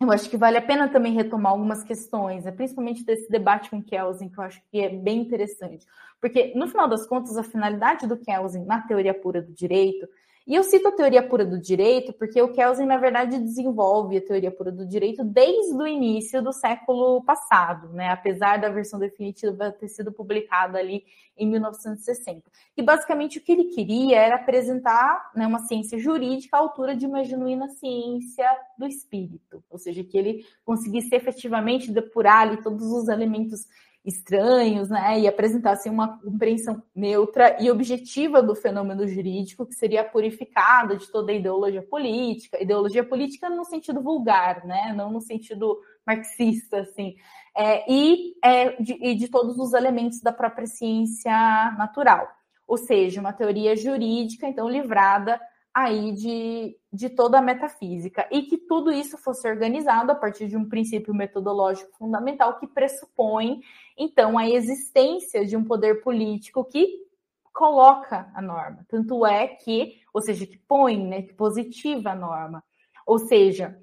eu 0.00 0.12
acho 0.12 0.30
que 0.30 0.36
vale 0.36 0.56
a 0.56 0.62
pena 0.62 0.88
também 0.88 1.14
retomar 1.14 1.50
algumas 1.50 1.82
questões, 1.82 2.44
né? 2.44 2.52
principalmente 2.52 3.04
desse 3.04 3.28
debate 3.28 3.70
com 3.70 3.82
Kelsen, 3.82 4.28
que 4.28 4.38
eu 4.38 4.44
acho 4.44 4.62
que 4.70 4.78
é 4.78 4.88
bem 4.88 5.18
interessante. 5.18 5.84
Porque, 6.20 6.52
no 6.54 6.68
final 6.68 6.86
das 6.86 7.08
contas, 7.08 7.36
a 7.36 7.42
finalidade 7.42 8.06
do 8.06 8.16
Kelsen 8.16 8.64
na 8.64 8.80
teoria 8.82 9.12
pura 9.12 9.42
do 9.42 9.52
direito 9.52 10.06
e 10.48 10.54
eu 10.54 10.62
cito 10.62 10.88
a 10.88 10.92
teoria 10.92 11.22
pura 11.22 11.44
do 11.44 11.60
direito 11.60 12.10
porque 12.14 12.40
o 12.40 12.50
Kelsen, 12.50 12.86
na 12.86 12.96
verdade, 12.96 13.38
desenvolve 13.38 14.16
a 14.16 14.20
teoria 14.22 14.50
pura 14.50 14.72
do 14.72 14.86
direito 14.86 15.22
desde 15.22 15.74
o 15.74 15.86
início 15.86 16.42
do 16.42 16.54
século 16.54 17.22
passado, 17.22 17.90
né? 17.92 18.08
apesar 18.08 18.58
da 18.58 18.70
versão 18.70 18.98
definitiva 18.98 19.70
ter 19.70 19.88
sido 19.88 20.10
publicada 20.10 20.78
ali 20.78 21.04
em 21.36 21.46
1960. 21.46 22.50
E 22.74 22.82
basicamente 22.82 23.36
o 23.36 23.42
que 23.42 23.52
ele 23.52 23.64
queria 23.64 24.16
era 24.16 24.36
apresentar 24.36 25.30
né, 25.36 25.46
uma 25.46 25.66
ciência 25.66 25.98
jurídica 25.98 26.56
à 26.56 26.60
altura 26.60 26.96
de 26.96 27.04
uma 27.04 27.22
genuína 27.22 27.68
ciência 27.68 28.48
do 28.78 28.86
espírito, 28.86 29.62
ou 29.68 29.76
seja, 29.76 30.02
que 30.02 30.16
ele 30.16 30.46
conseguisse 30.64 31.14
efetivamente 31.14 31.92
depurar 31.92 32.48
ali 32.48 32.62
todos 32.62 32.86
os 32.90 33.08
elementos 33.08 33.66
estranhos, 34.08 34.88
né, 34.88 35.20
e 35.20 35.28
apresentassem 35.28 35.92
uma 35.92 36.18
compreensão 36.18 36.82
neutra 36.94 37.56
e 37.60 37.70
objetiva 37.70 38.42
do 38.42 38.54
fenômeno 38.54 39.06
jurídico, 39.06 39.66
que 39.66 39.74
seria 39.74 40.02
purificada 40.02 40.96
de 40.96 41.10
toda 41.10 41.30
a 41.30 41.34
ideologia 41.34 41.82
política, 41.82 42.62
ideologia 42.62 43.04
política 43.04 43.50
no 43.50 43.64
sentido 43.64 44.02
vulgar, 44.02 44.64
né, 44.64 44.94
não 44.96 45.12
no 45.12 45.20
sentido 45.20 45.78
marxista, 46.06 46.80
assim, 46.80 47.16
é, 47.54 47.84
e, 47.90 48.34
é, 48.42 48.80
de, 48.80 48.92
e 48.94 49.14
de 49.14 49.28
todos 49.28 49.58
os 49.58 49.74
elementos 49.74 50.20
da 50.20 50.32
própria 50.32 50.66
ciência 50.66 51.32
natural, 51.76 52.28
ou 52.66 52.78
seja, 52.78 53.20
uma 53.20 53.32
teoria 53.32 53.76
jurídica, 53.76 54.46
então, 54.46 54.68
livrada 54.68 55.38
aí 55.74 56.12
de, 56.12 56.76
de 56.92 57.08
toda 57.08 57.38
a 57.38 57.42
metafísica 57.42 58.26
e 58.30 58.42
que 58.42 58.56
tudo 58.56 58.90
isso 58.90 59.16
fosse 59.18 59.48
organizado 59.48 60.10
a 60.10 60.14
partir 60.14 60.48
de 60.48 60.56
um 60.56 60.68
princípio 60.68 61.14
metodológico 61.14 61.96
fundamental 61.96 62.58
que 62.58 62.66
pressupõe 62.66 63.60
então 63.96 64.38
a 64.38 64.48
existência 64.48 65.44
de 65.44 65.56
um 65.56 65.64
poder 65.64 66.02
político 66.02 66.64
que 66.64 67.06
coloca 67.52 68.30
a 68.34 68.40
norma, 68.40 68.86
tanto 68.88 69.26
é 69.26 69.48
que, 69.48 70.00
ou 70.14 70.22
seja, 70.22 70.46
que 70.46 70.56
põe, 70.58 70.96
né, 70.96 71.22
que 71.22 71.34
positiva 71.34 72.10
a 72.10 72.14
norma. 72.14 72.62
Ou 73.04 73.18
seja, 73.18 73.76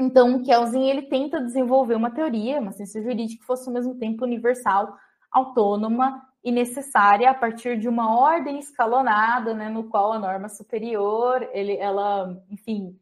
então 0.00 0.36
o 0.36 0.42
Kelsen 0.42 0.88
ele 0.88 1.02
tenta 1.02 1.38
desenvolver 1.38 1.96
uma 1.96 2.10
teoria, 2.10 2.60
uma 2.60 2.72
ciência 2.72 3.02
jurídica 3.02 3.40
que 3.40 3.46
fosse 3.46 3.68
ao 3.68 3.74
mesmo 3.74 3.94
tempo 3.96 4.24
universal, 4.24 4.96
autônoma 5.30 6.22
e 6.44 6.52
necessária 6.52 7.30
a 7.30 7.34
partir 7.34 7.78
de 7.78 7.88
uma 7.88 8.14
ordem 8.20 8.58
escalonada, 8.58 9.54
né, 9.54 9.70
no 9.70 9.84
qual 9.84 10.12
a 10.12 10.18
norma 10.18 10.48
superior, 10.48 11.48
ele, 11.52 11.74
ela, 11.78 12.38
enfim, 12.50 13.00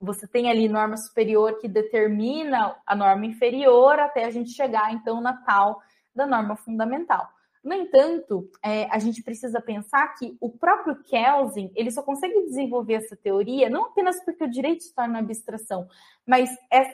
você 0.00 0.26
tem 0.26 0.50
ali 0.50 0.68
norma 0.68 0.96
superior 0.96 1.58
que 1.58 1.68
determina 1.68 2.74
a 2.84 2.96
norma 2.96 3.26
inferior 3.26 3.98
até 4.00 4.24
a 4.24 4.30
gente 4.30 4.50
chegar 4.50 4.92
então 4.92 5.20
na 5.20 5.34
tal 5.34 5.80
da 6.12 6.26
norma 6.26 6.56
fundamental. 6.56 7.28
No 7.62 7.74
entanto, 7.74 8.50
é, 8.64 8.86
a 8.90 8.98
gente 8.98 9.22
precisa 9.22 9.60
pensar 9.60 10.14
que 10.14 10.34
o 10.40 10.48
próprio 10.48 11.02
Kelsen 11.02 11.70
ele 11.76 11.90
só 11.90 12.02
consegue 12.02 12.46
desenvolver 12.46 12.94
essa 12.94 13.14
teoria 13.14 13.68
não 13.68 13.86
apenas 13.86 14.24
porque 14.24 14.44
o 14.44 14.50
direito 14.50 14.82
se 14.82 14.94
torna 14.94 15.18
abstração, 15.18 15.86
mas 16.26 16.48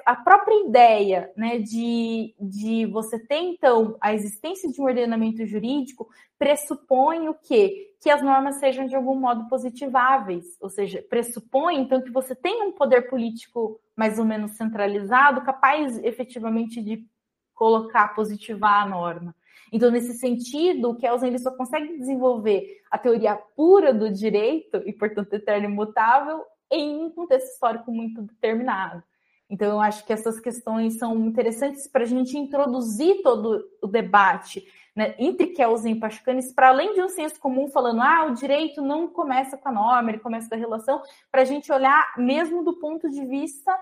a 0.04 0.16
própria 0.16 0.66
ideia 0.66 1.32
né, 1.36 1.58
de, 1.58 2.34
de 2.40 2.84
você 2.86 3.16
ter, 3.16 3.38
então, 3.38 3.96
a 4.00 4.12
existência 4.12 4.68
de 4.68 4.80
um 4.80 4.84
ordenamento 4.84 5.46
jurídico 5.46 6.08
pressupõe 6.36 7.28
o 7.28 7.34
quê? 7.34 7.94
Que 8.00 8.10
as 8.10 8.20
normas 8.20 8.56
sejam 8.56 8.86
de 8.86 8.96
algum 8.96 9.14
modo 9.14 9.48
positiváveis, 9.48 10.56
ou 10.60 10.68
seja, 10.68 11.04
pressupõe, 11.08 11.76
então, 11.76 12.02
que 12.02 12.10
você 12.10 12.34
tenha 12.34 12.64
um 12.64 12.72
poder 12.72 13.08
político 13.08 13.80
mais 13.94 14.18
ou 14.18 14.24
menos 14.24 14.52
centralizado, 14.56 15.44
capaz 15.44 15.96
efetivamente 16.02 16.82
de 16.82 17.06
colocar, 17.54 18.14
positivar 18.14 18.82
a 18.82 18.88
norma. 18.88 19.34
Então, 19.72 19.90
nesse 19.90 20.14
sentido, 20.14 20.90
o 20.90 20.96
Kelsen 20.96 21.28
ele 21.28 21.38
só 21.38 21.50
consegue 21.50 21.98
desenvolver 21.98 22.80
a 22.90 22.98
teoria 22.98 23.34
pura 23.34 23.92
do 23.92 24.10
direito, 24.10 24.82
e 24.86 24.92
portanto 24.92 25.32
eterno 25.32 25.68
e 25.68 25.72
imutável, 25.72 26.44
em 26.70 27.04
um 27.04 27.10
contexto 27.10 27.52
histórico 27.52 27.90
muito 27.92 28.22
determinado. 28.22 29.02
Então, 29.48 29.68
eu 29.68 29.80
acho 29.80 30.04
que 30.04 30.12
essas 30.12 30.40
questões 30.40 30.98
são 30.98 31.14
interessantes 31.26 31.86
para 31.86 32.02
a 32.02 32.06
gente 32.06 32.36
introduzir 32.36 33.22
todo 33.22 33.64
o 33.80 33.86
debate 33.86 34.66
né, 34.96 35.14
entre 35.18 35.48
Kelsen 35.48 35.92
e 35.92 36.00
Pachucanes, 36.00 36.52
para 36.52 36.68
além 36.68 36.94
de 36.94 37.02
um 37.02 37.08
senso 37.08 37.38
comum 37.38 37.68
falando, 37.68 38.00
ah, 38.00 38.24
o 38.24 38.34
direito 38.34 38.80
não 38.80 39.06
começa 39.06 39.56
com 39.58 39.68
a 39.68 39.72
norma, 39.72 40.10
ele 40.10 40.18
começa 40.18 40.48
da 40.48 40.56
relação, 40.56 41.02
para 41.30 41.42
a 41.42 41.44
gente 41.44 41.70
olhar 41.70 42.14
mesmo 42.16 42.64
do 42.64 42.78
ponto 42.78 43.08
de 43.10 43.24
vista 43.26 43.78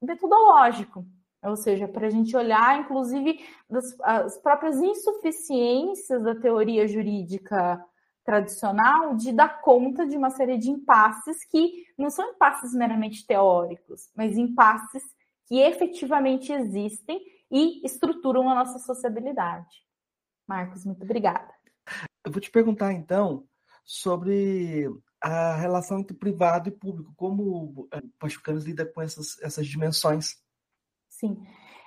metodológico, 0.00 1.04
ou 1.42 1.56
seja, 1.56 1.88
para 1.88 2.06
a 2.06 2.10
gente 2.10 2.36
olhar, 2.36 2.80
inclusive, 2.80 3.44
das, 3.68 3.96
as 4.00 4.38
próprias 4.38 4.76
insuficiências 4.76 6.22
da 6.22 6.34
teoria 6.34 6.86
jurídica 6.86 7.82
tradicional 8.24 9.16
de 9.16 9.32
dar 9.32 9.60
conta 9.62 10.06
de 10.06 10.16
uma 10.16 10.30
série 10.30 10.58
de 10.58 10.70
impasses 10.70 11.44
que 11.44 11.86
não 11.98 12.10
são 12.10 12.32
impasses 12.32 12.72
meramente 12.74 13.26
teóricos, 13.26 14.10
mas 14.14 14.36
impasses 14.36 15.02
que 15.46 15.58
efetivamente 15.58 16.52
existem 16.52 17.20
e 17.50 17.84
estruturam 17.84 18.48
a 18.48 18.54
nossa 18.54 18.78
sociabilidade. 18.78 19.84
Marcos, 20.46 20.84
muito 20.84 21.02
obrigada. 21.02 21.52
Eu 22.24 22.30
vou 22.30 22.40
te 22.40 22.50
perguntar 22.50 22.92
então 22.92 23.44
sobre 23.84 24.88
a 25.20 25.56
relação 25.56 25.98
entre 25.98 26.16
privado 26.16 26.68
e 26.68 26.72
público, 26.72 27.12
como 27.16 27.42
o 27.42 27.88
Pachucanos 28.18 28.64
lida 28.64 28.86
com 28.86 29.02
essas, 29.02 29.40
essas 29.42 29.66
dimensões. 29.66 30.36
Sim. 31.20 31.36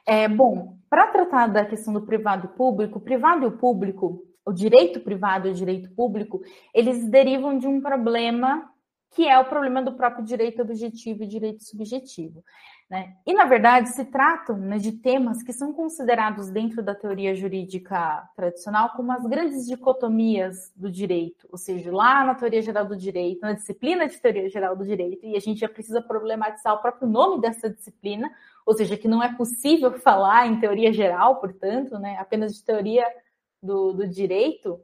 É, 0.05 0.27
bom, 0.27 0.77
para 0.89 1.07
tratar 1.07 1.47
da 1.47 1.65
questão 1.65 1.91
do 1.91 2.05
privado 2.05 2.45
e 2.45 2.55
público, 2.55 2.99
privado 2.99 3.47
e 3.47 3.51
público 3.51 4.23
o 4.45 4.53
direito 4.53 4.99
privado 4.99 5.47
e 5.47 5.51
o 5.51 5.53
direito 5.55 5.89
público, 5.95 6.41
eles 6.73 7.09
derivam 7.09 7.57
de 7.57 7.65
um 7.65 7.81
problema 7.81 8.69
que 9.15 9.27
é 9.27 9.39
o 9.39 9.45
problema 9.45 9.81
do 9.81 9.93
próprio 9.93 10.25
direito 10.25 10.61
objetivo 10.61 11.23
e 11.23 11.27
direito 11.27 11.63
subjetivo. 11.63 12.43
Né? 12.89 13.15
E, 13.25 13.33
na 13.33 13.45
verdade, 13.45 13.89
se 13.89 14.05
tratam 14.05 14.57
né, 14.57 14.77
de 14.77 14.91
temas 14.91 15.41
que 15.41 15.53
são 15.53 15.71
considerados 15.71 16.49
dentro 16.49 16.83
da 16.83 16.93
teoria 16.93 17.33
jurídica 17.33 18.27
tradicional 18.35 18.91
como 18.95 19.11
as 19.11 19.25
grandes 19.25 19.65
dicotomias 19.65 20.71
do 20.75 20.91
direito, 20.91 21.47
ou 21.51 21.57
seja, 21.57 21.91
lá 21.91 22.23
na 22.23 22.35
teoria 22.35 22.61
geral 22.61 22.85
do 22.85 22.97
direito, 22.97 23.41
na 23.41 23.53
disciplina 23.53 24.07
de 24.07 24.19
teoria 24.19 24.49
geral 24.49 24.75
do 24.75 24.85
direito, 24.85 25.25
e 25.25 25.35
a 25.35 25.39
gente 25.39 25.59
já 25.59 25.69
precisa 25.69 26.01
problematizar 26.01 26.73
o 26.73 26.81
próprio 26.81 27.07
nome 27.07 27.41
dessa 27.41 27.69
disciplina, 27.69 28.31
ou 28.65 28.73
seja, 28.73 28.97
que 28.97 29.07
não 29.07 29.21
é 29.21 29.33
possível 29.35 29.91
falar 29.99 30.47
em 30.47 30.59
teoria 30.59 30.91
geral, 30.91 31.37
portanto, 31.37 31.97
né, 31.99 32.17
apenas 32.19 32.53
de 32.53 32.63
teoria 32.63 33.05
do, 33.61 33.93
do 33.93 34.07
direito 34.07 34.79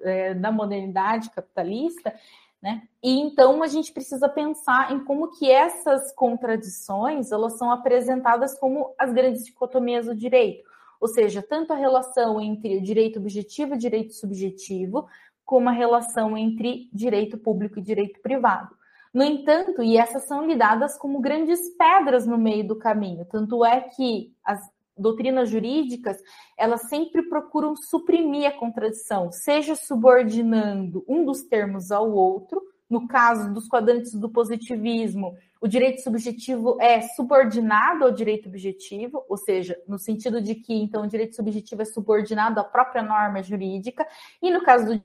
é, 0.00 0.34
da 0.34 0.50
modernidade 0.50 1.30
capitalista, 1.30 2.14
né? 2.60 2.82
E 3.02 3.20
então 3.20 3.62
a 3.62 3.68
gente 3.68 3.92
precisa 3.92 4.28
pensar 4.28 4.92
em 4.92 5.04
como 5.04 5.28
que 5.38 5.48
essas 5.48 6.12
contradições 6.12 7.30
elas 7.30 7.56
são 7.56 7.70
apresentadas 7.70 8.58
como 8.58 8.94
as 8.98 9.12
grandes 9.12 9.44
dicotomias 9.44 10.06
do 10.06 10.14
direito, 10.14 10.68
ou 11.00 11.06
seja, 11.06 11.40
tanto 11.40 11.72
a 11.72 11.76
relação 11.76 12.40
entre 12.40 12.78
o 12.78 12.82
direito 12.82 13.20
objetivo 13.20 13.74
e 13.74 13.78
direito 13.78 14.12
subjetivo, 14.12 15.06
como 15.44 15.68
a 15.68 15.72
relação 15.72 16.36
entre 16.36 16.90
direito 16.92 17.38
público 17.38 17.78
e 17.78 17.82
direito 17.82 18.20
privado. 18.20 18.76
No 19.12 19.22
entanto, 19.22 19.82
e 19.82 19.96
essas 19.96 20.24
são 20.24 20.46
lidadas 20.46 20.96
como 20.98 21.20
grandes 21.20 21.70
pedras 21.76 22.26
no 22.26 22.38
meio 22.38 22.66
do 22.66 22.76
caminho, 22.76 23.24
tanto 23.24 23.64
é 23.64 23.80
que 23.80 24.34
as, 24.44 24.60
doutrinas 24.98 25.48
jurídicas, 25.48 26.20
elas 26.56 26.82
sempre 26.88 27.22
procuram 27.22 27.76
suprimir 27.76 28.48
a 28.48 28.52
contradição, 28.52 29.30
seja 29.30 29.74
subordinando 29.76 31.04
um 31.08 31.24
dos 31.24 31.42
termos 31.42 31.90
ao 31.90 32.10
outro, 32.10 32.60
no 32.90 33.06
caso 33.06 33.52
dos 33.52 33.68
quadrantes 33.68 34.14
do 34.14 34.30
positivismo, 34.30 35.36
o 35.60 35.68
direito 35.68 36.00
subjetivo 36.00 36.78
é 36.80 37.02
subordinado 37.02 38.04
ao 38.04 38.10
direito 38.10 38.48
objetivo, 38.48 39.22
ou 39.28 39.36
seja, 39.36 39.78
no 39.86 39.98
sentido 39.98 40.40
de 40.40 40.54
que 40.54 40.72
então 40.72 41.02
o 41.02 41.06
direito 41.06 41.36
subjetivo 41.36 41.82
é 41.82 41.84
subordinado 41.84 42.58
à 42.58 42.64
própria 42.64 43.02
norma 43.02 43.42
jurídica, 43.42 44.06
e 44.42 44.50
no 44.50 44.62
caso 44.62 44.86
do 44.86 45.02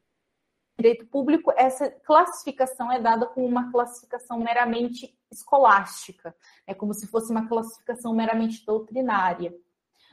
direito 0.84 1.08
público, 1.08 1.54
essa 1.56 1.90
classificação 1.90 2.92
é 2.92 3.00
dada 3.00 3.26
como 3.26 3.48
uma 3.48 3.72
classificação 3.72 4.38
meramente 4.38 5.18
escolástica, 5.32 6.36
é 6.68 6.74
como 6.74 6.94
se 6.94 7.08
fosse 7.08 7.32
uma 7.32 7.48
classificação 7.48 8.14
meramente 8.14 8.66
doutrinária. 8.66 9.54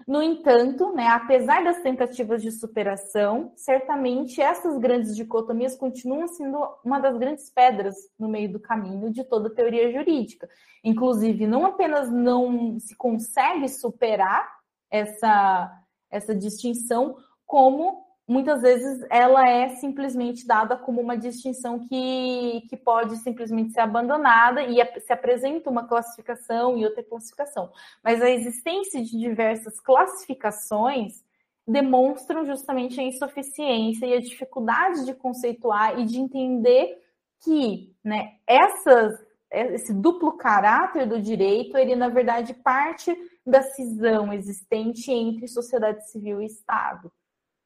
No 0.07 0.23
entanto, 0.23 0.95
né, 0.95 1.09
apesar 1.09 1.63
das 1.63 1.83
tentativas 1.83 2.41
de 2.41 2.53
superação, 2.53 3.53
certamente 3.57 4.41
essas 4.41 4.79
grandes 4.79 5.15
dicotomias 5.15 5.77
continuam 5.77 6.27
sendo 6.29 6.59
uma 6.85 7.01
das 7.01 7.19
grandes 7.19 7.51
pedras 7.51 7.97
no 8.19 8.29
meio 8.29 8.51
do 8.51 8.61
caminho 8.61 9.11
de 9.11 9.25
toda 9.25 9.55
teoria 9.55 9.93
jurídica. 9.93 10.49
Inclusive, 10.83 11.47
não 11.47 11.67
apenas 11.67 12.11
não 12.11 12.79
se 12.79 12.95
consegue 12.95 13.69
superar 13.69 14.49
essa, 14.91 15.71
essa 16.11 16.35
distinção, 16.35 17.17
como 17.45 18.10
muitas 18.31 18.63
vezes 18.63 19.05
ela 19.11 19.45
é 19.49 19.71
simplesmente 19.71 20.47
dada 20.47 20.77
como 20.77 21.01
uma 21.01 21.19
distinção 21.19 21.81
que, 21.81 22.65
que 22.71 22.77
pode 22.77 23.17
simplesmente 23.17 23.73
ser 23.73 23.81
abandonada 23.81 24.63
e 24.63 24.77
se 25.01 25.13
apresenta 25.13 25.69
uma 25.69 25.89
classificação 25.89 26.79
e 26.79 26.85
outra 26.85 27.03
classificação. 27.03 27.73
Mas 28.05 28.23
a 28.23 28.31
existência 28.31 29.03
de 29.03 29.19
diversas 29.19 29.81
classificações 29.81 31.25
demonstram 31.67 32.47
justamente 32.47 33.01
a 33.01 33.03
insuficiência 33.03 34.07
e 34.07 34.15
a 34.15 34.21
dificuldade 34.21 35.05
de 35.05 35.13
conceituar 35.13 35.99
e 35.99 36.05
de 36.05 36.21
entender 36.21 37.03
que 37.43 37.93
né, 38.05 38.35
essas, 38.47 39.19
esse 39.51 39.93
duplo 39.93 40.37
caráter 40.37 41.05
do 41.05 41.21
direito, 41.21 41.77
ele 41.77 41.97
na 41.97 42.09
verdade 42.09 42.55
parte 42.55 43.13
da 43.45 43.63
cisão 43.63 44.33
existente 44.33 45.11
entre 45.11 45.49
sociedade 45.49 46.09
civil 46.09 46.41
e 46.41 46.47
Estado 46.47 47.11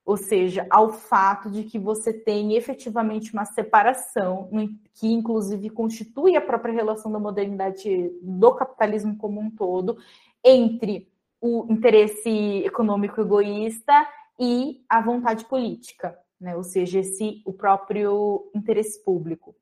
ou 0.05 0.17
seja, 0.17 0.67
ao 0.69 0.93
fato 0.93 1.51
de 1.51 1.65
que 1.65 1.79
você 1.79 2.13
tem 2.13 2.55
efetivamente 2.55 3.33
uma 3.33 3.47
separação, 3.47 4.51
que 4.93 5.11
inclusive 5.11 5.71
constitui 5.71 6.37
a 6.37 6.43
própria 6.43 6.75
relação 6.75 7.11
da 7.11 7.19
modernidade 7.19 8.13
do 8.21 8.55
capitalismo 8.55 9.17
como 9.17 9.41
um 9.41 9.51
todo, 9.51 9.97
entre 10.45 11.09
o 11.41 11.67
interesse 11.71 12.29
econômico 12.65 13.21
egoísta 13.21 14.07
e 14.39 14.85
a 14.89 15.01
vontade 15.01 15.47
política, 15.47 16.19
né? 16.39 16.55
ou 16.55 16.63
seja, 16.63 17.01
esse, 17.01 17.43
o 17.47 17.53
próprio 17.53 18.51
interesse 18.55 19.03
público. 19.03 19.55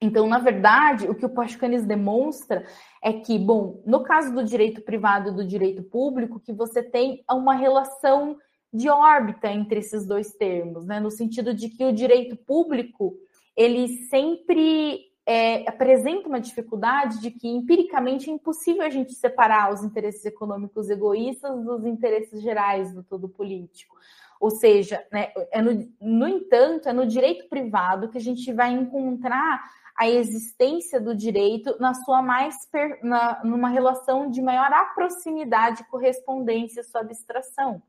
Então, 0.00 0.28
na 0.28 0.38
verdade, 0.38 1.08
o 1.08 1.14
que 1.14 1.24
o 1.24 1.30
Pascanes 1.30 1.84
demonstra 1.84 2.64
é 3.02 3.12
que, 3.12 3.38
bom, 3.38 3.82
no 3.86 4.02
caso 4.02 4.34
do 4.34 4.44
direito 4.44 4.82
privado 4.82 5.30
e 5.30 5.34
do 5.34 5.46
direito 5.46 5.82
público, 5.82 6.40
que 6.40 6.52
você 6.52 6.82
tem 6.82 7.24
uma 7.30 7.54
relação 7.54 8.36
de 8.74 8.88
órbita 8.88 9.48
entre 9.48 9.78
esses 9.78 10.04
dois 10.04 10.32
termos, 10.32 10.84
né? 10.84 10.98
no 10.98 11.10
sentido 11.10 11.54
de 11.54 11.68
que 11.68 11.84
o 11.84 11.92
direito 11.92 12.36
público 12.36 13.16
ele 13.56 13.86
sempre 14.08 15.12
é, 15.24 15.66
apresenta 15.68 16.28
uma 16.28 16.40
dificuldade 16.40 17.20
de 17.20 17.30
que 17.30 17.46
empiricamente 17.46 18.28
é 18.28 18.32
impossível 18.32 18.82
a 18.82 18.90
gente 18.90 19.14
separar 19.14 19.72
os 19.72 19.84
interesses 19.84 20.24
econômicos 20.24 20.90
egoístas 20.90 21.64
dos 21.64 21.86
interesses 21.86 22.42
gerais 22.42 22.92
do 22.92 23.04
todo 23.04 23.28
político. 23.28 23.96
Ou 24.40 24.50
seja, 24.50 25.06
né, 25.12 25.32
é 25.52 25.62
no, 25.62 25.88
no 26.00 26.28
entanto, 26.28 26.88
é 26.88 26.92
no 26.92 27.06
direito 27.06 27.48
privado 27.48 28.08
que 28.08 28.18
a 28.18 28.20
gente 28.20 28.52
vai 28.52 28.72
encontrar 28.72 29.62
a 29.96 30.10
existência 30.10 31.00
do 31.00 31.14
direito 31.14 31.76
na 31.78 31.94
sua 31.94 32.20
mais 32.20 32.66
per, 32.72 32.98
na, 33.04 33.40
numa 33.44 33.68
relação 33.68 34.28
de 34.28 34.42
maior 34.42 34.92
proximidade, 34.96 35.84
correspondência 35.84 36.80
à 36.80 36.84
sua 36.84 37.02
abstração. 37.02 37.80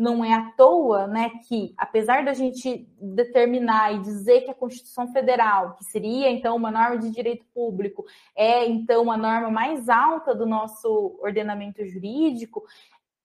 Não 0.00 0.24
é 0.24 0.32
à 0.32 0.50
toa 0.52 1.06
né, 1.06 1.28
que, 1.46 1.74
apesar 1.76 2.24
da 2.24 2.32
gente 2.32 2.88
determinar 2.98 3.92
e 3.94 3.98
dizer 3.98 4.40
que 4.40 4.50
a 4.50 4.54
Constituição 4.54 5.12
Federal, 5.12 5.74
que 5.74 5.84
seria 5.84 6.30
então 6.30 6.56
uma 6.56 6.70
norma 6.70 6.96
de 6.96 7.10
direito 7.10 7.44
público, 7.52 8.06
é 8.34 8.66
então 8.66 9.12
a 9.12 9.16
norma 9.18 9.50
mais 9.50 9.90
alta 9.90 10.34
do 10.34 10.46
nosso 10.46 11.18
ordenamento 11.20 11.84
jurídico, 11.84 12.64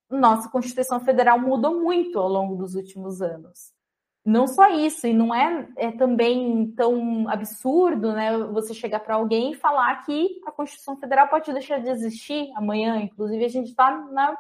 nossa 0.10 0.50
Constituição 0.50 1.00
Federal 1.00 1.40
mudou 1.40 1.82
muito 1.82 2.20
ao 2.20 2.28
longo 2.28 2.58
dos 2.58 2.76
últimos 2.76 3.22
anos. 3.22 3.74
Não 4.26 4.46
só 4.46 4.70
isso, 4.70 5.08
e 5.08 5.14
não 5.14 5.34
é, 5.34 5.70
é 5.78 5.92
também 5.94 6.74
tão 6.76 7.30
absurdo 7.30 8.12
né, 8.12 8.38
você 8.52 8.74
chegar 8.74 9.00
para 9.00 9.16
alguém 9.16 9.52
e 9.52 9.56
falar 9.56 10.04
que 10.04 10.42
a 10.46 10.52
Constituição 10.52 10.98
Federal 10.98 11.30
pode 11.30 11.54
deixar 11.54 11.80
de 11.80 11.90
existir 11.90 12.52
amanhã. 12.54 12.98
Inclusive, 12.98 13.46
a 13.46 13.50
gente 13.50 13.70
está 13.70 13.92
na 14.12 14.36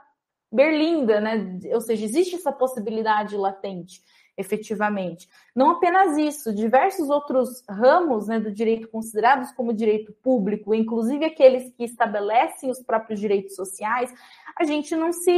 berlinda, 0.56 1.20
né? 1.20 1.60
Ou 1.74 1.82
seja, 1.82 2.06
existe 2.06 2.36
essa 2.36 2.52
possibilidade 2.52 3.36
latente, 3.36 4.02
efetivamente. 4.38 5.30
Não 5.54 5.72
apenas 5.72 6.18
isso, 6.18 6.54
diversos 6.54 7.10
outros 7.10 7.64
ramos 7.70 8.28
né, 8.28 8.40
do 8.40 8.52
direito 8.52 8.88
considerados 8.88 9.52
como 9.52 9.74
direito 9.74 10.14
público, 10.24 10.74
inclusive 10.74 11.26
aqueles 11.26 11.72
que 11.74 11.84
estabelecem 11.84 12.72
os 12.72 12.82
próprios 12.82 13.20
direitos 13.20 13.56
sociais, 13.56 14.14
a 14.58 14.64
gente 14.64 14.96
não 14.96 15.12
se 15.12 15.32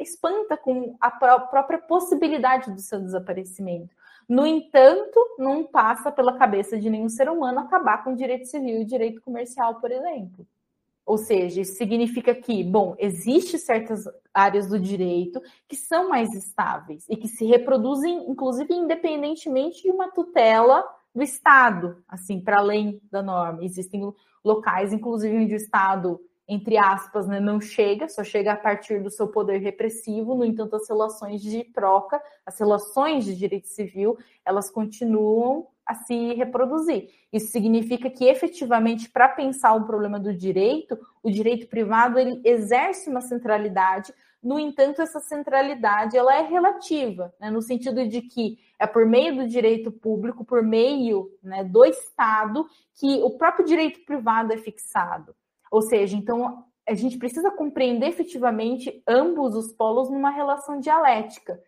espanta 0.00 0.56
com 0.56 0.96
a 1.00 1.10
própria 1.10 1.78
possibilidade 1.78 2.70
do 2.70 2.80
seu 2.80 3.00
desaparecimento. 3.00 3.94
No 4.28 4.46
entanto, 4.46 5.18
não 5.38 5.64
passa 5.64 6.12
pela 6.12 6.38
cabeça 6.38 6.78
de 6.78 6.88
nenhum 6.88 7.08
ser 7.08 7.28
humano 7.28 7.58
acabar 7.58 8.04
com 8.04 8.12
o 8.12 8.16
direito 8.16 8.46
civil 8.46 8.80
e 8.80 8.84
direito 8.84 9.20
comercial, 9.20 9.80
por 9.80 9.90
exemplo 9.90 10.46
Ou 11.10 11.18
seja, 11.18 11.60
isso 11.60 11.74
significa 11.74 12.32
que, 12.32 12.62
bom, 12.62 12.94
existe 12.96 13.58
certas 13.58 14.04
áreas 14.32 14.68
do 14.68 14.78
direito 14.78 15.42
que 15.68 15.74
são 15.74 16.08
mais 16.08 16.32
estáveis 16.32 17.04
e 17.10 17.16
que 17.16 17.26
se 17.26 17.44
reproduzem, 17.44 18.30
inclusive, 18.30 18.72
independentemente 18.72 19.82
de 19.82 19.90
uma 19.90 20.12
tutela 20.12 20.88
do 21.12 21.20
Estado, 21.20 22.00
assim, 22.08 22.40
para 22.40 22.58
além 22.58 23.00
da 23.10 23.24
norma. 23.24 23.64
Existem 23.64 24.02
locais, 24.44 24.92
inclusive, 24.92 25.36
onde 25.36 25.54
o 25.54 25.56
Estado, 25.56 26.20
entre 26.46 26.78
aspas, 26.78 27.26
né, 27.26 27.40
não 27.40 27.60
chega, 27.60 28.08
só 28.08 28.22
chega 28.22 28.52
a 28.52 28.56
partir 28.56 29.02
do 29.02 29.10
seu 29.10 29.26
poder 29.26 29.58
repressivo. 29.58 30.36
No 30.36 30.44
entanto, 30.44 30.76
as 30.76 30.88
relações 30.88 31.42
de 31.42 31.64
troca, 31.64 32.22
as 32.46 32.56
relações 32.56 33.24
de 33.24 33.34
direito 33.34 33.66
civil, 33.66 34.16
elas 34.44 34.70
continuam 34.70 35.66
a 35.90 35.94
se 35.94 36.34
reproduzir. 36.34 37.08
Isso 37.32 37.50
significa 37.50 38.08
que, 38.08 38.24
efetivamente, 38.24 39.10
para 39.10 39.28
pensar 39.28 39.74
o 39.74 39.84
problema 39.84 40.20
do 40.20 40.32
direito, 40.32 40.96
o 41.20 41.28
direito 41.28 41.66
privado 41.66 42.16
ele 42.16 42.40
exerce 42.44 43.10
uma 43.10 43.20
centralidade. 43.20 44.14
No 44.40 44.56
entanto, 44.56 45.02
essa 45.02 45.18
centralidade 45.18 46.16
ela 46.16 46.32
é 46.32 46.42
relativa, 46.42 47.34
né, 47.40 47.50
no 47.50 47.60
sentido 47.60 48.06
de 48.06 48.22
que 48.22 48.56
é 48.78 48.86
por 48.86 49.04
meio 49.04 49.34
do 49.34 49.48
direito 49.48 49.90
público, 49.90 50.44
por 50.44 50.62
meio 50.62 51.28
né, 51.42 51.64
do 51.64 51.84
Estado, 51.84 52.64
que 52.94 53.20
o 53.24 53.30
próprio 53.36 53.66
direito 53.66 54.04
privado 54.04 54.52
é 54.52 54.56
fixado. 54.56 55.34
Ou 55.72 55.82
seja, 55.82 56.16
então 56.16 56.64
a 56.88 56.94
gente 56.94 57.18
precisa 57.18 57.50
compreender 57.50 58.06
efetivamente 58.06 59.02
ambos 59.08 59.56
os 59.56 59.72
polos 59.72 60.08
numa 60.08 60.30
relação 60.30 60.78
dialética 60.78 61.60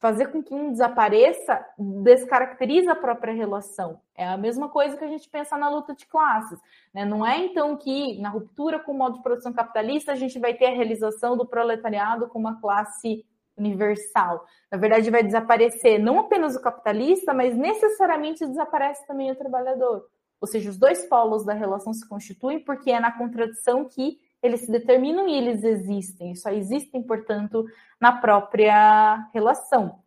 fazer 0.00 0.28
com 0.28 0.42
que 0.42 0.54
um 0.54 0.72
desapareça 0.72 1.64
descaracteriza 1.78 2.92
a 2.92 2.96
própria 2.96 3.34
relação. 3.34 4.00
É 4.16 4.26
a 4.26 4.36
mesma 4.36 4.68
coisa 4.70 4.96
que 4.96 5.04
a 5.04 5.08
gente 5.08 5.28
pensa 5.28 5.58
na 5.58 5.68
luta 5.68 5.94
de 5.94 6.06
classes. 6.06 6.58
Né? 6.92 7.04
Não 7.04 7.24
é 7.24 7.38
então 7.38 7.76
que 7.76 8.18
na 8.18 8.30
ruptura 8.30 8.78
com 8.78 8.92
o 8.92 8.98
modo 8.98 9.16
de 9.16 9.22
produção 9.22 9.52
capitalista 9.52 10.12
a 10.12 10.16
gente 10.16 10.38
vai 10.38 10.54
ter 10.54 10.66
a 10.66 10.74
realização 10.74 11.36
do 11.36 11.46
proletariado 11.46 12.28
como 12.28 12.48
uma 12.48 12.58
classe 12.58 13.26
universal. 13.58 14.46
Na 14.72 14.78
verdade, 14.78 15.10
vai 15.10 15.22
desaparecer 15.22 15.98
não 15.98 16.18
apenas 16.18 16.56
o 16.56 16.62
capitalista, 16.62 17.34
mas 17.34 17.54
necessariamente 17.54 18.46
desaparece 18.46 19.06
também 19.06 19.30
o 19.30 19.36
trabalhador. 19.36 20.06
Ou 20.40 20.48
seja, 20.48 20.70
os 20.70 20.78
dois 20.78 21.04
polos 21.04 21.44
da 21.44 21.52
relação 21.52 21.92
se 21.92 22.08
constituem 22.08 22.58
porque 22.58 22.90
é 22.90 22.98
na 22.98 23.12
contradição 23.12 23.84
que 23.84 24.18
eles 24.42 24.60
se 24.60 24.70
determinam 24.70 25.28
e 25.28 25.34
eles 25.34 25.62
existem, 25.64 26.34
só 26.34 26.50
existem, 26.50 27.02
portanto, 27.02 27.66
na 28.00 28.12
própria 28.12 29.28
relação. 29.32 30.00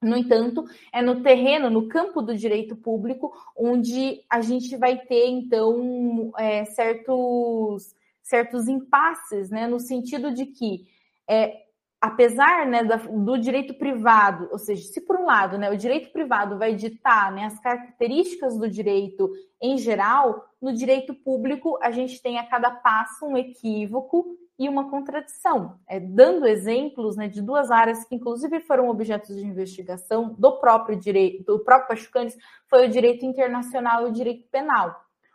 No 0.00 0.16
entanto, 0.16 0.64
é 0.92 1.00
no 1.00 1.22
terreno, 1.22 1.70
no 1.70 1.88
campo 1.88 2.20
do 2.20 2.36
direito 2.36 2.76
público, 2.76 3.32
onde 3.56 4.22
a 4.28 4.42
gente 4.42 4.76
vai 4.76 4.98
ter, 4.98 5.26
então, 5.28 6.30
é, 6.36 6.64
certos, 6.66 7.94
certos 8.22 8.68
impasses, 8.68 9.50
né, 9.50 9.66
no 9.66 9.80
sentido 9.80 10.32
de 10.32 10.46
que 10.46 10.86
é, 11.26 11.63
apesar 12.04 12.66
né, 12.66 12.82
do 12.84 13.38
direito 13.38 13.72
privado, 13.72 14.46
ou 14.52 14.58
seja, 14.58 14.82
se 14.82 15.00
por 15.00 15.16
um 15.16 15.24
lado 15.24 15.56
né, 15.56 15.70
o 15.70 15.76
direito 15.76 16.12
privado 16.12 16.58
vai 16.58 16.74
ditar 16.74 17.32
né, 17.32 17.46
as 17.46 17.58
características 17.58 18.58
do 18.58 18.68
direito 18.68 19.32
em 19.58 19.78
geral, 19.78 20.44
no 20.60 20.74
direito 20.74 21.14
público 21.14 21.78
a 21.80 21.90
gente 21.90 22.20
tem 22.20 22.38
a 22.38 22.46
cada 22.46 22.70
passo 22.70 23.24
um 23.24 23.38
equívoco 23.38 24.36
e 24.58 24.68
uma 24.68 24.90
contradição, 24.90 25.78
é, 25.88 25.98
dando 25.98 26.46
exemplos 26.46 27.16
né, 27.16 27.26
de 27.26 27.40
duas 27.40 27.70
áreas 27.70 28.04
que 28.04 28.14
inclusive 28.14 28.60
foram 28.60 28.90
objetos 28.90 29.34
de 29.34 29.46
investigação 29.46 30.34
do 30.38 30.60
próprio 30.60 31.00
direito, 31.00 31.42
do 31.44 31.64
próprio 31.64 31.88
Pachucanes, 31.88 32.36
foi 32.68 32.86
o 32.86 32.90
direito 32.90 33.24
internacional 33.24 34.06
e 34.06 34.10
o 34.10 34.12
direito 34.12 34.46
penal. 34.50 34.94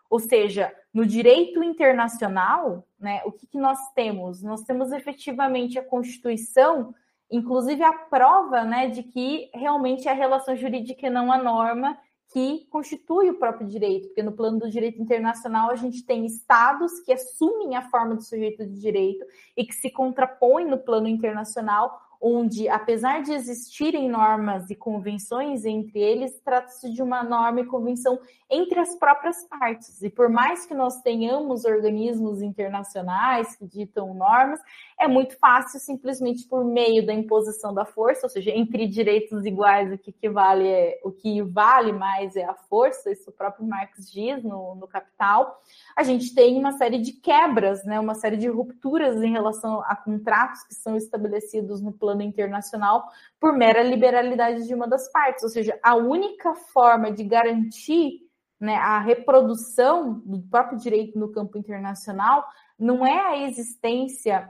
Ou 0.09 0.19
seja, 0.19 0.73
no 0.93 1.05
direito 1.05 1.63
internacional, 1.63 2.87
né, 2.99 3.21
o 3.25 3.31
que, 3.31 3.45
que 3.45 3.57
nós 3.57 3.77
temos? 3.93 4.41
Nós 4.41 4.63
temos 4.63 4.91
efetivamente 4.91 5.77
a 5.77 5.85
Constituição, 5.85 6.93
inclusive 7.31 7.83
a 7.83 7.93
prova 7.93 8.63
né, 8.63 8.87
de 8.87 9.03
que 9.03 9.51
realmente 9.53 10.07
é 10.07 10.11
a 10.11 10.15
relação 10.15 10.55
jurídica 10.55 11.05
e 11.05 11.09
não 11.09 11.31
a 11.31 11.37
norma 11.37 11.97
que 12.31 12.67
constitui 12.69 13.29
o 13.29 13.39
próprio 13.39 13.67
direito, 13.67 14.07
porque 14.07 14.21
no 14.21 14.31
plano 14.31 14.59
do 14.59 14.69
direito 14.69 15.01
internacional 15.01 15.71
a 15.71 15.75
gente 15.75 16.05
tem 16.05 16.25
estados 16.25 16.99
que 16.99 17.11
assumem 17.11 17.75
a 17.75 17.89
forma 17.89 18.15
do 18.15 18.21
sujeito 18.21 18.65
de 18.65 18.79
direito 18.79 19.25
e 19.57 19.65
que 19.65 19.73
se 19.73 19.89
contrapõem 19.89 20.67
no 20.67 20.77
plano 20.77 21.07
internacional 21.07 21.99
onde, 22.21 22.67
apesar 22.67 23.21
de 23.21 23.31
existirem 23.31 24.09
normas 24.09 24.69
e 24.69 24.75
convenções 24.75 25.63
entre 25.63 25.99
eles, 25.99 26.39
trata-se 26.43 26.91
de 26.91 27.01
uma 27.01 27.23
norma 27.23 27.61
e 27.61 27.65
convenção 27.65 28.19
entre 28.49 28.79
as 28.79 28.95
próprias 28.95 29.43
partes. 29.45 30.01
E 30.01 30.09
por 30.09 30.27
mais 30.27 30.65
que 30.65 30.73
nós 30.73 31.01
tenhamos 31.01 31.63
organismos 31.63 32.41
internacionais 32.41 33.55
que 33.55 33.65
ditam 33.65 34.13
normas, 34.13 34.59
é 34.99 35.07
muito 35.07 35.37
fácil 35.39 35.79
simplesmente 35.79 36.45
por 36.47 36.63
meio 36.63 37.05
da 37.05 37.13
imposição 37.13 37.73
da 37.73 37.85
força, 37.85 38.25
ou 38.25 38.29
seja, 38.29 38.51
entre 38.51 38.85
direitos 38.85 39.45
iguais, 39.45 39.91
o 39.91 39.97
que, 39.97 40.29
vale 40.29 40.67
é 40.67 40.99
o 41.03 41.11
que 41.11 41.41
vale 41.41 41.93
mais 41.93 42.35
é 42.35 42.43
a 42.43 42.53
força, 42.53 43.11
isso 43.11 43.29
o 43.29 43.33
próprio 43.33 43.65
Marx 43.65 44.11
diz 44.11 44.43
no, 44.43 44.75
no 44.75 44.87
Capital. 44.87 45.61
A 45.95 46.03
gente 46.03 46.35
tem 46.35 46.57
uma 46.57 46.73
série 46.73 46.99
de 46.99 47.13
quebras, 47.13 47.83
né, 47.85 47.99
uma 47.99 48.13
série 48.13 48.37
de 48.37 48.47
rupturas 48.47 49.21
em 49.21 49.31
relação 49.31 49.81
a 49.85 49.95
contratos 49.95 50.63
que 50.63 50.75
são 50.75 50.95
estabelecidos 50.95 51.81
no 51.81 51.91
plano 51.91 52.09
plano 52.09 52.21
internacional 52.21 53.05
por 53.39 53.53
mera 53.53 53.81
liberalidade 53.81 54.67
de 54.67 54.73
uma 54.73 54.87
das 54.87 55.11
partes. 55.11 55.43
Ou 55.43 55.49
seja, 55.49 55.79
a 55.81 55.95
única 55.95 56.53
forma 56.55 57.11
de 57.11 57.23
garantir 57.23 58.27
né, 58.59 58.75
a 58.75 58.99
reprodução 58.99 60.21
do 60.25 60.41
próprio 60.41 60.77
direito 60.77 61.17
no 61.17 61.31
campo 61.31 61.57
internacional 61.57 62.45
não 62.77 63.05
é 63.05 63.19
a 63.19 63.47
existência 63.47 64.49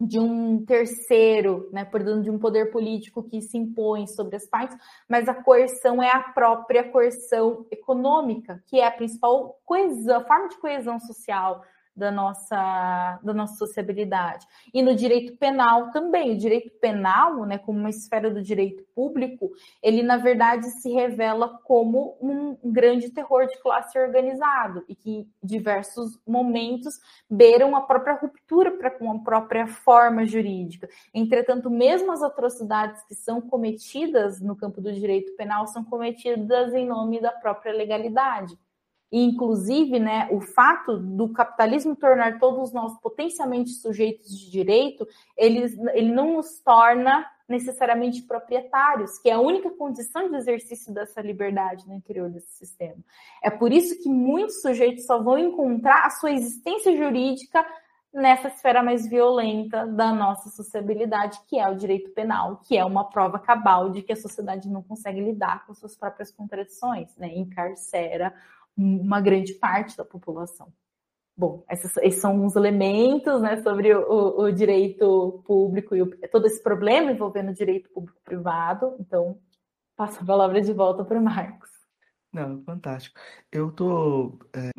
de 0.00 0.18
um 0.18 0.64
terceiro, 0.64 1.68
né, 1.72 1.84
portanto, 1.84 2.22
de 2.22 2.30
um 2.30 2.38
poder 2.38 2.70
político 2.70 3.22
que 3.22 3.40
se 3.40 3.56
impõe 3.56 4.06
sobre 4.06 4.36
as 4.36 4.46
partes, 4.46 4.76
mas 5.08 5.28
a 5.28 5.34
coerção 5.34 6.02
é 6.02 6.10
a 6.10 6.20
própria 6.20 6.84
coerção 6.84 7.66
econômica, 7.70 8.62
que 8.66 8.78
é 8.78 8.86
a 8.86 8.90
principal 8.90 9.58
coesão, 9.64 10.18
a 10.20 10.24
forma 10.24 10.48
de 10.48 10.58
coesão 10.58 11.00
social 11.00 11.62
da 11.96 12.10
nossa, 12.10 13.18
da 13.22 13.32
nossa 13.32 13.56
sociabilidade. 13.56 14.46
E 14.72 14.82
no 14.82 14.94
direito 14.94 15.36
penal 15.38 15.90
também. 15.90 16.32
O 16.32 16.38
direito 16.38 16.70
penal, 16.78 17.46
né, 17.46 17.58
como 17.58 17.78
uma 17.78 17.88
esfera 17.88 18.30
do 18.30 18.42
direito 18.42 18.84
público, 18.94 19.50
ele, 19.82 20.02
na 20.02 20.16
verdade, 20.18 20.66
se 20.82 20.90
revela 20.92 21.58
como 21.64 22.16
um 22.20 22.56
grande 22.64 23.10
terror 23.10 23.46
de 23.46 23.58
classe 23.60 23.98
organizado 23.98 24.84
e 24.88 24.94
que, 24.94 25.10
em 25.10 25.30
diversos 25.42 26.18
momentos, 26.26 27.00
beiram 27.30 27.74
a 27.74 27.80
própria 27.80 28.14
ruptura 28.14 28.76
para 28.76 28.90
com 28.90 29.10
a 29.10 29.18
própria 29.20 29.66
forma 29.66 30.26
jurídica. 30.26 30.88
Entretanto, 31.14 31.70
mesmo 31.70 32.12
as 32.12 32.22
atrocidades 32.22 33.02
que 33.04 33.14
são 33.14 33.40
cometidas 33.40 34.40
no 34.40 34.54
campo 34.54 34.80
do 34.80 34.92
direito 34.92 35.34
penal 35.36 35.66
são 35.66 35.84
cometidas 35.84 36.74
em 36.74 36.86
nome 36.86 37.20
da 37.20 37.32
própria 37.32 37.72
legalidade. 37.72 38.58
E, 39.10 39.22
inclusive, 39.22 39.98
né, 39.98 40.28
o 40.32 40.40
fato 40.40 40.98
do 40.98 41.32
capitalismo 41.32 41.94
tornar 41.94 42.38
todos 42.38 42.72
nós 42.72 42.98
potencialmente 43.00 43.70
sujeitos 43.70 44.38
de 44.38 44.50
direito, 44.50 45.06
ele, 45.36 45.60
ele 45.94 46.12
não 46.12 46.34
nos 46.34 46.58
torna 46.60 47.24
necessariamente 47.48 48.22
proprietários, 48.22 49.18
que 49.18 49.30
é 49.30 49.34
a 49.34 49.40
única 49.40 49.70
condição 49.70 50.28
de 50.28 50.36
exercício 50.36 50.92
dessa 50.92 51.20
liberdade 51.20 51.86
no 51.86 51.94
interior 51.94 52.28
desse 52.28 52.52
sistema. 52.52 52.96
É 53.42 53.50
por 53.50 53.72
isso 53.72 54.02
que 54.02 54.08
muitos 54.08 54.60
sujeitos 54.60 55.06
só 55.06 55.22
vão 55.22 55.38
encontrar 55.38 56.04
a 56.04 56.10
sua 56.10 56.32
existência 56.32 56.96
jurídica 56.96 57.64
nessa 58.12 58.48
esfera 58.48 58.82
mais 58.82 59.06
violenta 59.06 59.86
da 59.86 60.10
nossa 60.12 60.48
sociabilidade, 60.48 61.38
que 61.46 61.58
é 61.58 61.68
o 61.68 61.76
direito 61.76 62.10
penal, 62.10 62.56
que 62.64 62.76
é 62.76 62.84
uma 62.84 63.04
prova 63.04 63.38
cabal 63.38 63.90
de 63.90 64.02
que 64.02 64.12
a 64.12 64.16
sociedade 64.16 64.68
não 64.68 64.82
consegue 64.82 65.20
lidar 65.20 65.66
com 65.66 65.74
suas 65.74 65.96
próprias 65.96 66.32
contradições, 66.32 67.14
né? 67.16 67.28
encarcera 67.36 68.34
uma 68.76 69.20
grande 69.20 69.54
parte 69.54 69.96
da 69.96 70.04
população. 70.04 70.72
Bom, 71.36 71.64
esses, 71.70 71.94
esses 71.98 72.20
são 72.20 72.34
uns 72.44 72.56
elementos 72.56 73.42
né, 73.42 73.62
sobre 73.62 73.94
o, 73.94 74.40
o, 74.40 74.50
direito 74.50 75.42
público 75.46 75.94
e 75.94 76.02
o, 76.02 76.10
todo 76.30 76.46
esse 76.46 76.62
problema 76.62 77.12
envolvendo 77.12 77.50
o 77.50 77.54
direito 77.54 77.90
público-privado. 77.90 78.96
Então, 78.98 79.38
passo 79.94 80.22
a 80.22 80.26
palavra 80.26 80.62
de 80.62 80.72
volta 80.72 81.04
para 81.04 81.18
o 81.18 81.22
Marcos. 81.22 81.68
Não, 82.32 82.62
fantástico. 82.64 83.18
Eu 83.52 83.68
estou 83.68 84.38
é, 84.54 84.70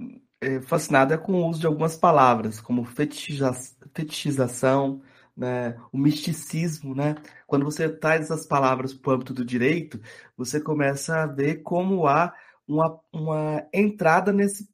é, 0.42 0.62
fascinada 0.62 1.18
com 1.18 1.34
o 1.34 1.48
uso 1.48 1.60
de 1.60 1.68
algumas 1.68 1.96
palavras, 1.96 2.60
como 2.60 2.84
fetichiza 2.86 3.52
fetichização, 3.94 5.02
né, 5.36 5.78
o 5.92 5.98
misticismo, 5.98 6.96
né? 6.96 7.16
Quando 7.46 7.66
você 7.66 7.88
traz 7.88 8.22
essas 8.22 8.46
palavras 8.48 8.94
para 8.94 9.12
o 9.12 9.14
âmbito 9.14 9.34
do 9.34 9.46
direito, 9.46 10.02
você 10.36 10.60
começa 10.60 11.24
a 11.24 11.28
ver 11.28 11.62
como 11.62 12.08
há 12.08 12.34
uma, 12.68 13.00
uma 13.12 13.68
entrada 13.74 14.34
nesse, 14.34 14.70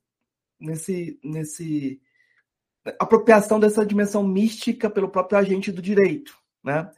nesse, 0.59 1.19
nesse 1.23 2.01
apropriação 2.99 3.59
dessa 3.59 3.85
dimensão 3.85 4.23
mística 4.23 4.89
pelo 4.89 5.09
próprio 5.09 5.37
agente 5.37 5.71
do 5.71 5.81
direito, 5.81 6.37
né? 6.63 6.91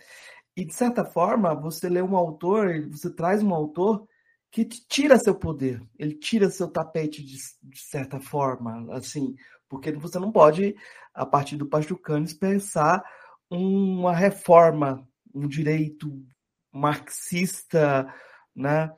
E 0.56 0.64
de 0.64 0.74
certa 0.74 1.04
forma, 1.04 1.54
você 1.54 1.90
lê 1.90 2.02
um 2.02 2.16
autor, 2.16 2.88
você 2.90 3.10
traz 3.14 3.44
um 3.44 3.54
autor 3.54 4.08
que 4.50 4.64
tira 4.64 5.20
seu 5.20 5.36
poder, 5.36 5.82
ele 6.00 6.16
tira 6.16 6.50
seu 6.50 6.70
tapete 6.70 7.22
de, 7.22 7.36
de 7.62 7.82
certa 7.82 8.22
forma, 8.22 8.88
assim, 8.96 9.36
Porque 9.68 9.92
você 9.92 10.18
não 10.18 10.32
pode, 10.32 10.76
a 11.14 11.26
partir 11.26 11.58
do 11.58 11.66
Pachucanes, 11.66 12.34
pensar 12.34 13.04
uma 13.50 14.16
reforma, 14.16 15.06
um 15.34 15.48
direito 15.48 16.26
marxista, 16.72 18.08
né? 18.56 18.90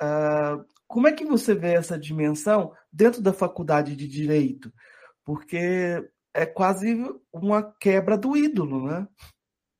Uh, 0.00 0.64
como 0.92 1.08
é 1.08 1.12
que 1.12 1.24
você 1.24 1.54
vê 1.54 1.72
essa 1.72 1.98
dimensão 1.98 2.74
dentro 2.92 3.22
da 3.22 3.32
faculdade 3.32 3.96
de 3.96 4.06
direito? 4.06 4.70
Porque 5.24 6.06
é 6.34 6.44
quase 6.44 6.94
uma 7.32 7.62
quebra 7.80 8.18
do 8.18 8.36
ídolo, 8.36 8.86
né? 8.86 9.08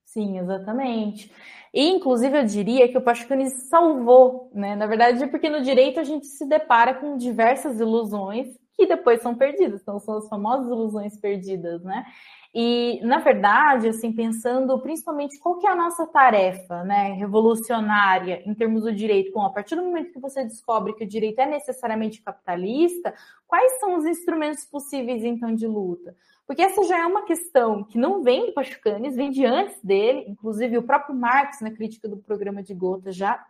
Sim, 0.06 0.38
exatamente. 0.38 1.30
E, 1.74 1.86
inclusive, 1.86 2.38
eu 2.38 2.46
diria 2.46 2.88
que 2.88 2.96
o 2.96 3.02
Pachucanes 3.02 3.68
salvou, 3.68 4.50
né? 4.54 4.74
Na 4.74 4.86
verdade, 4.86 5.26
porque 5.26 5.50
no 5.50 5.62
direito 5.62 6.00
a 6.00 6.04
gente 6.04 6.26
se 6.26 6.46
depara 6.46 6.94
com 6.94 7.18
diversas 7.18 7.78
ilusões 7.78 8.48
que 8.74 8.86
depois 8.86 9.20
são 9.20 9.34
perdidas, 9.34 9.82
então 9.82 10.00
são 10.00 10.16
as 10.16 10.28
famosas 10.30 10.66
ilusões 10.66 11.20
perdidas, 11.20 11.82
né? 11.84 12.06
E, 12.54 13.00
na 13.02 13.18
verdade, 13.18 13.88
assim, 13.88 14.12
pensando 14.12 14.78
principalmente 14.80 15.38
qual 15.38 15.58
que 15.58 15.66
é 15.66 15.70
a 15.70 15.76
nossa 15.76 16.06
tarefa, 16.06 16.84
né, 16.84 17.12
revolucionária 17.12 18.42
em 18.44 18.54
termos 18.54 18.82
do 18.82 18.92
direito, 18.92 19.32
bom, 19.32 19.46
a 19.46 19.50
partir 19.50 19.74
do 19.74 19.82
momento 19.82 20.12
que 20.12 20.20
você 20.20 20.44
descobre 20.44 20.92
que 20.92 21.04
o 21.04 21.08
direito 21.08 21.38
é 21.38 21.46
necessariamente 21.46 22.20
capitalista, 22.20 23.14
quais 23.46 23.80
são 23.80 23.96
os 23.96 24.04
instrumentos 24.04 24.66
possíveis, 24.66 25.24
então, 25.24 25.54
de 25.54 25.66
luta? 25.66 26.14
Porque 26.46 26.60
essa 26.60 26.82
já 26.84 26.98
é 26.98 27.06
uma 27.06 27.24
questão 27.24 27.84
que 27.84 27.96
não 27.96 28.22
vem 28.22 28.46
do 28.46 28.52
Pachucanes, 28.52 29.16
vem 29.16 29.30
de 29.30 29.46
antes 29.46 29.82
dele, 29.82 30.26
inclusive 30.28 30.76
o 30.76 30.82
próprio 30.82 31.14
Marx, 31.14 31.62
na 31.62 31.70
crítica 31.70 32.06
do 32.06 32.18
programa 32.18 32.62
de 32.62 32.74
Gotha, 32.74 33.10
já 33.10 33.42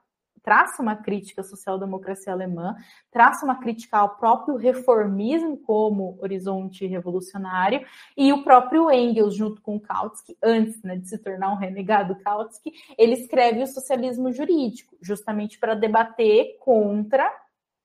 traça 0.42 0.82
uma 0.82 0.96
crítica 0.96 1.40
à 1.40 1.44
social-democracia 1.44 2.32
alemã, 2.32 2.74
traça 3.10 3.44
uma 3.44 3.60
crítica 3.60 3.98
ao 3.98 4.16
próprio 4.16 4.56
reformismo 4.56 5.56
como 5.56 6.18
horizonte 6.20 6.86
revolucionário, 6.86 7.86
e 8.16 8.32
o 8.32 8.42
próprio 8.42 8.90
Engels, 8.90 9.34
junto 9.34 9.60
com 9.62 9.78
Kautsky, 9.78 10.36
antes 10.42 10.82
né, 10.82 10.96
de 10.96 11.08
se 11.08 11.18
tornar 11.18 11.52
um 11.52 11.56
renegado 11.56 12.16
Kautsky, 12.16 12.72
ele 12.98 13.14
escreve 13.14 13.62
o 13.62 13.66
socialismo 13.66 14.32
jurídico, 14.32 14.96
justamente 15.00 15.58
para 15.58 15.74
debater 15.74 16.56
contra 16.60 17.30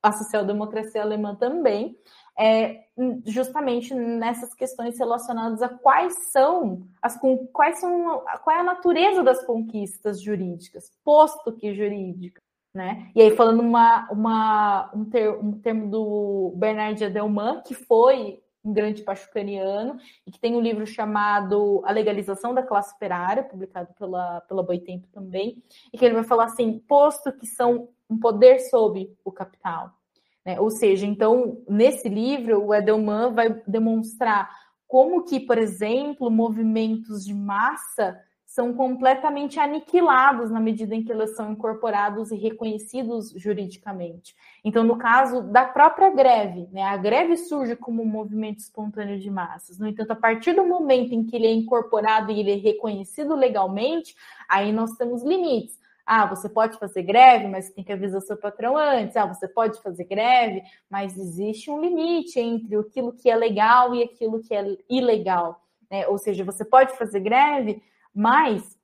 a 0.02 0.12
social-democracia 0.12 1.02
alemã 1.02 1.36
também, 1.36 1.98
é, 2.40 2.84
justamente 3.26 3.94
nessas 3.94 4.54
questões 4.54 4.98
relacionadas 4.98 5.62
a 5.62 5.70
quais 5.70 6.14
são 6.32 6.88
as 7.02 7.20
quais 7.52 7.80
são 7.80 8.24
qual 8.44 8.56
é 8.56 8.60
a 8.60 8.64
natureza 8.64 9.24
das 9.24 9.44
conquistas 9.44 10.22
jurídicas, 10.22 10.92
posto 11.04 11.52
que 11.52 11.74
jurídica, 11.74 12.42
né? 12.78 13.10
E 13.16 13.22
aí, 13.22 13.36
falando 13.36 13.60
uma, 13.60 14.08
uma, 14.12 14.92
um, 14.94 15.04
ter, 15.04 15.30
um 15.32 15.52
termo 15.60 15.90
do 15.90 16.54
Bernard 16.56 17.04
Adelman, 17.04 17.64
que 17.66 17.74
foi 17.74 18.40
um 18.64 18.72
grande 18.72 19.02
pachucaniano, 19.02 19.98
e 20.26 20.32
que 20.32 20.40
tem 20.40 20.56
um 20.56 20.62
livro 20.62 20.86
chamado 20.86 21.82
A 21.86 21.92
Legalização 21.92 22.54
da 22.54 22.62
Classe 22.62 22.94
Operária, 22.94 23.44
publicado 23.44 23.90
pela, 23.98 24.42
pela 24.42 24.62
Boitempo 24.62 25.08
também, 25.12 25.64
e 25.92 25.98
que 25.98 26.06
ele 26.06 26.14
vai 26.14 26.24
falar 26.24 26.46
assim, 26.46 26.78
posto 26.88 27.32
que 27.32 27.48
são 27.48 27.90
um 28.08 28.20
poder 28.20 28.60
sobre 28.60 29.12
o 29.26 29.32
capital. 29.32 29.92
Né? 30.46 30.60
Ou 30.60 30.70
seja, 30.70 31.08
então, 31.08 31.64
nesse 31.68 32.08
livro, 32.08 32.64
o 32.64 32.76
Edelman 32.76 33.34
vai 33.34 33.60
demonstrar 33.66 34.50
como 34.88 35.26
que, 35.26 35.40
por 35.40 35.58
exemplo, 35.58 36.30
movimentos 36.30 37.26
de 37.26 37.34
massa 37.34 38.20
são 38.58 38.74
completamente 38.74 39.60
aniquilados 39.60 40.50
na 40.50 40.60
medida 40.60 40.96
em 40.96 41.04
que 41.04 41.12
eles 41.12 41.36
são 41.36 41.52
incorporados 41.52 42.32
e 42.32 42.36
reconhecidos 42.36 43.30
juridicamente. 43.36 44.36
Então, 44.66 44.84
no 44.84 44.98
caso 44.98 45.44
da 45.44 45.64
própria 45.64 46.10
greve, 46.10 46.68
né, 46.72 46.82
a 46.82 46.98
greve 46.98 47.38
surge 47.38 47.76
como 47.76 48.02
um 48.02 48.08
movimento 48.08 48.58
espontâneo 48.58 49.20
de 49.20 49.30
massas. 49.30 49.78
No 49.78 49.88
entanto, 49.88 50.10
a 50.10 50.16
partir 50.16 50.54
do 50.54 50.66
momento 50.66 51.14
em 51.14 51.24
que 51.24 51.36
ele 51.36 51.46
é 51.46 51.54
incorporado 51.54 52.32
e 52.32 52.40
ele 52.40 52.52
é 52.52 52.56
reconhecido 52.56 53.36
legalmente, 53.36 54.16
aí 54.50 54.72
nós 54.72 54.94
temos 54.94 55.24
limites. 55.24 55.80
Ah, 56.04 56.26
você 56.26 56.50
pode 56.50 56.80
fazer 56.80 57.04
greve, 57.04 57.48
mas 57.48 57.70
tem 57.70 57.84
que 57.84 57.94
avisar 57.94 58.22
seu 58.22 58.38
patrão 58.38 58.76
antes. 58.76 59.16
Ah, 59.16 59.28
você 59.28 59.48
pode 59.48 59.80
fazer 59.84 60.06
greve, 60.06 60.64
mas 60.90 61.16
existe 61.16 61.70
um 61.70 61.80
limite 61.80 62.40
entre 62.40 62.76
aquilo 62.76 63.14
que 63.14 63.30
é 63.30 63.36
legal 63.36 63.94
e 63.94 64.02
aquilo 64.02 64.42
que 64.42 64.56
é 64.56 64.78
ilegal. 64.90 65.62
Né? 65.92 66.08
Ou 66.08 66.18
seja, 66.18 66.44
você 66.44 66.66
pode 66.66 66.98
fazer 66.98 67.20
greve, 67.20 67.84
mas, 68.18 68.76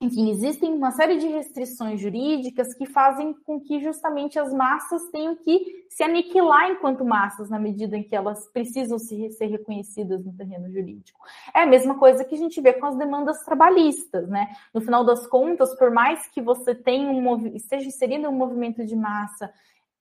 enfim, 0.00 0.30
existem 0.30 0.72
uma 0.72 0.90
série 0.90 1.18
de 1.18 1.28
restrições 1.28 2.00
jurídicas 2.00 2.72
que 2.72 2.86
fazem 2.86 3.34
com 3.44 3.60
que 3.60 3.78
justamente 3.78 4.38
as 4.38 4.54
massas 4.54 5.06
tenham 5.10 5.36
que 5.36 5.84
se 5.90 6.02
aniquilar 6.02 6.70
enquanto 6.70 7.04
massas, 7.04 7.50
na 7.50 7.58
medida 7.58 7.94
em 7.94 8.02
que 8.02 8.16
elas 8.16 8.50
precisam 8.50 8.98
se, 8.98 9.30
ser 9.32 9.48
reconhecidas 9.48 10.24
no 10.24 10.32
terreno 10.32 10.72
jurídico. 10.72 11.20
É 11.54 11.60
a 11.60 11.66
mesma 11.66 11.98
coisa 11.98 12.24
que 12.24 12.34
a 12.34 12.38
gente 12.38 12.58
vê 12.62 12.72
com 12.72 12.86
as 12.86 12.96
demandas 12.96 13.44
trabalhistas, 13.44 14.26
né? 14.30 14.48
No 14.72 14.80
final 14.80 15.04
das 15.04 15.26
contas, 15.26 15.74
por 15.76 15.90
mais 15.90 16.26
que 16.28 16.40
você 16.40 16.74
tenha 16.74 17.10
um, 17.10 17.46
esteja 17.48 17.86
inserido 17.86 18.30
um 18.30 18.32
movimento 18.32 18.82
de 18.86 18.96
massa 18.96 19.52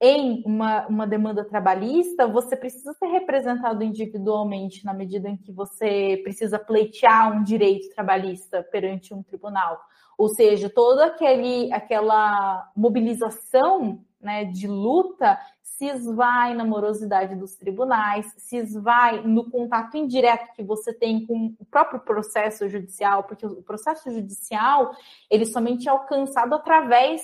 em 0.06 0.44
uma, 0.46 0.86
uma 0.88 1.08
demanda 1.08 1.46
trabalhista, 1.46 2.28
você 2.28 2.58
precisa 2.58 2.92
ser 2.92 3.06
representado 3.06 3.82
individualmente 3.86 4.84
na 4.84 4.94
medida 4.94 5.30
em 5.30 5.38
que 5.38 5.50
você 5.50 6.20
precisa 6.22 6.60
pleitear 6.60 7.32
um 7.32 7.42
direito 7.42 7.88
trabalhista 7.96 8.62
perante 8.62 9.14
um 9.14 9.24
tribunal. 9.24 9.80
Ou 10.18 10.28
seja, 10.28 10.70
toda 10.70 11.06
aquele, 11.06 11.72
aquela 11.72 12.70
mobilização 12.76 14.04
né, 14.20 14.44
de 14.44 14.68
luta 14.68 15.40
se 15.62 15.86
esvai 15.86 16.54
na 16.54 16.66
morosidade 16.66 17.34
dos 17.36 17.56
tribunais, 17.56 18.26
se 18.38 18.58
esvai 18.58 19.22
no 19.22 19.50
contato 19.50 19.96
indireto 19.96 20.54
que 20.54 20.64
você 20.64 20.94
tem 20.94 21.26
com 21.26 21.56
o 21.58 21.66
próprio 21.66 22.02
processo 22.02 22.68
judicial, 22.68 23.24
porque 23.24 23.46
o 23.46 23.64
processo 23.64 24.12
judicial 24.12 24.92
ele 25.30 25.46
somente 25.46 25.88
é 25.88 25.92
alcançado 25.92 26.56
através 26.56 27.22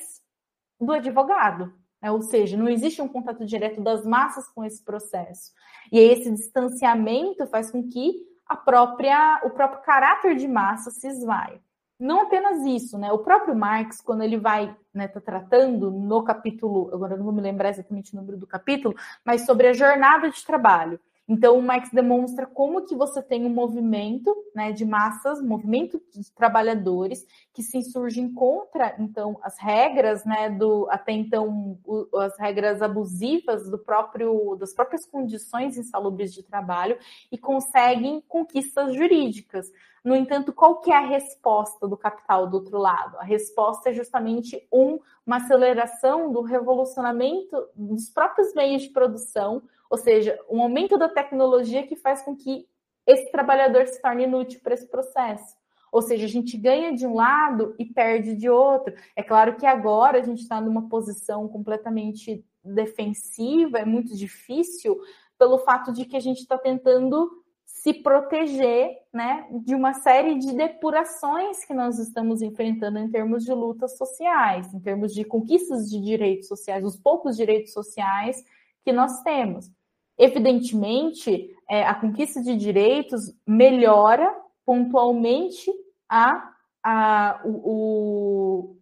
do 0.80 0.94
advogado. 0.94 1.78
Né? 2.02 2.12
Ou 2.12 2.22
seja, 2.22 2.58
não 2.58 2.70
existe 2.70 3.02
um 3.02 3.08
contato 3.08 3.45
direto 3.45 3.82
das 3.82 4.06
massas 4.06 4.47
com 4.47 4.64
esse 4.64 4.84
processo. 4.84 5.52
E 5.91 6.00
esse 6.00 6.32
distanciamento 6.32 7.45
faz 7.47 7.72
com 7.72 7.88
que 7.88 8.14
a 8.45 8.56
própria, 8.56 9.41
o 9.43 9.52
próprio 9.52 9.82
caráter 9.84 10.36
de 10.36 10.47
massa 10.47 10.89
se 10.91 11.08
esvaia. 11.08 11.62
Não 12.00 12.22
apenas 12.22 12.66
isso, 12.66 12.97
né? 12.97 13.12
O 13.12 13.20
próprio 13.20 13.54
Marx, 13.54 14.02
quando 14.02 14.24
ele 14.24 14.38
vai 14.38 14.76
né, 14.93 15.08
tá 15.08 15.20
tratando 15.20 15.91
no 15.91 16.24
capítulo, 16.24 16.89
agora 16.93 17.18
não 17.18 17.26
vou 17.26 17.34
me 17.34 17.41
lembrar 17.41 17.70
exatamente 17.70 18.14
o 18.14 18.18
número 18.18 18.38
do 18.38 18.47
capítulo, 18.47 18.95
mas 19.24 19.45
sobre 19.45 19.68
a 19.68 19.74
jornada 19.74 20.30
de 20.30 20.45
trabalho. 20.45 21.00
Então, 21.30 21.60
o 21.60 21.62
Marx 21.62 21.92
demonstra 21.92 22.48
como 22.48 22.88
que 22.88 22.96
você 22.96 23.22
tem 23.22 23.46
um 23.46 23.54
movimento 23.54 24.36
né, 24.56 24.72
de 24.72 24.84
massas, 24.84 25.40
movimento 25.40 26.02
de 26.12 26.32
trabalhadores 26.34 27.24
que 27.54 27.62
se 27.62 27.78
insurgem 27.78 28.34
contra, 28.34 28.96
então, 28.98 29.40
as 29.44 29.60
regras, 29.60 30.26
né, 30.26 30.50
do 30.50 30.88
até 30.90 31.12
então, 31.12 31.78
o, 31.86 32.18
as 32.18 32.36
regras 32.40 32.82
abusivas 32.82 33.70
do 33.70 33.78
próprio, 33.78 34.56
das 34.56 34.74
próprias 34.74 35.06
condições 35.06 35.78
insalubres 35.78 36.34
de 36.34 36.42
trabalho 36.42 36.98
e 37.32 37.38
conseguem 37.38 38.24
conquistas 38.28 38.96
jurídicas. 38.96 39.72
No 40.04 40.16
entanto, 40.16 40.54
qual 40.54 40.80
que 40.80 40.91
é 40.91 40.95
a 40.95 41.06
resposta 41.06 41.88
do 41.88 41.97
capital 41.97 42.47
do 42.47 42.58
outro 42.58 42.78
lado? 42.78 43.18
A 43.18 43.24
resposta 43.24 43.89
é 43.89 43.93
justamente 43.93 44.68
um, 44.72 45.00
uma 45.26 45.38
aceleração 45.38 46.32
do 46.32 46.41
revolucionamento 46.41 47.68
dos 47.76 48.10
próprios 48.10 48.54
meios 48.54 48.84
de 48.84 48.89
produção, 48.89 49.62
ou 49.89 49.97
seja, 49.97 50.39
um 50.50 50.62
aumento 50.62 50.97
da 50.97 51.10
tecnologia 51.10 51.86
que 51.86 51.95
faz 51.95 52.22
com 52.22 52.36
que 52.36 52.68
esse 53.06 53.32
trabalhador 53.32 53.88
se 53.88 54.02
torne 54.02 54.24
inútil 54.24 54.60
para 54.64 54.74
esse 54.74 54.88
processo. 54.88 55.58
Ou 55.91 56.02
seja, 56.02 56.26
a 56.26 56.30
gente 56.30 56.56
ganha 56.56 56.93
de 56.93 57.06
um 57.08 57.16
lado 57.16 57.74
e 57.80 57.86
perde 57.86 58.36
de 58.36 58.50
outro. 58.50 58.93
É 59.16 59.24
claro 59.24 59.56
que 59.56 59.66
agora 59.66 60.20
a 60.20 60.22
gente 60.22 60.43
está 60.43 60.62
numa 60.62 60.88
posição 60.88 61.47
completamente 61.47 62.45
defensiva, 62.64 63.80
é 63.80 63.86
muito 63.86 64.16
difícil, 64.16 65.00
pelo 65.38 65.58
fato 65.60 65.91
de 65.91 66.06
que 66.06 66.18
a 66.18 66.20
gente 66.20 66.39
está 66.41 66.58
tentando 66.58 67.39
se 67.82 67.94
proteger 67.94 68.98
né, 69.14 69.48
de 69.64 69.74
uma 69.74 69.94
série 69.94 70.38
de 70.38 70.54
depurações 70.54 71.64
que 71.64 71.74
nós 71.74 71.98
estamos 71.98 72.42
enfrentando 72.42 73.00
em 73.00 73.10
termos 73.10 73.46
de 73.46 73.54
lutas 73.54 73.98
sociais, 73.98 74.74
em 74.74 74.80
termos 74.82 75.14
de 75.14 75.24
conquistas 75.24 75.90
de 75.90 76.02
direitos 76.02 76.50
sociais, 76.50 76.84
os 76.84 76.98
poucos 76.98 77.38
direitos 77.38 77.72
sociais 77.72 78.44
que 78.84 78.92
nós 78.92 79.22
temos. 79.24 79.72
Evidentemente, 80.18 81.56
é, 81.70 81.86
a 81.86 81.96
conquista 81.96 82.42
de 82.42 82.58
direitos 82.58 83.34
melhora 83.48 84.30
pontualmente 84.66 85.72
a, 86.10 86.52
a, 86.84 87.42
o, 87.46 88.76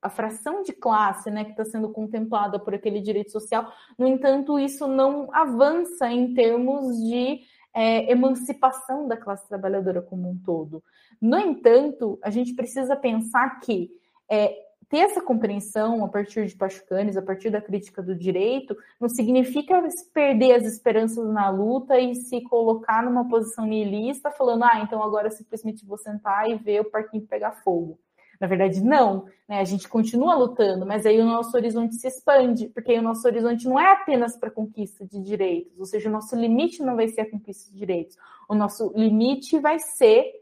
a 0.00 0.08
fração 0.08 0.62
de 0.62 0.72
classe 0.72 1.30
né, 1.30 1.44
que 1.44 1.50
está 1.50 1.66
sendo 1.66 1.90
contemplada 1.90 2.58
por 2.58 2.74
aquele 2.74 3.02
direito 3.02 3.30
social. 3.30 3.70
No 3.98 4.06
entanto, 4.06 4.58
isso 4.58 4.86
não 4.86 5.28
avança 5.34 6.10
em 6.10 6.32
termos 6.32 6.96
de 6.96 7.40
é, 7.78 8.10
emancipação 8.10 9.06
da 9.06 9.16
classe 9.16 9.46
trabalhadora 9.48 10.02
como 10.02 10.28
um 10.28 10.36
todo. 10.36 10.82
No 11.20 11.38
entanto, 11.38 12.18
a 12.20 12.28
gente 12.28 12.52
precisa 12.52 12.96
pensar 12.96 13.60
que 13.60 13.88
é, 14.28 14.52
ter 14.88 14.98
essa 14.98 15.20
compreensão 15.20 16.04
a 16.04 16.08
partir 16.08 16.44
de 16.46 16.56
Pachucanes, 16.56 17.16
a 17.16 17.22
partir 17.22 17.50
da 17.50 17.60
crítica 17.60 18.02
do 18.02 18.16
direito, 18.16 18.76
não 19.00 19.08
significa 19.08 19.80
perder 20.12 20.54
as 20.54 20.64
esperanças 20.64 21.24
na 21.28 21.50
luta 21.50 22.00
e 22.00 22.16
se 22.16 22.40
colocar 22.40 23.04
numa 23.04 23.28
posição 23.28 23.64
nihilista, 23.64 24.28
falando, 24.32 24.64
ah, 24.64 24.80
então 24.82 25.00
agora 25.00 25.30
simplesmente 25.30 25.86
vou 25.86 25.98
sentar 25.98 26.50
e 26.50 26.56
ver 26.56 26.80
o 26.80 26.90
parquinho 26.90 27.28
pegar 27.28 27.52
fogo. 27.62 27.96
Na 28.40 28.46
verdade, 28.46 28.82
não. 28.82 29.26
Né? 29.48 29.60
A 29.60 29.64
gente 29.64 29.88
continua 29.88 30.34
lutando, 30.34 30.86
mas 30.86 31.04
aí 31.04 31.20
o 31.20 31.26
nosso 31.26 31.56
horizonte 31.56 31.96
se 31.96 32.06
expande, 32.06 32.68
porque 32.68 32.92
aí 32.92 32.98
o 32.98 33.02
nosso 33.02 33.26
horizonte 33.26 33.66
não 33.66 33.78
é 33.78 33.92
apenas 33.92 34.36
para 34.36 34.50
conquista 34.50 35.06
de 35.06 35.20
direitos, 35.20 35.78
ou 35.78 35.84
seja, 35.84 36.08
o 36.08 36.12
nosso 36.12 36.36
limite 36.36 36.82
não 36.82 36.96
vai 36.96 37.08
ser 37.08 37.22
a 37.22 37.30
conquista 37.30 37.70
de 37.72 37.78
direitos. 37.78 38.16
O 38.48 38.54
nosso 38.54 38.92
limite 38.94 39.58
vai 39.58 39.78
ser 39.78 40.32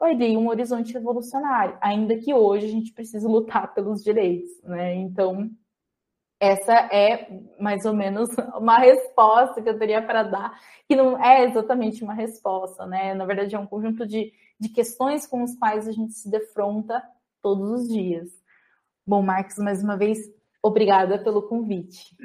aí, 0.00 0.36
um 0.36 0.48
horizonte 0.48 0.92
revolucionário, 0.92 1.78
ainda 1.80 2.16
que 2.18 2.34
hoje 2.34 2.66
a 2.66 2.70
gente 2.70 2.92
precise 2.92 3.26
lutar 3.26 3.72
pelos 3.74 4.02
direitos. 4.04 4.50
Né? 4.62 4.94
Então, 4.96 5.50
essa 6.38 6.72
é 6.92 7.28
mais 7.58 7.84
ou 7.86 7.94
menos 7.94 8.28
uma 8.58 8.78
resposta 8.78 9.62
que 9.62 9.68
eu 9.68 9.78
teria 9.78 10.02
para 10.02 10.22
dar, 10.22 10.60
que 10.86 10.94
não 10.94 11.22
é 11.22 11.44
exatamente 11.44 12.04
uma 12.04 12.14
resposta, 12.14 12.86
né? 12.86 13.14
Na 13.14 13.24
verdade, 13.24 13.54
é 13.54 13.58
um 13.58 13.66
conjunto 13.66 14.06
de, 14.06 14.32
de 14.60 14.68
questões 14.68 15.26
com 15.26 15.42
os 15.42 15.56
quais 15.56 15.88
a 15.88 15.92
gente 15.92 16.12
se 16.12 16.30
defronta 16.30 17.02
todos 17.46 17.82
os 17.82 17.88
dias. 17.88 18.28
Bom, 19.06 19.22
Marcos, 19.22 19.56
mais 19.58 19.80
uma 19.80 19.96
vez, 19.96 20.18
obrigada 20.60 21.16
pelo 21.16 21.42
convite. 21.42 22.16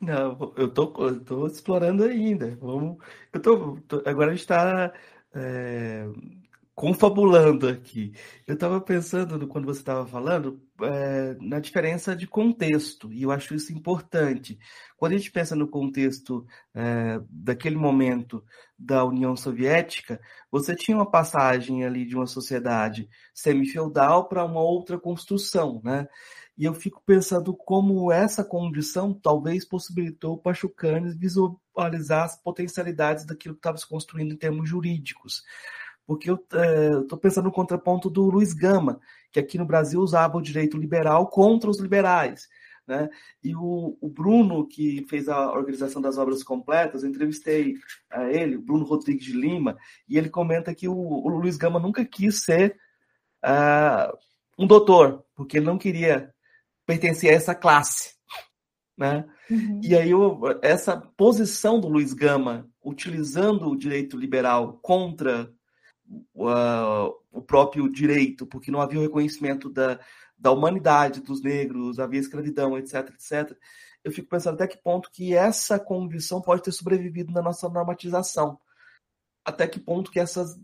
Não, 0.00 0.54
eu 0.56 0.72
tô, 0.72 0.86
tô 1.24 1.48
explorando 1.48 2.04
ainda. 2.04 2.56
Vamos, 2.60 3.04
eu 3.32 3.42
tô, 3.42 3.80
tô 3.88 4.00
agora 4.06 4.28
a 4.28 4.30
gente 4.30 4.42
está 4.42 4.92
é, 5.34 6.06
confabulando 6.74 7.68
aqui. 7.68 8.12
Eu 8.46 8.54
estava 8.54 8.80
pensando, 8.80 9.46
quando 9.46 9.66
você 9.66 9.80
estava 9.80 10.06
falando, 10.06 10.62
é, 10.82 11.36
na 11.40 11.60
diferença 11.60 12.16
de 12.16 12.26
contexto, 12.26 13.12
e 13.12 13.22
eu 13.22 13.30
acho 13.30 13.54
isso 13.54 13.72
importante. 13.72 14.58
Quando 14.96 15.12
a 15.12 15.16
gente 15.18 15.30
pensa 15.30 15.54
no 15.54 15.68
contexto 15.68 16.46
é, 16.74 17.20
daquele 17.28 17.76
momento 17.76 18.42
da 18.78 19.04
União 19.04 19.36
Soviética, 19.36 20.20
você 20.50 20.74
tinha 20.74 20.96
uma 20.96 21.10
passagem 21.10 21.84
ali 21.84 22.06
de 22.06 22.16
uma 22.16 22.26
sociedade 22.26 23.08
semi-feudal 23.34 24.26
para 24.28 24.44
uma 24.44 24.60
outra 24.60 24.98
construção, 24.98 25.80
né? 25.84 26.08
E 26.56 26.64
eu 26.64 26.74
fico 26.74 27.02
pensando 27.06 27.54
como 27.54 28.12
essa 28.12 28.44
condição 28.44 29.14
talvez 29.14 29.66
possibilitou 29.66 30.36
para 30.36 30.52
Pachucanes 30.52 31.16
visualizar 31.16 32.24
as 32.24 32.36
potencialidades 32.36 33.24
daquilo 33.24 33.54
que 33.54 33.60
estava 33.60 33.78
se 33.78 33.88
construindo 33.88 34.34
em 34.34 34.36
termos 34.36 34.68
jurídicos 34.68 35.42
porque 36.10 36.28
eu 36.28 36.34
estou 36.34 37.16
é, 37.16 37.20
pensando 37.22 37.44
no 37.44 37.52
contraponto 37.52 38.10
do 38.10 38.28
Luiz 38.28 38.52
Gama, 38.52 39.00
que 39.30 39.38
aqui 39.38 39.56
no 39.56 39.64
Brasil 39.64 40.00
usava 40.00 40.36
o 40.36 40.42
direito 40.42 40.76
liberal 40.76 41.28
contra 41.28 41.70
os 41.70 41.78
liberais. 41.78 42.48
Né? 42.84 43.08
E 43.44 43.54
o, 43.54 43.96
o, 44.00 44.08
Bruno, 44.08 44.66
que 44.66 45.06
fez 45.08 45.28
a 45.28 45.52
organização 45.52 46.02
das 46.02 46.18
obras 46.18 46.42
completas, 46.42 47.04
eu 47.04 47.10
entrevistei 47.10 47.76
a 48.10 48.24
ele, 48.24 48.56
o 48.56 48.60
Bruno 48.60 48.84
Rodrigues 48.84 49.24
de 49.24 49.34
Lima, 49.34 49.78
e 50.08 50.18
ele 50.18 50.28
comenta 50.28 50.74
que 50.74 50.88
o, 50.88 50.96
o 50.96 51.28
Luiz 51.28 51.56
Gama 51.56 51.78
nunca 51.78 52.04
quis 52.04 52.42
ser 52.42 52.76
uh, 53.44 54.12
um 54.58 54.66
doutor, 54.66 55.24
porque 55.36 55.58
ele 55.58 55.66
não 55.66 55.78
queria 55.78 56.34
pertencer 56.84 57.30
a 57.30 57.34
essa 57.34 57.54
classe. 57.54 58.16
Né? 58.98 59.24
Uhum. 59.48 59.80
E 59.80 59.94
aí 59.94 60.10
eu, 60.10 60.40
essa 60.60 60.96
posição 60.96 61.78
do 61.78 61.86
Luiz 61.86 62.12
Gama, 62.12 62.68
utilizando 62.84 63.68
o 63.68 63.78
direito 63.78 64.16
liberal 64.16 64.80
contra 64.82 65.54
uh, 66.34 67.14
o 67.30 67.42
próprio 67.42 67.90
direito, 67.90 68.46
porque 68.46 68.70
não 68.70 68.80
havia 68.80 68.98
o 68.98 69.02
reconhecimento 69.02 69.70
da, 69.70 70.00
da 70.36 70.50
humanidade 70.50 71.20
dos 71.20 71.42
negros, 71.42 71.98
havia 71.98 72.20
escravidão, 72.20 72.76
etc, 72.76 73.10
etc. 73.10 73.56
Eu 74.02 74.10
fico 74.10 74.28
pensando 74.28 74.54
até 74.54 74.66
que 74.66 74.82
ponto 74.82 75.10
que 75.12 75.34
essa 75.34 75.78
condição 75.78 76.40
pode 76.40 76.62
ter 76.62 76.72
sobrevivido 76.72 77.32
na 77.32 77.42
nossa 77.42 77.68
normatização. 77.68 78.58
Até 79.44 79.66
que 79.66 79.78
ponto 79.78 80.10
que 80.10 80.18
essas, 80.18 80.58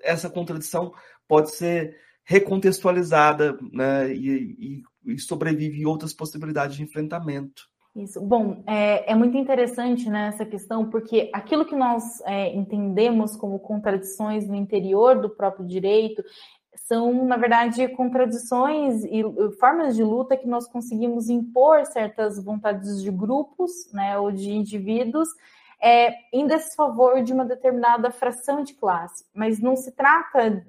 essa 0.00 0.30
contradição 0.30 0.92
pode 1.26 1.50
ser 1.54 1.98
recontextualizada 2.24 3.58
né, 3.72 4.12
e, 4.14 4.82
e, 5.06 5.14
e 5.14 5.18
sobrevive 5.18 5.86
outras 5.86 6.12
possibilidades 6.12 6.76
de 6.76 6.82
enfrentamento. 6.82 7.67
Isso. 7.96 8.20
Bom, 8.20 8.62
é, 8.66 9.10
é, 9.10 9.14
muito 9.14 9.36
interessante 9.36 10.08
né, 10.08 10.28
essa 10.28 10.44
questão, 10.44 10.88
porque 10.88 11.30
aquilo 11.32 11.64
que 11.64 11.74
nós 11.74 12.20
é, 12.26 12.54
entendemos 12.54 13.34
como 13.34 13.58
contradições 13.58 14.46
no 14.46 14.54
interior 14.54 15.20
do 15.20 15.30
próprio 15.30 15.66
direito 15.66 16.22
são, 16.76 17.24
na 17.26 17.36
verdade, 17.36 17.88
contradições 17.88 19.04
e 19.04 19.22
formas 19.58 19.96
de 19.96 20.02
luta 20.02 20.36
que 20.36 20.46
nós 20.46 20.66
conseguimos 20.68 21.28
impor 21.28 21.84
certas 21.86 22.42
vontades 22.42 23.02
de 23.02 23.10
grupos 23.10 23.92
né, 23.92 24.16
ou 24.18 24.30
de 24.30 24.50
indivíduos 24.50 25.28
é, 25.80 26.12
em 26.32 26.46
desfavor 26.46 27.22
de 27.22 27.32
uma 27.32 27.44
determinada 27.44 28.10
fração 28.10 28.62
de 28.62 28.74
classe, 28.74 29.24
mas 29.32 29.60
não 29.60 29.76
se 29.76 29.92
trata, 29.92 30.64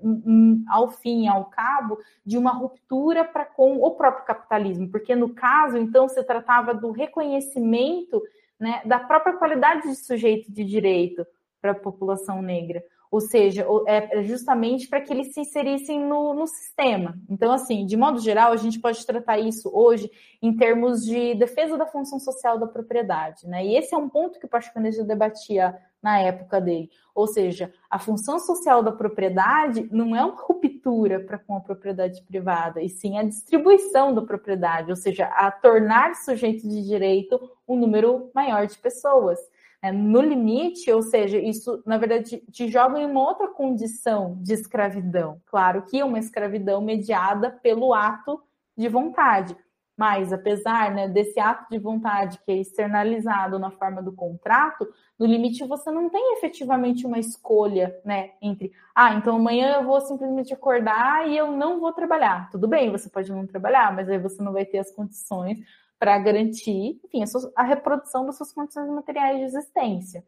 ao 0.69 0.89
fim 0.89 1.25
e 1.25 1.27
ao 1.27 1.45
cabo, 1.45 1.97
de 2.25 2.37
uma 2.37 2.51
ruptura 2.51 3.25
para 3.25 3.45
com 3.45 3.77
o 3.77 3.91
próprio 3.91 4.25
capitalismo, 4.25 4.89
porque 4.89 5.15
no 5.15 5.33
caso, 5.33 5.77
então, 5.77 6.07
se 6.07 6.23
tratava 6.23 6.73
do 6.73 6.91
reconhecimento 6.91 8.21
né, 8.59 8.81
da 8.85 8.99
própria 8.99 9.33
qualidade 9.33 9.83
de 9.87 9.95
sujeito 9.95 10.51
de 10.51 10.63
direito 10.63 11.25
para 11.61 11.71
a 11.71 11.75
população 11.75 12.41
negra 12.41 12.83
ou 13.11 13.19
seja, 13.19 13.65
é 13.87 14.21
justamente 14.23 14.87
para 14.87 15.01
que 15.01 15.11
eles 15.11 15.33
se 15.33 15.41
inserissem 15.41 15.99
no, 16.05 16.33
no, 16.33 16.45
sistema. 16.45 17.17
Então, 17.27 17.51
assim, 17.51 17.85
de 17.85 17.97
modo 17.97 18.19
geral, 18.19 18.51
a 18.51 18.57
gente 18.57 18.79
pode 18.79 19.03
tratar 19.05 19.39
isso 19.39 19.69
hoje 19.73 20.11
em 20.41 20.55
termos 20.55 21.03
de 21.03 21.33
defesa 21.33 21.75
da 21.75 21.87
função 21.87 22.19
social 22.19 22.59
da 22.59 22.67
propriedade, 22.67 23.47
né? 23.47 23.65
E 23.65 23.75
esse 23.75 23.95
é 23.95 23.97
um 23.97 24.07
ponto 24.07 24.39
que 24.39 24.45
o 24.45 24.91
já 24.91 25.03
debatia 25.03 25.75
na 26.01 26.19
época 26.19 26.61
dele. 26.61 26.89
Ou 27.15 27.27
seja, 27.27 27.73
a 27.89 27.97
função 27.97 28.39
social 28.39 28.83
da 28.83 28.91
propriedade 28.91 29.89
não 29.91 30.15
é 30.15 30.23
uma 30.23 30.39
ruptura 30.39 31.19
para 31.19 31.39
com 31.39 31.57
a 31.57 31.61
propriedade 31.61 32.21
privada, 32.21 32.81
e 32.81 32.87
sim 32.87 33.17
a 33.17 33.23
distribuição 33.23 34.13
da 34.13 34.21
propriedade, 34.21 34.91
ou 34.91 34.95
seja, 34.95 35.25
a 35.25 35.51
tornar 35.51 36.15
sujeito 36.15 36.67
de 36.67 36.85
direito 36.85 37.39
um 37.67 37.75
número 37.75 38.29
maior 38.33 38.67
de 38.67 38.77
pessoas 38.77 39.39
é, 39.81 39.91
no 39.91 40.21
limite, 40.21 40.91
ou 40.91 41.01
seja, 41.01 41.37
isso 41.37 41.81
na 41.85 41.97
verdade 41.97 42.43
te 42.51 42.67
joga 42.67 42.99
em 42.99 43.05
uma 43.05 43.21
outra 43.21 43.47
condição 43.47 44.37
de 44.41 44.53
escravidão. 44.53 45.41
Claro 45.45 45.83
que 45.83 46.03
uma 46.03 46.19
escravidão 46.19 46.81
mediada 46.81 47.49
pelo 47.49 47.93
ato 47.93 48.41
de 48.77 48.87
vontade, 48.89 49.55
mas 49.97 50.31
apesar 50.31 50.93
né, 50.93 51.07
desse 51.07 51.39
ato 51.39 51.69
de 51.69 51.77
vontade 51.77 52.39
que 52.45 52.51
é 52.51 52.55
externalizado 52.55 53.59
na 53.59 53.71
forma 53.71 54.01
do 54.01 54.13
contrato, 54.13 54.87
no 55.17 55.25
limite 55.25 55.65
você 55.65 55.91
não 55.91 56.09
tem 56.09 56.33
efetivamente 56.33 57.05
uma 57.05 57.19
escolha, 57.19 57.97
né, 58.05 58.31
entre 58.41 58.71
ah, 58.95 59.13
então 59.13 59.35
amanhã 59.35 59.75
eu 59.75 59.83
vou 59.83 59.99
simplesmente 60.01 60.53
acordar 60.53 61.27
e 61.27 61.37
eu 61.37 61.51
não 61.51 61.79
vou 61.79 61.91
trabalhar. 61.93 62.49
Tudo 62.49 62.67
bem, 62.67 62.91
você 62.91 63.09
pode 63.09 63.31
não 63.31 63.45
trabalhar, 63.45 63.93
mas 63.93 64.09
aí 64.09 64.17
você 64.17 64.41
não 64.41 64.53
vai 64.53 64.65
ter 64.65 64.79
as 64.79 64.91
condições 64.91 65.59
para 65.99 66.17
garantir, 66.17 66.99
enfim, 67.03 67.23
a, 67.55 67.63
reprodução 67.63 68.25
das 68.25 68.37
suas 68.37 68.53
condições 68.53 68.89
materiais 68.89 69.37
de 69.37 69.43
existência. 69.43 70.23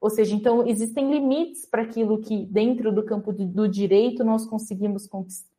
Ou 0.00 0.08
seja, 0.08 0.34
então 0.34 0.66
existem 0.66 1.10
limites 1.10 1.66
para 1.66 1.82
aquilo 1.82 2.20
que 2.20 2.46
dentro 2.46 2.90
do 2.92 3.04
campo 3.04 3.32
do, 3.32 3.68
direito 3.68 4.24
nós 4.24 4.46
conseguimos 4.46 5.06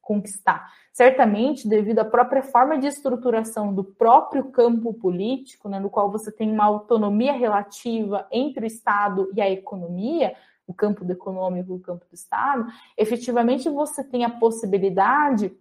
conquistar. 0.02 0.68
Certamente, 0.92 1.68
devido 1.68 2.00
à 2.00 2.06
própria 2.06 2.42
forma 2.42 2.80
de 2.80 2.88
estruturação 2.88 3.72
do 3.74 3.84
próprio 3.84 4.46
campo 4.46 4.94
político, 4.94 5.70
né, 5.70 5.80
no 5.80 5.92
qual 5.92 6.10
você 6.10 6.32
tem 6.32 6.52
uma 6.52 6.66
autonomia 6.66 7.34
relativa 7.34 8.26
entre 8.32 8.66
o 8.66 8.68
Estado 8.68 9.30
e 9.36 9.42
a 9.42 9.50
economia, 9.50 10.34
o 10.66 10.74
campo 10.74 11.06
do 11.06 11.12
econômico 11.12 11.74
e 11.74 11.76
o 11.76 11.80
campo 11.80 12.06
do 12.10 12.16
Estado, 12.16 12.66
efetivamente 12.98 13.70
você 13.70 14.04
tem 14.04 14.24
a 14.24 14.30
possibilidade 14.30 15.56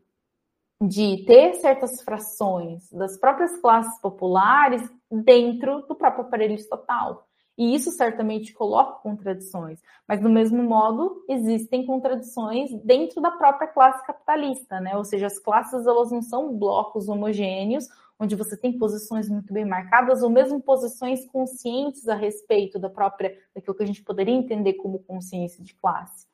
de 0.80 1.24
ter 1.26 1.54
certas 1.54 2.02
frações 2.02 2.90
das 2.90 3.18
próprias 3.18 3.56
classes 3.60 4.00
populares 4.00 4.82
dentro 5.10 5.82
do 5.82 5.94
próprio 5.94 6.24
aparelho 6.24 6.54
estatal. 6.54 7.26
E 7.58 7.74
isso 7.74 7.90
certamente 7.90 8.54
coloca 8.54 9.02
contradições, 9.02 9.82
mas 10.08 10.18
do 10.18 10.30
mesmo 10.30 10.62
modo 10.62 11.22
existem 11.28 11.84
contradições 11.84 12.70
dentro 12.82 13.20
da 13.20 13.30
própria 13.30 13.68
classe 13.68 14.06
capitalista, 14.06 14.80
né? 14.80 14.96
Ou 14.96 15.04
seja, 15.04 15.26
as 15.26 15.38
classes 15.38 15.86
elas 15.86 16.10
não 16.10 16.22
são 16.22 16.56
blocos 16.56 17.06
homogêneos 17.08 17.86
onde 18.18 18.34
você 18.34 18.56
tem 18.56 18.78
posições 18.78 19.28
muito 19.28 19.52
bem 19.52 19.66
marcadas 19.66 20.22
ou 20.22 20.30
mesmo 20.30 20.60
posições 20.62 21.26
conscientes 21.26 22.08
a 22.08 22.14
respeito 22.14 22.78
da 22.78 22.88
própria 22.88 23.36
daquilo 23.54 23.74
que 23.74 23.82
a 23.82 23.86
gente 23.86 24.02
poderia 24.02 24.34
entender 24.34 24.74
como 24.74 24.98
consciência 25.00 25.62
de 25.62 25.74
classe. 25.74 26.29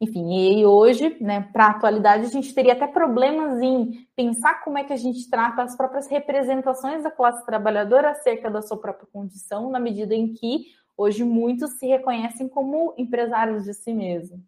Enfim, 0.00 0.60
e 0.60 0.64
hoje, 0.64 1.16
né, 1.20 1.48
para 1.52 1.66
a 1.66 1.70
atualidade, 1.70 2.26
a 2.26 2.28
gente 2.28 2.54
teria 2.54 2.72
até 2.72 2.86
problemas 2.86 3.60
em 3.60 4.06
pensar 4.14 4.62
como 4.62 4.78
é 4.78 4.84
que 4.84 4.92
a 4.92 4.96
gente 4.96 5.28
trata 5.28 5.62
as 5.62 5.76
próprias 5.76 6.06
representações 6.06 7.02
da 7.02 7.10
classe 7.10 7.44
trabalhadora 7.44 8.10
acerca 8.10 8.48
da 8.48 8.62
sua 8.62 8.76
própria 8.76 9.08
condição, 9.12 9.70
na 9.70 9.80
medida 9.80 10.14
em 10.14 10.32
que 10.32 10.66
hoje 10.96 11.24
muitos 11.24 11.78
se 11.78 11.86
reconhecem 11.86 12.48
como 12.48 12.94
empresários 12.96 13.64
de 13.64 13.74
si 13.74 13.92
mesmo, 13.92 14.40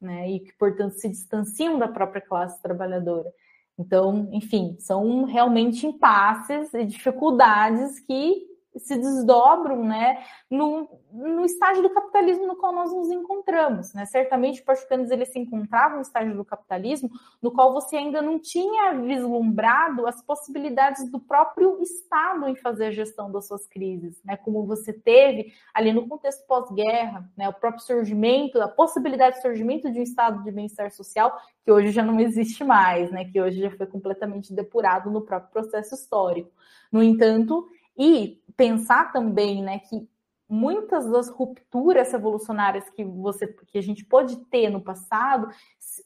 né, 0.00 0.28
e 0.28 0.40
que, 0.40 0.52
portanto, 0.54 0.94
se 0.94 1.08
distanciam 1.08 1.78
da 1.78 1.86
própria 1.86 2.20
classe 2.20 2.60
trabalhadora. 2.60 3.32
Então, 3.78 4.28
enfim, 4.32 4.76
são 4.80 5.22
realmente 5.24 5.86
impasses 5.86 6.74
e 6.74 6.84
dificuldades 6.84 8.00
que 8.00 8.55
se 8.78 8.96
desdobram 8.96 9.84
né, 9.84 10.24
no, 10.50 10.88
no 11.12 11.44
estágio 11.44 11.82
do 11.82 11.90
capitalismo 11.90 12.46
no 12.46 12.56
qual 12.56 12.72
nós 12.72 12.92
nos 12.92 13.10
encontramos. 13.10 13.92
Né? 13.94 14.06
Certamente, 14.06 14.62
portugueses 14.62 15.10
eles 15.10 15.32
se 15.32 15.38
encontravam 15.38 15.96
no 15.96 16.02
estágio 16.02 16.36
do 16.36 16.44
capitalismo 16.44 17.10
no 17.40 17.50
qual 17.50 17.72
você 17.72 17.96
ainda 17.96 18.20
não 18.20 18.38
tinha 18.38 18.94
vislumbrado 18.94 20.06
as 20.06 20.22
possibilidades 20.22 21.10
do 21.10 21.18
próprio 21.18 21.80
Estado 21.80 22.48
em 22.48 22.56
fazer 22.56 22.86
a 22.86 22.90
gestão 22.90 23.30
das 23.30 23.46
suas 23.46 23.66
crises, 23.66 24.20
né? 24.24 24.36
como 24.36 24.66
você 24.66 24.92
teve 24.92 25.52
ali 25.74 25.92
no 25.92 26.08
contexto 26.08 26.46
pós-guerra, 26.46 27.30
né? 27.36 27.48
o 27.48 27.52
próprio 27.52 27.82
surgimento, 27.82 28.60
a 28.60 28.68
possibilidade 28.68 29.36
de 29.36 29.42
surgimento 29.42 29.90
de 29.90 29.98
um 30.00 30.02
Estado 30.02 30.42
de 30.42 30.50
bem-estar 30.50 30.90
social 30.90 31.36
que 31.64 31.72
hoje 31.72 31.90
já 31.90 32.02
não 32.02 32.20
existe 32.20 32.62
mais, 32.62 33.10
né? 33.10 33.24
que 33.24 33.40
hoje 33.40 33.60
já 33.60 33.70
foi 33.70 33.86
completamente 33.86 34.52
depurado 34.52 35.10
no 35.10 35.22
próprio 35.22 35.50
processo 35.50 35.94
histórico. 35.94 36.50
No 36.92 37.02
entanto, 37.02 37.68
e 37.96 38.42
pensar 38.56 39.12
também, 39.12 39.62
né, 39.62 39.78
que 39.80 40.08
muitas 40.48 41.10
das 41.10 41.28
rupturas 41.28 42.12
revolucionárias 42.12 42.88
que 42.90 43.04
você 43.04 43.46
que 43.46 43.78
a 43.78 43.82
gente 43.82 44.04
pode 44.04 44.36
ter 44.46 44.70
no 44.70 44.80
passado 44.80 45.48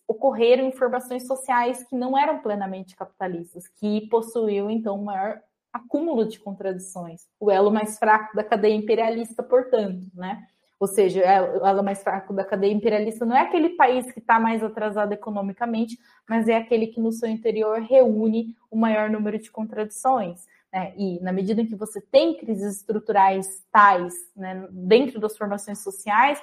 ocorreram 0.08 0.64
em 0.64 0.72
formações 0.72 1.26
sociais 1.26 1.84
que 1.84 1.94
não 1.94 2.16
eram 2.16 2.38
plenamente 2.38 2.96
capitalistas, 2.96 3.68
que 3.68 4.08
possuíam 4.08 4.70
então 4.70 4.98
um 4.98 5.04
maior 5.04 5.40
acúmulo 5.72 6.26
de 6.26 6.38
contradições, 6.40 7.26
o 7.38 7.50
elo 7.50 7.70
mais 7.70 7.98
fraco 7.98 8.34
da 8.34 8.42
cadeia 8.42 8.74
imperialista, 8.74 9.42
portanto, 9.42 10.06
né? 10.14 10.46
Ou 10.80 10.86
seja, 10.86 11.20
o 11.60 11.66
elo 11.66 11.84
mais 11.84 12.02
fraco 12.02 12.32
da 12.32 12.42
cadeia 12.42 12.72
imperialista 12.72 13.26
não 13.26 13.36
é 13.36 13.42
aquele 13.42 13.70
país 13.70 14.10
que 14.10 14.18
está 14.18 14.40
mais 14.40 14.64
atrasado 14.64 15.12
economicamente, 15.12 15.98
mas 16.26 16.48
é 16.48 16.56
aquele 16.56 16.86
que 16.86 16.98
no 16.98 17.12
seu 17.12 17.28
interior 17.28 17.80
reúne 17.82 18.56
o 18.70 18.76
maior 18.78 19.10
número 19.10 19.38
de 19.38 19.50
contradições. 19.50 20.46
Né? 20.72 20.94
E 20.96 21.20
na 21.20 21.32
medida 21.32 21.60
em 21.60 21.66
que 21.66 21.74
você 21.74 22.00
tem 22.00 22.36
crises 22.36 22.76
estruturais 22.76 23.64
tais 23.72 24.14
né, 24.36 24.68
dentro 24.70 25.20
das 25.20 25.36
formações 25.36 25.82
sociais, 25.82 26.40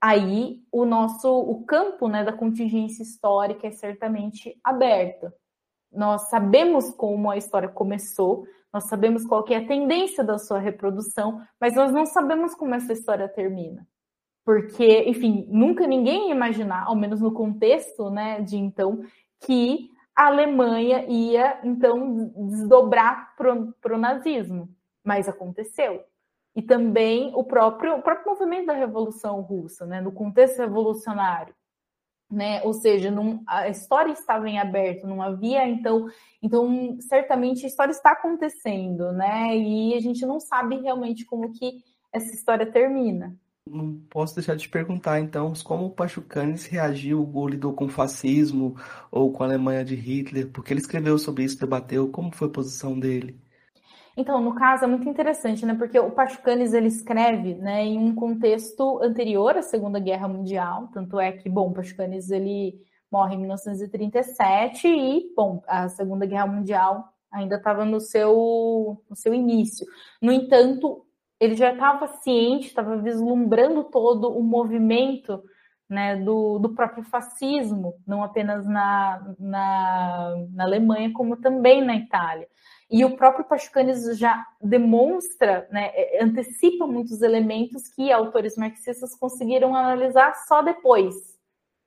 aí 0.00 0.60
o 0.72 0.84
nosso 0.84 1.28
o 1.28 1.64
campo 1.64 2.08
né, 2.08 2.24
da 2.24 2.32
contingência 2.32 3.02
histórica 3.02 3.66
é 3.66 3.70
certamente 3.70 4.58
aberto. 4.62 5.32
Nós 5.92 6.28
sabemos 6.28 6.90
como 6.90 7.30
a 7.30 7.36
história 7.36 7.68
começou, 7.68 8.46
nós 8.72 8.84
sabemos 8.84 9.26
qual 9.26 9.44
é 9.50 9.56
a 9.56 9.66
tendência 9.66 10.24
da 10.24 10.38
sua 10.38 10.58
reprodução, 10.58 11.42
mas 11.60 11.74
nós 11.74 11.92
não 11.92 12.06
sabemos 12.06 12.54
como 12.54 12.74
essa 12.74 12.92
história 12.92 13.28
termina. 13.28 13.86
Porque, 14.44 15.04
enfim, 15.04 15.46
nunca 15.50 15.86
ninguém 15.86 16.28
ia 16.28 16.34
imaginar, 16.34 16.86
ao 16.86 16.96
menos 16.96 17.20
no 17.20 17.32
contexto 17.32 18.10
né, 18.10 18.40
de 18.40 18.56
então, 18.56 19.04
que 19.40 19.90
a 20.14 20.26
Alemanha 20.26 21.04
ia, 21.08 21.58
então, 21.64 22.32
desdobrar 22.48 23.34
para 23.36 23.94
o 23.94 23.98
nazismo. 23.98 24.68
Mas 25.04 25.28
aconteceu. 25.28 26.04
E 26.54 26.62
também 26.62 27.32
o 27.34 27.42
próprio, 27.42 27.96
o 27.96 28.02
próprio 28.02 28.32
movimento 28.32 28.66
da 28.66 28.74
Revolução 28.74 29.40
Russa, 29.40 29.86
né, 29.86 30.00
no 30.00 30.12
contexto 30.12 30.58
revolucionário. 30.58 31.54
Né? 32.30 32.62
Ou 32.62 32.72
seja, 32.72 33.12
a 33.46 33.68
história 33.68 34.12
estava 34.12 34.48
em 34.48 34.58
aberto, 34.58 35.06
não 35.06 35.20
havia, 35.20 35.68
então, 35.68 36.08
então, 36.42 36.96
certamente 37.00 37.64
a 37.64 37.68
história 37.68 37.92
está 37.92 38.12
acontecendo, 38.12 39.12
né? 39.12 39.54
E 39.54 39.94
a 39.94 40.00
gente 40.00 40.24
não 40.24 40.40
sabe 40.40 40.76
realmente 40.76 41.26
como 41.26 41.52
que 41.52 41.84
essa 42.10 42.34
história 42.34 42.64
termina 42.64 43.36
não 43.68 44.00
posso 44.10 44.34
deixar 44.34 44.56
de 44.56 44.68
perguntar, 44.68 45.20
então, 45.20 45.52
como 45.64 45.86
o 45.86 45.90
Pachucanes 45.90 46.66
reagiu 46.66 47.30
ou 47.32 47.48
lidou 47.48 47.72
com 47.72 47.86
o 47.86 47.88
fascismo 47.88 48.76
ou 49.10 49.32
com 49.32 49.42
a 49.42 49.46
Alemanha 49.46 49.84
de 49.84 49.94
Hitler, 49.94 50.50
porque 50.50 50.72
ele 50.72 50.80
escreveu 50.80 51.18
sobre 51.18 51.44
isso, 51.44 51.60
debateu, 51.60 52.10
como 52.10 52.34
foi 52.34 52.48
a 52.48 52.52
posição 52.52 52.98
dele? 52.98 53.40
Então, 54.16 54.42
no 54.42 54.54
caso, 54.54 54.84
é 54.84 54.86
muito 54.86 55.08
interessante, 55.08 55.64
né? 55.64 55.74
Porque 55.74 55.98
o 55.98 56.10
Pachucanes, 56.10 56.74
ele 56.74 56.88
escreve 56.88 57.54
né, 57.54 57.84
em 57.84 57.98
um 57.98 58.14
contexto 58.14 59.00
anterior 59.02 59.56
à 59.56 59.62
Segunda 59.62 59.98
Guerra 59.98 60.28
Mundial, 60.28 60.88
tanto 60.92 61.18
é 61.18 61.32
que, 61.32 61.48
bom, 61.48 61.70
o 61.70 61.72
Pachucanes, 61.72 62.30
ele 62.30 62.74
morre 63.10 63.36
em 63.36 63.38
1937 63.38 64.86
e, 64.86 65.32
bom, 65.34 65.62
a 65.66 65.88
Segunda 65.88 66.26
Guerra 66.26 66.46
Mundial 66.46 67.08
ainda 67.30 67.56
estava 67.56 67.84
no 67.86 68.00
seu, 68.00 69.02
no 69.08 69.16
seu 69.16 69.32
início. 69.32 69.86
No 70.20 70.30
entanto, 70.30 71.06
ele 71.42 71.56
já 71.56 71.72
estava 71.72 72.06
ciente, 72.06 72.68
estava 72.68 72.96
vislumbrando 72.98 73.82
todo 73.82 74.30
o 74.30 74.40
movimento 74.44 75.42
né, 75.90 76.16
do, 76.16 76.60
do 76.60 76.68
próprio 76.72 77.02
fascismo, 77.02 77.94
não 78.06 78.22
apenas 78.22 78.64
na, 78.64 79.34
na, 79.40 80.46
na, 80.52 80.64
Alemanha, 80.64 81.12
como 81.12 81.36
também 81.36 81.84
na 81.84 81.96
Itália. 81.96 82.46
E 82.88 83.04
o 83.04 83.16
próprio 83.16 83.44
Pachucanes 83.44 84.16
já 84.16 84.46
demonstra, 84.62 85.66
né, 85.72 85.90
é, 85.94 86.22
antecipa 86.22 86.86
muitos 86.86 87.22
elementos 87.22 87.88
que 87.88 88.12
autores 88.12 88.56
marxistas 88.56 89.12
conseguiram 89.18 89.74
analisar 89.74 90.34
só 90.46 90.62
depois, 90.62 91.14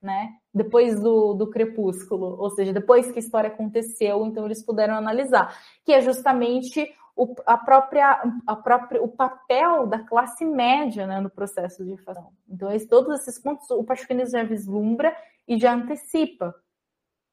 né, 0.02 0.34
depois 0.54 1.00
do, 1.00 1.34
do 1.34 1.50
crepúsculo, 1.50 2.36
ou 2.38 2.50
seja, 2.50 2.74
depois 2.74 3.10
que 3.10 3.20
a 3.20 3.22
história 3.22 3.48
aconteceu, 3.48 4.26
então 4.26 4.46
eles 4.46 4.64
puderam 4.66 4.96
analisar, 4.96 5.58
que 5.86 5.94
é 5.94 6.02
justamente 6.02 6.94
o, 7.16 7.34
a 7.46 7.58
própria, 7.58 8.22
a 8.46 8.56
própria, 8.56 9.02
o 9.02 9.08
papel 9.08 9.88
da 9.88 10.00
classe 10.00 10.44
média 10.44 11.08
né, 11.08 11.22
no 11.22 11.30
processo 11.30 11.86
de 11.86 11.96
fascismo. 11.98 12.34
Então, 12.48 12.72
esse, 12.72 12.88
todos 12.88 13.22
esses 13.22 13.40
pontos 13.40 13.70
o 13.72 13.84
Pachucanes 13.84 14.32
já 14.32 14.44
vislumbra 14.44 15.16
e 15.48 15.58
já 15.58 15.74
antecipa. 15.74 16.54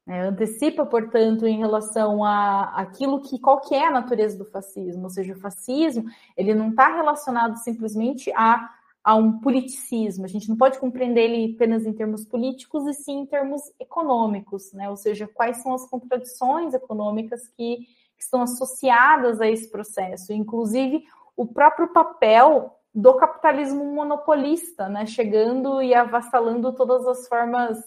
Né, 0.06 0.28
antecipa, 0.28 0.86
portanto, 0.86 1.46
em 1.46 1.58
relação 1.58 2.24
a 2.24 2.74
aquilo 2.76 3.20
que 3.22 3.38
qual 3.40 3.60
que 3.60 3.74
é 3.74 3.86
a 3.86 3.90
natureza 3.90 4.38
do 4.38 4.44
fascismo, 4.44 5.04
ou 5.04 5.10
seja, 5.10 5.32
o 5.32 5.40
fascismo 5.40 6.04
ele 6.36 6.54
não 6.54 6.70
está 6.70 6.94
relacionado 6.94 7.56
simplesmente 7.56 8.32
a, 8.34 8.70
a 9.02 9.16
um 9.16 9.40
politicismo. 9.40 10.24
A 10.24 10.28
gente 10.28 10.48
não 10.48 10.56
pode 10.56 10.78
compreender 10.78 11.22
ele 11.22 11.54
apenas 11.54 11.86
em 11.86 11.92
termos 11.92 12.24
políticos 12.24 12.86
e 12.86 12.94
sim 12.94 13.20
em 13.20 13.26
termos 13.26 13.62
econômicos, 13.80 14.72
né? 14.72 14.88
Ou 14.88 14.96
seja, 14.96 15.26
quais 15.26 15.56
são 15.58 15.74
as 15.74 15.88
contradições 15.88 16.72
econômicas 16.72 17.48
que 17.48 17.86
que 18.22 18.26
estão 18.26 18.42
associadas 18.42 19.40
a 19.40 19.48
esse 19.48 19.68
processo, 19.68 20.32
inclusive 20.32 21.04
o 21.36 21.44
próprio 21.46 21.88
papel 21.88 22.78
do 22.94 23.14
capitalismo 23.14 23.84
monopolista, 23.84 24.88
né, 24.88 25.06
chegando 25.06 25.82
e 25.82 25.92
avassalando 25.92 26.72
todas 26.74 27.06
as 27.06 27.26
formas 27.26 27.78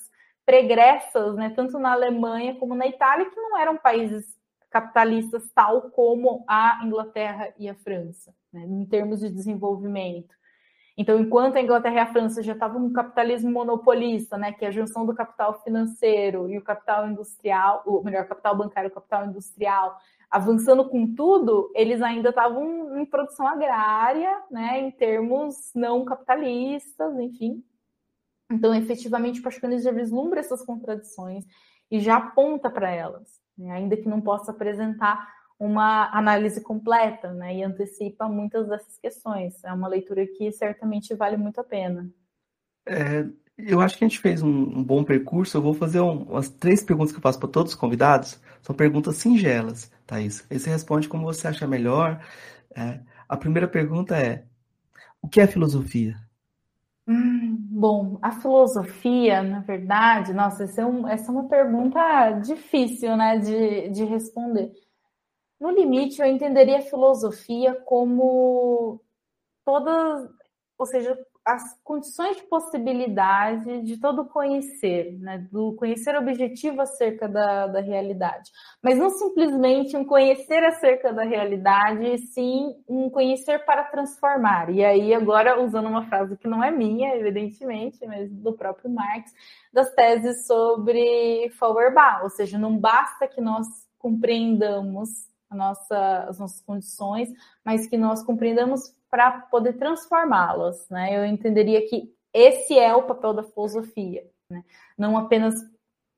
pregressas, 0.45 1.35
né, 1.35 1.51
tanto 1.55 1.79
na 1.79 1.93
Alemanha 1.93 2.55
como 2.55 2.75
na 2.75 2.85
Itália, 2.85 3.29
que 3.29 3.39
não 3.39 3.57
eram 3.57 3.77
países 3.77 4.35
capitalistas 4.69 5.49
tal 5.53 5.89
como 5.91 6.43
a 6.47 6.81
Inglaterra 6.83 7.53
e 7.57 7.69
a 7.69 7.75
França, 7.75 8.33
né, 8.51 8.65
em 8.65 8.85
termos 8.85 9.21
de 9.21 9.29
desenvolvimento. 9.29 10.35
Então, 10.97 11.19
enquanto 11.19 11.57
a 11.57 11.61
Inglaterra 11.61 11.95
e 11.95 11.99
a 11.99 12.11
França 12.11 12.41
já 12.41 12.53
estavam 12.53 12.79
no 12.79 12.93
capitalismo 12.93 13.51
monopolista, 13.51 14.37
né, 14.37 14.53
que 14.53 14.63
é 14.63 14.69
a 14.69 14.71
junção 14.71 15.05
do 15.05 15.13
capital 15.13 15.61
financeiro 15.61 16.49
e 16.49 16.57
o 16.57 16.63
capital 16.63 17.07
industrial, 17.07 17.83
ou 17.85 18.03
melhor, 18.03 18.25
capital 18.25 18.55
bancário 18.55 18.87
e 18.87 18.91
o 18.91 18.93
capital 18.93 19.25
industrial, 19.25 19.97
avançando 20.29 20.87
com 20.89 21.13
tudo, 21.13 21.71
eles 21.75 22.01
ainda 22.01 22.29
estavam 22.29 22.99
em 22.99 23.05
produção 23.05 23.47
agrária, 23.47 24.43
né, 24.51 24.79
em 24.79 24.91
termos 24.91 25.71
não 25.73 26.03
capitalistas, 26.05 27.17
enfim. 27.19 27.63
Então, 28.51 28.73
efetivamente, 28.75 29.39
o 29.39 29.43
Pascoal 29.43 29.77
já 29.79 29.91
vislumbra 29.91 30.39
essas 30.39 30.63
contradições 30.63 31.45
e 31.89 31.99
já 31.99 32.17
aponta 32.17 32.69
para 32.69 32.89
elas, 32.89 33.39
né, 33.57 33.71
ainda 33.71 33.97
que 33.97 34.07
não 34.07 34.21
possa 34.21 34.51
apresentar 34.51 35.33
uma 35.57 36.09
análise 36.11 36.61
completa, 36.61 37.33
né, 37.33 37.55
e 37.55 37.63
antecipa 37.63 38.27
muitas 38.27 38.67
dessas 38.67 38.97
questões. 38.97 39.63
É 39.63 39.71
uma 39.71 39.87
leitura 39.87 40.27
que 40.27 40.51
certamente 40.51 41.15
vale 41.15 41.37
muito 41.37 41.59
a 41.59 41.63
pena. 41.63 42.09
É, 42.85 43.25
eu 43.57 43.79
acho 43.79 43.97
que 43.97 44.03
a 44.03 44.07
gente 44.07 44.19
fez 44.19 44.41
um, 44.41 44.49
um 44.49 44.83
bom 44.83 45.03
percurso. 45.03 45.57
Eu 45.57 45.61
vou 45.61 45.73
fazer 45.73 46.01
um, 46.01 46.23
umas 46.23 46.49
três 46.49 46.83
perguntas 46.83 47.11
que 47.11 47.17
eu 47.17 47.21
faço 47.21 47.39
para 47.39 47.49
todos 47.49 47.73
os 47.73 47.79
convidados. 47.79 48.39
São 48.61 48.75
perguntas 48.75 49.15
singelas, 49.15 49.91
Thaís. 50.05 50.45
Aí 50.49 50.59
você 50.59 50.69
responde 50.69 51.07
como 51.07 51.25
você 51.25 51.47
acha 51.47 51.67
melhor. 51.67 52.23
É, 52.75 52.99
a 53.27 53.37
primeira 53.37 53.67
pergunta 53.67 54.17
é: 54.17 54.45
o 55.21 55.27
que 55.27 55.41
é 55.41 55.47
filosofia? 55.47 56.15
Hum, 57.07 57.55
bom, 57.59 58.17
a 58.21 58.31
filosofia, 58.31 59.43
na 59.43 59.59
verdade, 59.59 60.33
nossa, 60.33 60.63
essa 60.63 60.81
é, 60.81 60.85
um, 60.85 61.07
essa 61.07 61.31
é 61.31 61.31
uma 61.31 61.47
pergunta 61.47 62.31
difícil, 62.43 63.15
né, 63.15 63.37
de, 63.37 63.89
de 63.89 64.03
responder. 64.05 64.73
No 65.59 65.69
limite, 65.69 66.19
eu 66.19 66.27
entenderia 66.27 66.79
a 66.79 66.81
filosofia 66.81 67.75
como 67.85 68.99
todas, 69.63 70.29
ou 70.77 70.85
seja, 70.85 71.17
as 71.45 71.79
condições 71.83 72.37
de 72.37 72.43
possibilidade 72.43 73.83
de 73.83 73.97
todo 73.97 74.25
conhecer, 74.25 75.15
né? 75.19 75.47
do 75.51 75.73
conhecer 75.73 76.15
objetivo 76.15 76.81
acerca 76.81 77.29
da, 77.29 77.67
da 77.67 77.81
realidade. 77.81 78.51
Mas 78.81 78.97
não 78.97 79.11
simplesmente 79.11 79.95
um 79.95 80.03
conhecer 80.03 80.63
acerca 80.63 81.13
da 81.13 81.23
realidade, 81.23 82.17
sim 82.29 82.75
um 82.89 83.11
conhecer 83.11 83.63
para 83.63 83.83
transformar. 83.83 84.71
E 84.71 84.83
aí, 84.83 85.13
agora, 85.13 85.63
usando 85.63 85.87
uma 85.87 86.07
frase 86.07 86.35
que 86.35 86.47
não 86.47 86.63
é 86.63 86.71
minha, 86.71 87.15
evidentemente, 87.15 88.03
mas 88.07 88.31
do 88.31 88.53
próprio 88.53 88.89
Marx, 88.89 89.31
das 89.71 89.93
teses 89.93 90.47
sobre 90.47 91.51
Feuerbach, 91.59 92.23
ou 92.23 92.29
seja, 92.29 92.57
não 92.57 92.75
basta 92.75 93.27
que 93.27 93.39
nós 93.39 93.67
compreendamos 93.99 95.27
nossa, 95.51 96.25
as 96.27 96.39
nossas 96.39 96.61
condições, 96.61 97.29
mas 97.63 97.87
que 97.87 97.97
nós 97.97 98.23
compreendamos 98.23 98.93
para 99.15 99.31
poder 99.49 99.77
transformá-las. 99.77 100.89
Né? 100.89 101.17
Eu 101.17 101.25
entenderia 101.25 101.87
que 101.87 102.13
esse 102.33 102.77
é 102.77 102.93
o 102.93 103.03
papel 103.03 103.33
da 103.33 103.43
filosofia, 103.43 104.29
né? 104.49 104.61
não 104.97 105.17
apenas 105.17 105.55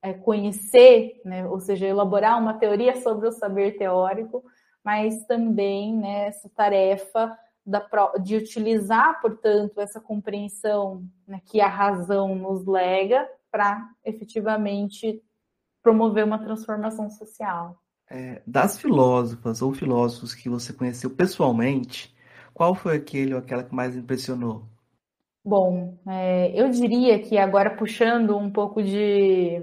é, 0.01 0.13
conhecer, 0.13 1.21
né? 1.23 1.45
ou 1.45 1.59
seja, 1.59 1.85
elaborar 1.85 2.41
uma 2.41 2.55
teoria 2.55 2.99
sobre 3.03 3.27
o 3.27 3.31
saber 3.31 3.77
teórico, 3.77 4.43
mas 4.83 5.23
também 5.27 5.95
né, 5.95 6.25
essa 6.25 6.49
tarefa 6.49 7.37
da, 7.63 7.87
de 8.19 8.35
utilizar, 8.35 9.21
portanto, 9.21 9.79
essa 9.79 10.01
compreensão 10.01 11.05
né, 11.27 11.39
que 11.45 11.61
a 11.61 11.67
razão 11.67 12.33
nos 12.33 12.65
lega 12.65 13.29
para 13.51 13.87
efetivamente 14.03 15.21
promover 15.83 16.25
uma 16.25 16.39
transformação 16.39 17.11
social. 17.11 17.77
É, 18.09 18.41
das 18.47 18.79
filósofas 18.79 19.61
ou 19.61 19.71
filósofos 19.71 20.33
que 20.33 20.49
você 20.49 20.73
conheceu 20.73 21.11
pessoalmente, 21.11 22.16
qual 22.57 22.73
foi 22.73 22.95
aquele 22.95 23.35
ou 23.35 23.39
aquela 23.39 23.63
que 23.63 23.75
mais 23.75 23.95
impressionou? 23.95 24.63
Bom, 25.45 25.95
é, 26.07 26.59
eu 26.59 26.71
diria 26.71 27.19
que 27.19 27.37
agora 27.37 27.77
puxando 27.77 28.35
um 28.35 28.51
pouco 28.51 28.81
de. 28.81 29.61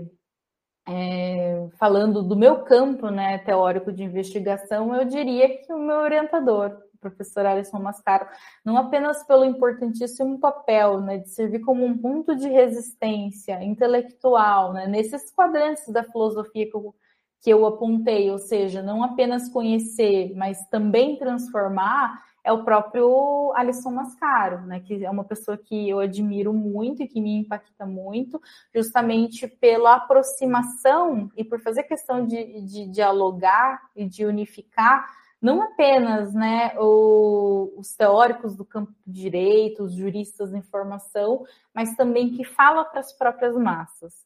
É, 0.86 1.68
falando 1.76 2.22
do 2.22 2.36
meu 2.36 2.62
campo 2.62 3.08
né, 3.08 3.38
teórico 3.38 3.92
de 3.92 4.04
investigação, 4.04 4.94
eu 4.94 5.04
diria 5.06 5.58
que 5.58 5.72
o 5.72 5.78
meu 5.78 5.96
orientador, 5.96 6.82
o 6.94 6.98
professor 6.98 7.44
Alisson 7.44 7.80
Mascaro, 7.80 8.28
não 8.64 8.76
apenas 8.76 9.26
pelo 9.26 9.44
importantíssimo 9.44 10.38
papel 10.38 11.00
né, 11.00 11.18
de 11.18 11.30
servir 11.30 11.60
como 11.62 11.84
um 11.84 11.98
ponto 11.98 12.36
de 12.36 12.48
resistência 12.48 13.60
intelectual 13.64 14.72
né, 14.72 14.86
nesses 14.86 15.32
quadrantes 15.32 15.88
da 15.88 16.04
filosofia 16.04 16.70
que 16.70 16.76
eu, 16.76 16.94
que 17.42 17.50
eu 17.50 17.66
apontei, 17.66 18.30
ou 18.30 18.38
seja, 18.38 18.82
não 18.82 19.02
apenas 19.02 19.48
conhecer, 19.48 20.32
mas 20.36 20.64
também 20.68 21.18
transformar 21.18 22.22
é 22.44 22.52
o 22.52 22.62
próprio 22.62 23.52
Alisson 23.56 23.90
Mascaro, 23.90 24.60
né, 24.66 24.78
que 24.78 25.02
é 25.04 25.10
uma 25.10 25.24
pessoa 25.24 25.56
que 25.56 25.88
eu 25.88 25.98
admiro 25.98 26.52
muito 26.52 27.02
e 27.02 27.08
que 27.08 27.20
me 27.20 27.38
impacta 27.38 27.86
muito, 27.86 28.40
justamente 28.72 29.48
pela 29.48 29.94
aproximação 29.94 31.30
e 31.34 31.42
por 31.42 31.58
fazer 31.60 31.84
questão 31.84 32.26
de, 32.26 32.60
de 32.60 32.86
dialogar 32.86 33.80
e 33.96 34.06
de 34.06 34.26
unificar 34.26 35.06
não 35.44 35.62
apenas 35.62 36.32
né, 36.32 36.72
o, 36.78 37.74
os 37.76 37.94
teóricos 37.94 38.56
do 38.56 38.64
campo 38.64 38.90
do 39.06 39.12
direito, 39.12 39.82
os 39.82 39.92
juristas 39.92 40.50
da 40.50 40.56
informação, 40.56 41.44
mas 41.74 41.94
também 41.94 42.30
que 42.30 42.44
fala 42.44 42.82
para 42.82 43.00
as 43.00 43.12
próprias 43.12 43.54
massas. 43.54 44.24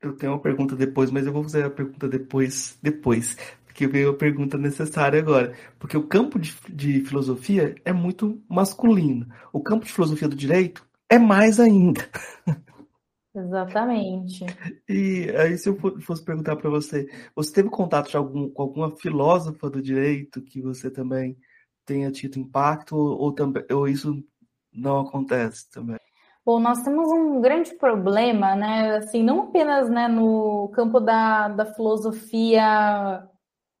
Eu 0.00 0.16
tenho 0.16 0.32
uma 0.32 0.40
pergunta 0.40 0.76
depois, 0.76 1.10
mas 1.10 1.26
eu 1.26 1.32
vou 1.32 1.42
fazer 1.42 1.64
a 1.64 1.70
pergunta 1.70 2.08
depois, 2.08 2.78
depois 2.80 3.36
que 3.80 3.86
veio 3.86 4.10
a 4.10 4.14
pergunta 4.14 4.58
necessária 4.58 5.18
agora. 5.18 5.54
Porque 5.78 5.96
o 5.96 6.06
campo 6.06 6.38
de, 6.38 6.54
de 6.68 7.00
filosofia 7.00 7.74
é 7.82 7.94
muito 7.94 8.42
masculino. 8.46 9.26
O 9.54 9.62
campo 9.62 9.86
de 9.86 9.92
filosofia 9.92 10.28
do 10.28 10.36
direito 10.36 10.86
é 11.08 11.18
mais 11.18 11.58
ainda. 11.58 12.06
Exatamente. 13.34 14.44
E 14.86 15.30
aí, 15.34 15.56
se 15.56 15.70
eu 15.70 15.78
fosse 16.02 16.22
perguntar 16.22 16.56
para 16.56 16.68
você, 16.68 17.08
você 17.34 17.54
teve 17.54 17.70
contato 17.70 18.14
algum, 18.18 18.50
com 18.50 18.62
alguma 18.62 18.94
filósofa 18.96 19.70
do 19.70 19.80
direito 19.80 20.42
que 20.42 20.60
você 20.60 20.90
também 20.90 21.38
tenha 21.86 22.10
tido 22.10 22.38
impacto, 22.38 22.94
ou, 22.94 23.18
ou, 23.18 23.32
também, 23.32 23.64
ou 23.70 23.88
isso 23.88 24.22
não 24.70 25.00
acontece 25.00 25.70
também? 25.70 25.96
Bom, 26.44 26.60
nós 26.60 26.82
temos 26.82 27.10
um 27.10 27.40
grande 27.40 27.74
problema, 27.76 28.54
né? 28.54 28.96
Assim, 28.96 29.22
não 29.22 29.44
apenas 29.44 29.88
né, 29.88 30.06
no 30.06 30.68
campo 30.74 31.00
da, 31.00 31.48
da 31.48 31.64
filosofia 31.64 33.26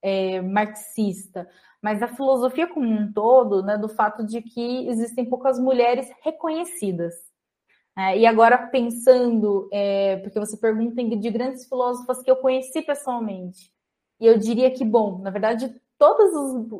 é, 0.02 0.40
marxista, 0.40 1.48
mas 1.82 2.02
a 2.02 2.08
filosofia 2.08 2.66
como 2.66 2.88
um 2.88 3.12
todo, 3.12 3.62
né, 3.62 3.78
do 3.78 3.88
fato 3.88 4.24
de 4.24 4.42
que 4.42 4.88
existem 4.88 5.24
poucas 5.24 5.58
mulheres 5.58 6.10
reconhecidas. 6.22 7.14
É, 7.96 8.18
e 8.18 8.26
agora 8.26 8.56
pensando, 8.56 9.68
é, 9.72 10.16
porque 10.18 10.38
você 10.38 10.56
pergunta 10.56 11.02
de 11.02 11.30
grandes 11.30 11.66
filósofas 11.66 12.22
que 12.22 12.30
eu 12.30 12.36
conheci 12.36 12.82
pessoalmente, 12.82 13.70
e 14.20 14.26
eu 14.26 14.38
diria 14.38 14.70
que, 14.70 14.84
bom, 14.84 15.18
na 15.18 15.30
verdade, 15.30 15.74
todas 15.98 16.32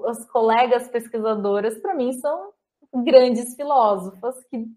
as 0.06 0.30
colegas 0.30 0.88
pesquisadoras, 0.88 1.78
para 1.78 1.94
mim, 1.94 2.12
são 2.12 2.52
grandes 2.94 3.54
filósofas 3.54 4.34
que 4.44 4.68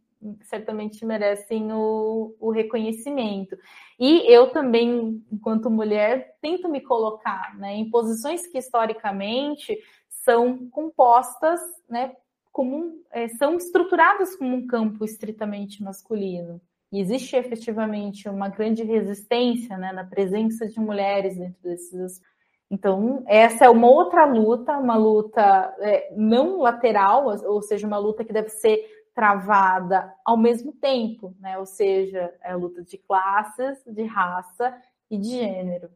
certamente 0.43 1.05
merecem 1.05 1.71
o, 1.71 2.35
o, 2.39 2.51
reconhecimento. 2.51 3.57
E 3.99 4.31
eu 4.31 4.51
também, 4.51 5.23
enquanto 5.31 5.69
mulher, 5.69 6.35
tento 6.41 6.69
me 6.69 6.81
colocar 6.81 7.55
né, 7.57 7.73
em 7.73 7.89
posições 7.89 8.47
que 8.47 8.57
historicamente 8.57 9.77
são 10.09 10.69
compostas, 10.69 11.59
né, 11.89 12.15
como, 12.51 13.01
é, 13.11 13.27
são 13.29 13.57
estruturadas 13.57 14.35
como 14.35 14.55
um 14.55 14.67
campo 14.67 15.03
estritamente 15.03 15.83
masculino. 15.83 16.61
E 16.91 16.99
existe 16.99 17.35
efetivamente 17.35 18.29
uma 18.29 18.47
grande 18.47 18.83
resistência 18.83 19.75
né, 19.77 19.91
na 19.91 20.03
presença 20.03 20.67
de 20.67 20.79
mulheres 20.79 21.35
dentro 21.35 21.61
desses. 21.63 22.21
Então, 22.69 23.23
essa 23.27 23.65
é 23.65 23.69
uma 23.69 23.89
outra 23.89 24.25
luta, 24.25 24.77
uma 24.77 24.95
luta 24.95 25.75
é, 25.79 26.13
não 26.15 26.59
lateral, 26.59 27.25
ou 27.45 27.61
seja, 27.63 27.87
uma 27.87 27.97
luta 27.97 28.23
que 28.23 28.31
deve 28.31 28.49
ser 28.49 28.85
travada 29.13 30.13
ao 30.25 30.37
mesmo 30.37 30.73
tempo, 30.73 31.35
né? 31.39 31.57
Ou 31.57 31.65
seja, 31.65 32.33
é 32.41 32.51
a 32.51 32.55
luta 32.55 32.83
de 32.83 32.97
classes, 32.97 33.83
de 33.85 34.03
raça 34.03 34.75
e 35.09 35.17
de 35.17 35.29
gênero. 35.29 35.89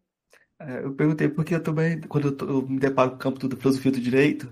É, 0.60 0.84
eu 0.84 0.94
perguntei 0.94 1.30
porque 1.30 1.56
eu 1.56 1.64
também, 1.64 2.02
quando 2.02 2.30
eu, 2.30 2.38
tô, 2.38 2.46
eu 2.46 2.68
me 2.68 2.80
deparo 2.80 3.12
com 3.12 3.16
o 3.16 3.20
campo 3.20 3.48
da 3.48 3.56
filosofia 3.56 3.92
do 3.92 4.00
direito, 4.00 4.52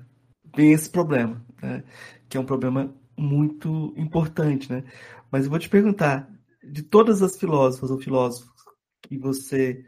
vem 0.56 0.72
esse 0.72 0.90
problema, 0.90 1.44
né? 1.62 1.84
Que 2.30 2.38
é 2.38 2.40
um 2.40 2.46
problema 2.46 2.94
muito 3.18 3.94
importante, 3.98 4.72
né? 4.72 4.84
Mas 5.32 5.46
eu 5.46 5.50
vou 5.50 5.60
te 5.60 5.70
perguntar, 5.70 6.30
de 6.64 6.84
todas 6.84 7.22
as 7.22 7.38
filósofas 7.38 7.92
ou 7.92 8.00
filósofos 8.00 8.54
que 9.02 9.18
você 9.18 9.86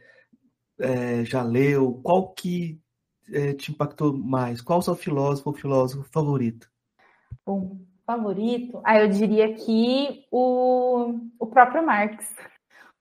é, 0.80 1.26
já 1.26 1.44
leu, 1.44 1.99
qual 2.04 2.34
que 2.34 2.80
é, 3.32 3.54
te 3.54 3.72
impactou 3.72 4.16
mais? 4.16 4.62
Qual 4.62 4.80
o 4.80 4.82
seu 4.82 4.95
filósofo 4.95 5.49
ou 5.49 5.56
filósofo 5.56 6.10
favorito? 6.12 6.70
Bom, 7.45 7.80
favorito? 8.08 8.80
Ah, 8.86 9.02
eu 9.02 9.10
diria 9.10 9.54
que 9.54 10.26
o, 10.32 11.20
o 11.38 11.46
próprio 11.46 11.86
Marx. 11.86 12.34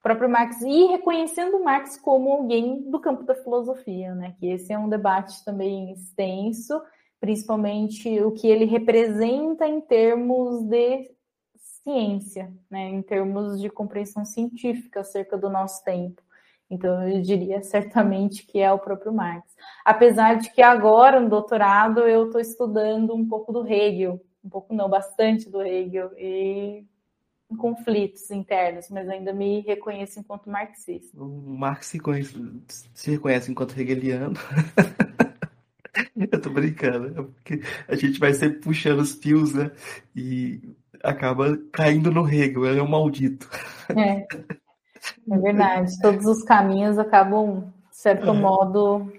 O 0.01 0.03
próprio 0.03 0.29
Marx, 0.29 0.61
e 0.63 0.87
reconhecendo 0.87 1.63
Marx 1.63 1.97
como 1.97 2.33
alguém 2.33 2.91
do 2.91 2.99
campo 2.99 3.23
da 3.23 3.35
filosofia, 3.37 4.15
né? 4.15 4.35
Que 4.39 4.49
esse 4.49 4.73
é 4.73 4.79
um 4.79 4.89
debate 4.89 5.45
também 5.45 5.93
extenso, 5.93 6.83
principalmente 7.21 8.21
o 8.21 8.33
que 8.33 8.49
ele 8.49 8.65
representa 8.65 9.67
em 9.67 9.81
termos 9.81 10.65
de 10.65 11.11
ciência, 11.57 12.53
né? 12.69 12.89
Em 12.89 13.03
termos 13.03 13.61
de 13.61 13.71
compreensão 13.71 14.25
científica 14.25 15.01
acerca 15.01 15.39
do 15.39 15.49
nosso 15.49 15.85
tempo. 15.85 16.21
Então, 16.69 17.09
eu 17.09 17.23
diria 17.23 17.63
certamente 17.63 18.45
que 18.45 18.59
é 18.59 18.73
o 18.73 18.79
próprio 18.79 19.13
Marx. 19.13 19.55
Apesar 19.85 20.35
de 20.35 20.51
que 20.51 20.61
agora, 20.61 21.21
no 21.21 21.29
doutorado, 21.29 22.01
eu 22.01 22.27
estou 22.27 22.41
estudando 22.41 23.15
um 23.15 23.27
pouco 23.27 23.53
do 23.53 23.65
Hegel, 23.65 24.21
um 24.47 24.49
pouco 24.49 24.73
não, 24.73 24.89
bastante 24.89 25.51
do 25.51 25.61
Hegel 25.61 26.13
e 26.17 26.85
conflitos 27.59 28.31
internos, 28.31 28.89
mas 28.91 29.09
ainda 29.09 29.33
me 29.33 29.61
reconheço 29.61 30.21
enquanto 30.21 30.49
marxista. 30.49 31.21
O 31.21 31.27
Marx 31.27 31.87
se, 31.87 31.99
conhece, 31.99 32.35
se 32.95 33.11
reconhece 33.11 33.51
enquanto 33.51 33.79
hegeliano. 33.79 34.35
Eu 36.17 36.41
tô 36.41 36.51
brincando, 36.51 37.09
é 37.09 37.23
porque 37.23 37.63
a 37.89 37.95
gente 37.95 38.19
vai 38.19 38.35
sempre 38.35 38.59
puxando 38.59 39.01
os 39.01 39.15
fios, 39.15 39.55
né? 39.55 39.71
E 40.15 40.61
acaba 41.03 41.57
caindo 41.73 42.11
no 42.11 42.29
Hegel, 42.29 42.67
ele 42.67 42.81
é 42.81 42.83
um 42.83 42.89
maldito. 42.89 43.49
É, 43.97 44.27
é 45.31 45.39
verdade. 45.39 45.99
Todos 46.01 46.27
os 46.27 46.43
caminhos 46.43 46.99
acabam, 46.99 47.73
de 47.91 47.97
certo 47.97 48.31
é. 48.31 48.33
modo, 48.33 49.11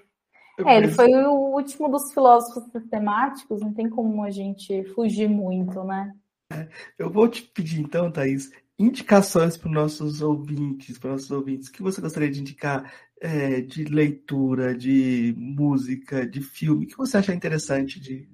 é, 0.65 0.77
ele 0.77 0.87
foi 0.89 1.13
o 1.13 1.53
último 1.53 1.89
dos 1.89 2.11
filósofos 2.13 2.63
sistemáticos, 2.71 3.61
não 3.61 3.73
tem 3.73 3.89
como 3.89 4.23
a 4.23 4.29
gente 4.29 4.83
fugir 4.95 5.29
muito, 5.29 5.83
né? 5.83 6.13
É, 6.51 6.67
eu 6.97 7.09
vou 7.09 7.27
te 7.27 7.43
pedir 7.43 7.81
então, 7.81 8.11
Thaís, 8.11 8.51
indicações 8.79 9.57
para 9.57 9.67
os 9.67 9.75
nossos 9.75 10.21
ouvintes, 10.21 10.97
para 10.97 11.11
nossos 11.11 11.31
ouvintes, 11.31 11.69
que 11.69 11.83
você 11.83 12.01
gostaria 12.01 12.29
de 12.29 12.41
indicar 12.41 12.91
é, 13.19 13.61
de 13.61 13.83
leitura, 13.85 14.75
de 14.75 15.33
música, 15.37 16.25
de 16.25 16.41
filme, 16.41 16.85
que 16.85 16.97
você 16.97 17.17
acha 17.17 17.33
interessante 17.33 17.99
de 17.99 18.29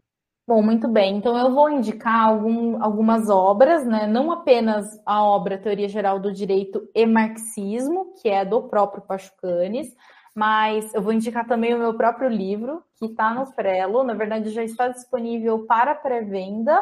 Bom, 0.46 0.62
muito 0.62 0.90
bem. 0.90 1.16
Então 1.16 1.38
eu 1.38 1.54
vou 1.54 1.70
indicar 1.70 2.28
algum, 2.28 2.84
algumas 2.84 3.30
obras, 3.30 3.86
né? 3.86 4.06
Não 4.06 4.30
apenas 4.30 4.86
a 5.06 5.24
obra 5.24 5.58
Teoria 5.58 5.88
Geral 5.88 6.20
do 6.20 6.34
Direito 6.34 6.86
e 6.94 7.06
Marxismo, 7.06 8.14
que 8.22 8.28
é 8.28 8.44
do 8.44 8.64
próprio 8.64 9.02
Pachucanes, 9.02 9.96
mas 10.36 10.94
eu 10.94 11.02
vou 11.02 11.14
indicar 11.14 11.48
também 11.48 11.74
o 11.74 11.78
meu 11.80 11.94
próprio 11.94 12.28
livro, 12.28 12.84
que 12.98 13.06
está 13.06 13.34
no 13.34 13.46
Frelo. 13.46 14.04
Na 14.04 14.16
verdade, 14.16 14.50
já 14.50 14.64
está 14.64 14.88
disponível 14.88 15.66
para 15.66 15.94
pré-venda 15.94 16.82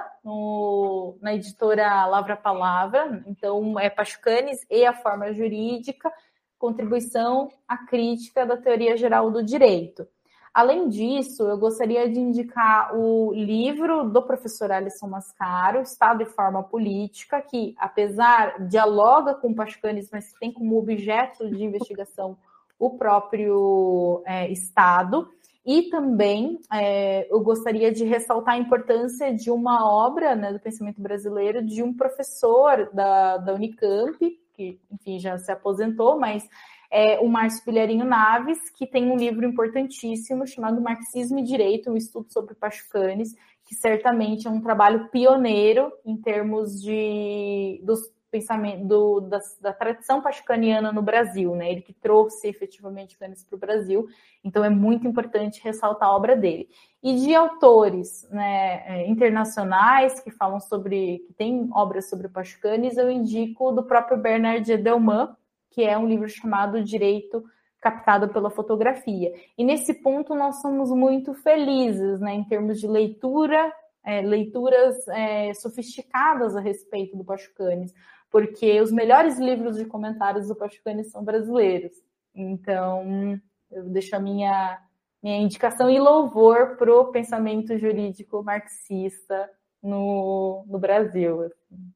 na 1.21 1.33
editora 1.33 2.05
Lavra 2.05 2.37
Palavra. 2.37 3.21
Então, 3.27 3.77
é 3.77 3.89
Pachucanes 3.89 4.65
e 4.69 4.85
a 4.85 4.93
Forma 4.93 5.33
Jurídica, 5.33 6.11
contribuição 6.57 7.49
à 7.67 7.77
crítica 7.77 8.45
da 8.45 8.55
teoria 8.55 8.95
geral 8.95 9.29
do 9.29 9.43
direito. 9.43 10.07
Além 10.53 10.89
disso, 10.89 11.43
eu 11.43 11.57
gostaria 11.57 12.09
de 12.09 12.19
indicar 12.19 12.93
o 12.95 13.33
livro 13.33 14.09
do 14.09 14.21
professor 14.21 14.69
Alisson 14.69 15.07
Mascaro, 15.07 15.81
Estado 15.81 16.23
e 16.23 16.25
Forma 16.25 16.61
Política, 16.61 17.41
que, 17.41 17.73
apesar, 17.77 18.67
dialoga 18.67 19.33
com 19.33 19.53
Pachucanes, 19.53 20.09
mas 20.11 20.33
tem 20.39 20.51
como 20.51 20.77
objeto 20.77 21.49
de 21.49 21.63
investigação 21.63 22.37
o 22.81 22.97
próprio 22.97 24.23
é, 24.25 24.51
Estado. 24.51 25.29
E 25.63 25.83
também 25.83 26.59
é, 26.73 27.31
eu 27.31 27.39
gostaria 27.41 27.91
de 27.91 28.03
ressaltar 28.03 28.55
a 28.55 28.57
importância 28.57 29.31
de 29.31 29.51
uma 29.51 29.87
obra 29.87 30.35
né, 30.35 30.51
do 30.51 30.59
pensamento 30.59 30.99
brasileiro 30.99 31.63
de 31.63 31.83
um 31.83 31.93
professor 31.93 32.89
da, 32.91 33.37
da 33.37 33.53
Unicamp, 33.53 34.17
que, 34.55 34.79
enfim, 34.91 35.19
já 35.19 35.37
se 35.37 35.51
aposentou, 35.51 36.19
mas 36.19 36.43
é 36.89 37.19
o 37.19 37.27
Márcio 37.29 37.63
Pilharinho 37.63 38.03
Naves, 38.03 38.71
que 38.71 38.87
tem 38.87 39.11
um 39.11 39.15
livro 39.15 39.45
importantíssimo 39.45 40.47
chamado 40.47 40.81
Marxismo 40.81 41.37
e 41.37 41.43
Direito, 41.43 41.91
um 41.91 41.95
estudo 41.95 42.33
sobre 42.33 42.55
Pachucanes, 42.55 43.35
que 43.63 43.75
certamente 43.75 44.47
é 44.47 44.49
um 44.49 44.59
trabalho 44.59 45.07
pioneiro 45.09 45.91
em 46.03 46.17
termos 46.17 46.81
de 46.81 47.79
dos 47.83 48.01
pensamentos 48.31 48.87
do, 48.87 49.19
da, 49.19 49.39
da, 49.59 49.73
tradição 49.73 50.21
pachucaniana 50.21 50.91
no 50.91 51.01
Brasil, 51.01 51.53
né? 51.53 51.69
Ele 51.69 51.81
que 51.81 51.93
trouxe 51.93 52.47
efetivamente 52.47 53.17
Canes 53.17 53.43
para 53.43 53.55
o 53.57 53.59
Brasil, 53.59 54.07
então 54.43 54.63
é 54.63 54.69
muito 54.69 55.05
importante 55.05 55.61
ressaltar 55.61 56.07
a 56.07 56.15
obra 56.15 56.35
dele. 56.35 56.69
E 57.03 57.13
de 57.15 57.35
autores 57.35 58.27
né, 58.31 58.83
é, 58.87 59.07
internacionais 59.09 60.19
que 60.21 60.31
falam 60.31 60.59
sobre, 60.59 61.19
que 61.27 61.33
tem 61.33 61.69
obras 61.73 62.09
sobre 62.09 62.29
Pachucanes, 62.29 62.97
eu 62.97 63.11
indico 63.11 63.71
do 63.71 63.83
próprio 63.83 64.17
Bernard 64.17 64.71
Edelman, 64.71 65.35
que 65.69 65.83
é 65.83 65.97
um 65.97 66.07
livro 66.07 66.29
chamado 66.29 66.83
Direito 66.83 67.43
Captado 67.81 68.29
pela 68.29 68.49
Fotografia. 68.49 69.33
E 69.57 69.63
nesse 69.63 69.95
ponto 69.95 70.35
nós 70.35 70.61
somos 70.61 70.89
muito 70.91 71.33
felizes, 71.33 72.21
né, 72.21 72.33
em 72.33 72.43
termos 72.43 72.79
de 72.79 72.87
leitura, 72.87 73.73
é, 74.03 74.21
leituras 74.21 75.07
é, 75.07 75.53
sofisticadas 75.53 76.55
a 76.55 76.59
respeito 76.59 77.15
do 77.15 77.23
Pachucanes, 77.23 77.93
porque 78.31 78.79
os 78.81 78.91
melhores 78.91 79.37
livros 79.37 79.75
de 79.75 79.85
comentários 79.85 80.47
do 80.47 80.55
Pachucanes 80.55 81.11
são 81.11 81.23
brasileiros. 81.23 81.91
Então, 82.33 83.39
eu 83.69 83.89
deixo 83.89 84.15
a 84.15 84.19
minha, 84.19 84.81
minha 85.21 85.37
indicação 85.37 85.89
e 85.89 85.99
louvor 85.99 86.77
para 86.77 86.93
o 86.93 87.11
pensamento 87.11 87.77
jurídico 87.77 88.41
marxista 88.41 89.49
no, 89.83 90.65
no 90.67 90.79
Brasil. 90.79 91.41
Assim. 91.41 91.91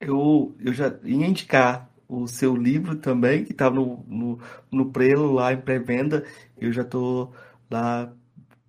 Eu, 0.00 0.54
eu 0.60 0.72
já 0.72 0.96
ia 1.02 1.26
indicar 1.26 1.90
o 2.08 2.26
seu 2.26 2.56
livro 2.56 2.96
também, 2.96 3.44
que 3.44 3.52
estava 3.52 3.74
no, 3.74 4.04
no, 4.06 4.38
no 4.70 4.92
prelo 4.92 5.32
lá 5.32 5.52
em 5.52 5.60
pré-venda. 5.60 6.24
Eu 6.56 6.72
já 6.72 6.82
estou 6.82 7.32
lá 7.68 8.12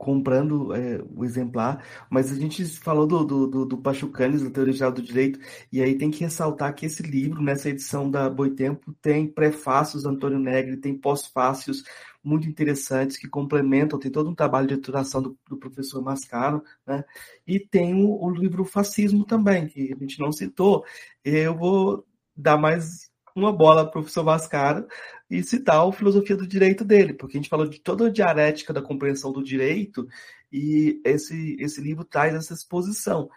comprando 0.02 0.74
é, 0.74 1.00
o 1.16 1.24
exemplar, 1.24 1.86
mas 2.10 2.32
a 2.32 2.36
gente 2.36 2.66
falou 2.66 3.06
do, 3.06 3.24
do, 3.24 3.48
do, 3.48 3.66
do 3.68 3.78
Pachucanes, 3.78 4.42
da 4.42 4.50
Teoria 4.50 4.90
do 4.90 5.00
Direito, 5.00 5.40
e 5.72 5.80
aí 5.80 5.96
tem 5.96 6.10
que 6.10 6.22
ressaltar 6.22 6.74
que 6.74 6.88
esse 6.88 7.04
livro, 7.04 7.40
nessa 7.40 7.70
edição 7.70 8.10
da 8.10 8.28
Boitempo, 8.28 8.96
tem 9.00 9.28
prefácios 9.28 10.02
do 10.02 10.10
Antônio 10.10 10.40
Negri, 10.40 10.76
tem 10.78 10.98
pós-fácios 10.98 11.84
muito 12.24 12.48
interessantes 12.48 13.16
que 13.16 13.28
complementam, 13.28 14.00
tem 14.00 14.10
todo 14.10 14.28
um 14.28 14.36
trabalho 14.36 14.68
de 14.68 14.74
editoração 14.74 15.22
do, 15.22 15.38
do 15.48 15.58
professor 15.58 16.02
Mascaro, 16.02 16.64
né? 16.86 17.04
E 17.46 17.60
tem 17.60 17.94
o, 17.94 18.26
o 18.26 18.32
livro 18.32 18.66
Fascismo 18.66 19.24
também, 19.24 19.68
que 19.68 19.94
a 19.94 19.98
gente 20.00 20.20
não 20.20 20.32
citou. 20.32 20.84
Eu 21.24 21.56
vou 21.56 22.04
dar 22.36 22.58
mais 22.58 23.11
uma 23.36 23.52
bola 23.52 23.84
para 23.84 23.90
o 23.90 23.92
professor 24.04 24.24
Mascaro 24.24 24.88
e 25.30 25.42
citar 25.44 25.88
a 25.88 25.92
filosofia 25.92 26.36
do 26.36 26.48
direito 26.48 26.84
dele, 26.84 27.14
porque 27.14 27.38
a 27.38 27.40
gente 27.40 27.50
falou 27.50 27.68
de 27.68 27.80
toda 27.80 28.08
a 28.08 28.12
dialética 28.12 28.74
da 28.74 28.82
compreensão 28.82 29.32
do 29.32 29.44
direito 29.44 30.08
e 30.52 31.02
esse, 31.06 31.56
esse 31.60 31.82
livro 31.82 32.04
traz 32.04 32.36
essa 32.36 32.54
exposição. 32.54 33.30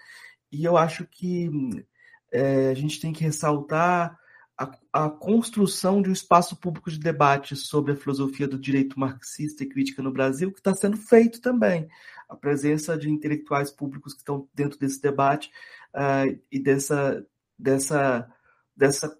E 0.50 0.64
eu 0.64 0.76
acho 0.76 1.06
que 1.06 1.50
é, 2.32 2.70
a 2.70 2.74
gente 2.74 3.00
tem 3.00 3.12
que 3.12 3.22
ressaltar 3.22 4.18
a, 4.56 4.70
a, 4.92 5.10
construção 5.10 6.00
de 6.00 6.10
um 6.10 6.12
espaço 6.12 6.56
público 6.56 6.90
de 6.90 6.98
debate 6.98 7.56
sobre 7.56 7.92
a 7.92 7.96
filosofia 7.96 8.46
do 8.46 8.58
direito 8.58 8.98
marxista 8.98 9.64
e 9.64 9.68
crítica 9.68 10.02
no 10.02 10.12
Brasil, 10.12 10.52
que 10.52 10.58
está 10.58 10.74
sendo 10.74 10.96
feito 10.96 11.40
também. 11.40 11.88
A 12.28 12.36
presença 12.36 12.96
de 12.96 13.10
intelectuais 13.10 13.70
públicos 13.70 14.14
que 14.14 14.20
estão 14.20 14.48
dentro 14.54 14.78
desse 14.78 15.00
debate 15.00 15.50
uh, 15.94 16.38
e 16.50 16.60
dessa, 16.60 17.24
dessa, 17.58 18.28
dessa 18.76 19.18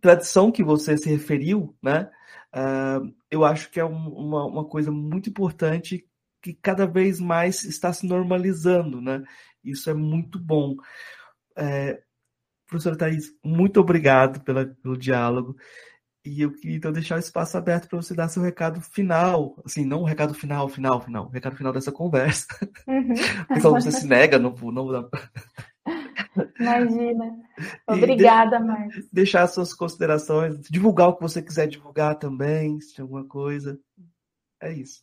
tradição 0.00 0.50
que 0.50 0.62
você 0.62 0.96
se 0.96 1.08
referiu, 1.08 1.76
né? 1.82 2.10
Uh, 2.54 3.14
eu 3.30 3.44
acho 3.44 3.70
que 3.70 3.78
é 3.78 3.84
um, 3.84 4.08
uma, 4.08 4.44
uma 4.44 4.64
coisa 4.64 4.90
muito 4.90 5.30
importante 5.30 6.04
que 6.42 6.54
cada 6.54 6.86
vez 6.86 7.20
mais 7.20 7.64
está 7.64 7.92
se 7.92 8.06
normalizando, 8.06 9.00
né? 9.00 9.22
Isso 9.62 9.90
é 9.90 9.94
muito 9.94 10.38
bom. 10.38 10.74
É, 11.56 12.02
professora 12.66 12.96
Thais, 12.96 13.32
muito 13.44 13.80
obrigado 13.80 14.40
pela, 14.42 14.66
pelo 14.66 14.96
diálogo. 14.96 15.56
E 16.24 16.42
eu 16.42 16.52
queria 16.52 16.76
então 16.76 16.92
deixar 16.92 17.16
o 17.16 17.20
espaço 17.20 17.56
aberto 17.56 17.88
para 17.88 18.00
você 18.00 18.14
dar 18.14 18.28
seu 18.28 18.42
recado 18.42 18.80
final. 18.80 19.56
Assim, 19.64 19.84
não 19.84 20.02
o 20.02 20.04
recado 20.04 20.34
final, 20.34 20.68
final, 20.68 21.00
final. 21.00 21.26
O 21.26 21.30
recado 21.30 21.56
final 21.56 21.72
dessa 21.72 21.90
conversa. 21.90 22.46
Uhum. 22.86 23.14
Porque 23.48 23.60
você 23.60 23.90
se 23.90 24.06
nega, 24.06 24.38
não, 24.38 24.54
não, 24.54 25.08
Imagina. 26.58 27.36
Obrigada, 27.86 28.58
de, 28.58 28.64
Marcos. 28.64 29.08
Deixar 29.12 29.46
suas 29.46 29.74
considerações, 29.74 30.60
divulgar 30.70 31.08
o 31.08 31.16
que 31.16 31.22
você 31.22 31.42
quiser 31.42 31.66
divulgar 31.66 32.16
também, 32.18 32.80
se 32.80 32.94
tem 32.94 33.02
alguma 33.02 33.24
coisa. 33.24 33.78
É 34.60 34.72
isso. 34.72 35.02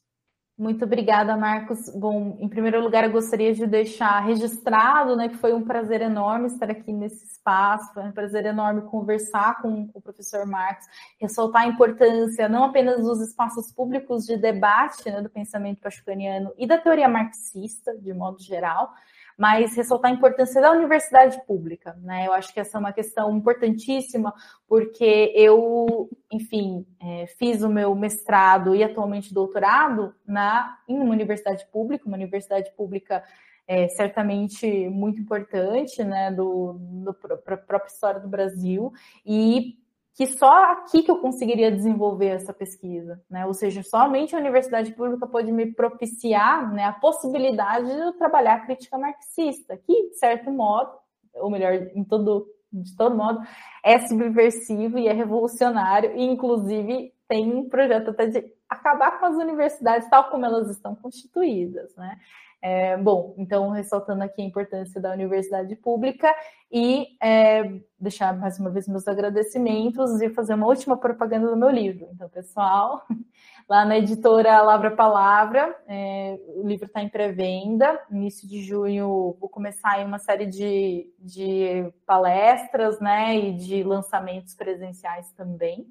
Muito 0.57 0.83
obrigada, 0.85 1.37
Marcos. 1.37 1.87
Bom, 1.89 2.35
em 2.39 2.49
primeiro 2.49 2.81
lugar, 2.81 3.03
eu 3.03 3.11
gostaria 3.11 3.53
de 3.53 3.67
deixar 3.67 4.19
registrado, 4.21 5.15
né, 5.15 5.29
que 5.29 5.37
foi 5.37 5.53
um 5.53 5.63
prazer 5.63 6.01
enorme 6.01 6.47
estar 6.47 6.71
aqui 6.71 6.91
nesse 6.91 7.23
espaço, 7.27 7.93
foi 7.93 8.01
um 8.01 8.11
prazer 8.11 8.43
enorme 8.43 8.81
conversar 8.81 9.61
com 9.61 9.87
o 9.93 10.01
professor 10.01 10.47
Marcos, 10.47 10.87
ressaltar 11.21 11.61
a 11.61 11.67
importância 11.67 12.49
não 12.49 12.63
apenas 12.63 13.03
dos 13.03 13.21
espaços 13.21 13.71
públicos 13.71 14.25
de 14.25 14.35
debate 14.35 15.07
né, 15.11 15.21
do 15.21 15.29
pensamento 15.29 15.79
pachucaniano 15.79 16.51
e 16.57 16.65
da 16.65 16.79
teoria 16.79 17.07
marxista, 17.07 17.95
de 17.95 18.11
modo 18.11 18.41
geral, 18.41 18.91
mas 19.37 19.75
ressaltar 19.75 20.09
a 20.09 20.13
importância 20.13 20.59
da 20.59 20.71
universidade 20.71 21.39
pública, 21.45 21.95
né? 22.01 22.25
Eu 22.25 22.33
acho 22.33 22.51
que 22.51 22.59
essa 22.59 22.77
é 22.77 22.79
uma 22.79 22.91
questão 22.91 23.35
importantíssima, 23.37 24.33
porque 24.67 25.31
eu, 25.35 26.09
enfim, 26.31 26.85
é, 26.99 27.27
fiz 27.37 27.61
o 27.61 27.69
meu 27.69 27.93
mestrado 27.93 28.73
e 28.73 28.83
atualmente 28.83 29.33
doutorado 29.33 30.15
na, 30.25 30.79
em 30.87 30.99
uma 30.99 31.13
universidade 31.13 31.67
pública, 31.71 32.07
uma 32.07 32.17
universidade 32.17 32.71
pública 32.75 33.23
é, 33.67 33.87
certamente 33.89 34.89
muito 34.89 35.21
importante, 35.21 36.03
né, 36.03 36.31
do, 36.31 36.77
do, 36.79 37.13
pra 37.13 37.57
própria 37.57 37.91
história 37.91 38.19
do 38.19 38.27
Brasil, 38.27 38.91
e 39.25 39.77
que 40.17 40.25
só 40.25 40.71
aqui 40.71 41.03
que 41.03 41.11
eu 41.11 41.19
conseguiria 41.19 41.71
desenvolver 41.71 42.29
essa 42.29 42.51
pesquisa, 42.51 43.21
né? 43.29 43.45
Ou 43.45 43.53
seja, 43.53 43.83
somente 43.83 44.35
a 44.35 44.39
universidade 44.39 44.91
pública 44.93 45.27
pode 45.27 45.51
me 45.51 45.71
propiciar 45.71 46.73
né, 46.73 46.85
a 46.85 46.91
possibilidade 46.91 47.85
de 47.85 47.99
eu 47.99 48.13
trabalhar 48.13 48.55
a 48.55 48.65
crítica 48.65 48.97
marxista, 48.97 49.77
que, 49.77 50.09
de 50.09 50.17
certo 50.17 50.49
modo, 50.49 50.89
ou 51.35 51.51
melhor, 51.51 51.71
em 51.93 52.03
todo, 52.03 52.47
de 52.73 52.95
todo 52.95 53.15
modo, 53.15 53.41
é 53.83 53.99
subversivo 54.07 54.97
e 54.97 55.07
é 55.07 55.13
revolucionário, 55.13 56.17
e 56.17 56.23
inclusive 56.25 57.13
tem 57.27 57.53
um 57.53 57.69
projeto 57.69 58.09
até 58.09 58.25
de 58.25 58.43
acabar 58.67 59.19
com 59.19 59.27
as 59.27 59.35
universidades 59.35 60.09
tal 60.09 60.31
como 60.31 60.47
elas 60.47 60.67
estão 60.71 60.95
constituídas, 60.95 61.95
né? 61.95 62.17
É, 62.61 62.97
bom, 62.97 63.35
então, 63.37 63.69
ressaltando 63.69 64.23
aqui 64.23 64.41
a 64.41 64.45
importância 64.45 64.99
da 64.99 65.11
universidade 65.11 65.75
pública 65.75 66.33
e 66.71 67.07
é, 67.21 67.79
deixar 67.99 68.35
mais 68.35 68.59
uma 68.59 68.71
vez 68.71 68.87
meus 68.87 69.07
agradecimentos 69.07 70.19
e 70.21 70.29
fazer 70.29 70.55
uma 70.55 70.65
última 70.65 70.97
propaganda 70.97 71.49
do 71.49 71.55
meu 71.55 71.69
livro. 71.69 72.09
Então, 72.11 72.27
pessoal, 72.29 73.05
lá 73.69 73.85
na 73.85 73.97
editora 73.97 74.61
Lavra 74.61 74.91
Palavra, 74.91 75.75
é, 75.87 76.39
o 76.55 76.67
livro 76.67 76.87
está 76.87 77.01
em 77.01 77.09
pré-venda. 77.09 77.99
Início 78.09 78.47
de 78.47 78.63
junho 78.63 79.37
vou 79.39 79.49
começar 79.49 80.03
uma 80.03 80.17
série 80.17 80.47
de, 80.47 81.13
de 81.19 81.93
palestras 82.05 82.99
né, 82.99 83.37
e 83.37 83.53
de 83.53 83.83
lançamentos 83.83 84.55
presenciais 84.55 85.31
também. 85.33 85.87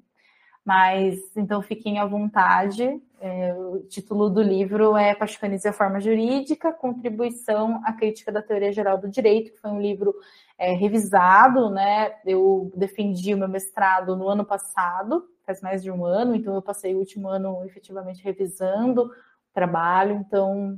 Mas 0.67 1.21
então 1.37 1.61
fiquem 1.61 1.97
à 1.97 2.05
vontade. 2.05 3.01
É, 3.21 3.53
o 3.53 3.79
título 3.87 4.29
do 4.29 4.41
livro 4.41 4.97
é 4.97 5.15
Pachucanize 5.15 5.65
a 5.65 5.71
Forma 5.71 6.01
Jurídica, 6.01 6.73
Contribuição 6.73 7.81
à 7.85 7.93
Crítica 7.93 8.33
da 8.33 8.41
Teoria 8.41 8.73
Geral 8.73 8.97
do 8.97 9.07
Direito, 9.07 9.53
que 9.53 9.61
foi 9.61 9.71
um 9.71 9.81
livro 9.81 10.13
é, 10.57 10.73
revisado, 10.73 11.69
né? 11.69 12.17
Eu 12.25 12.69
defendi 12.75 13.33
o 13.33 13.37
meu 13.37 13.47
mestrado 13.47 14.13
no 14.17 14.27
ano 14.27 14.43
passado, 14.43 15.25
faz 15.45 15.61
mais 15.61 15.81
de 15.81 15.89
um 15.89 16.03
ano, 16.03 16.35
então 16.35 16.53
eu 16.53 16.61
passei 16.61 16.93
o 16.93 16.99
último 16.99 17.29
ano 17.29 17.63
efetivamente 17.63 18.21
revisando 18.21 19.03
o 19.03 19.11
trabalho, 19.53 20.17
então 20.17 20.77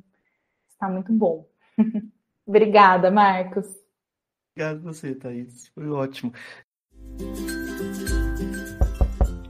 está 0.70 0.88
muito 0.88 1.12
bom. 1.12 1.48
Obrigada, 2.46 3.10
Marcos. 3.10 3.68
Obrigado 4.56 4.84
você, 4.84 5.16
Thaís. 5.16 5.68
Foi 5.70 5.90
ótimo. 5.90 6.32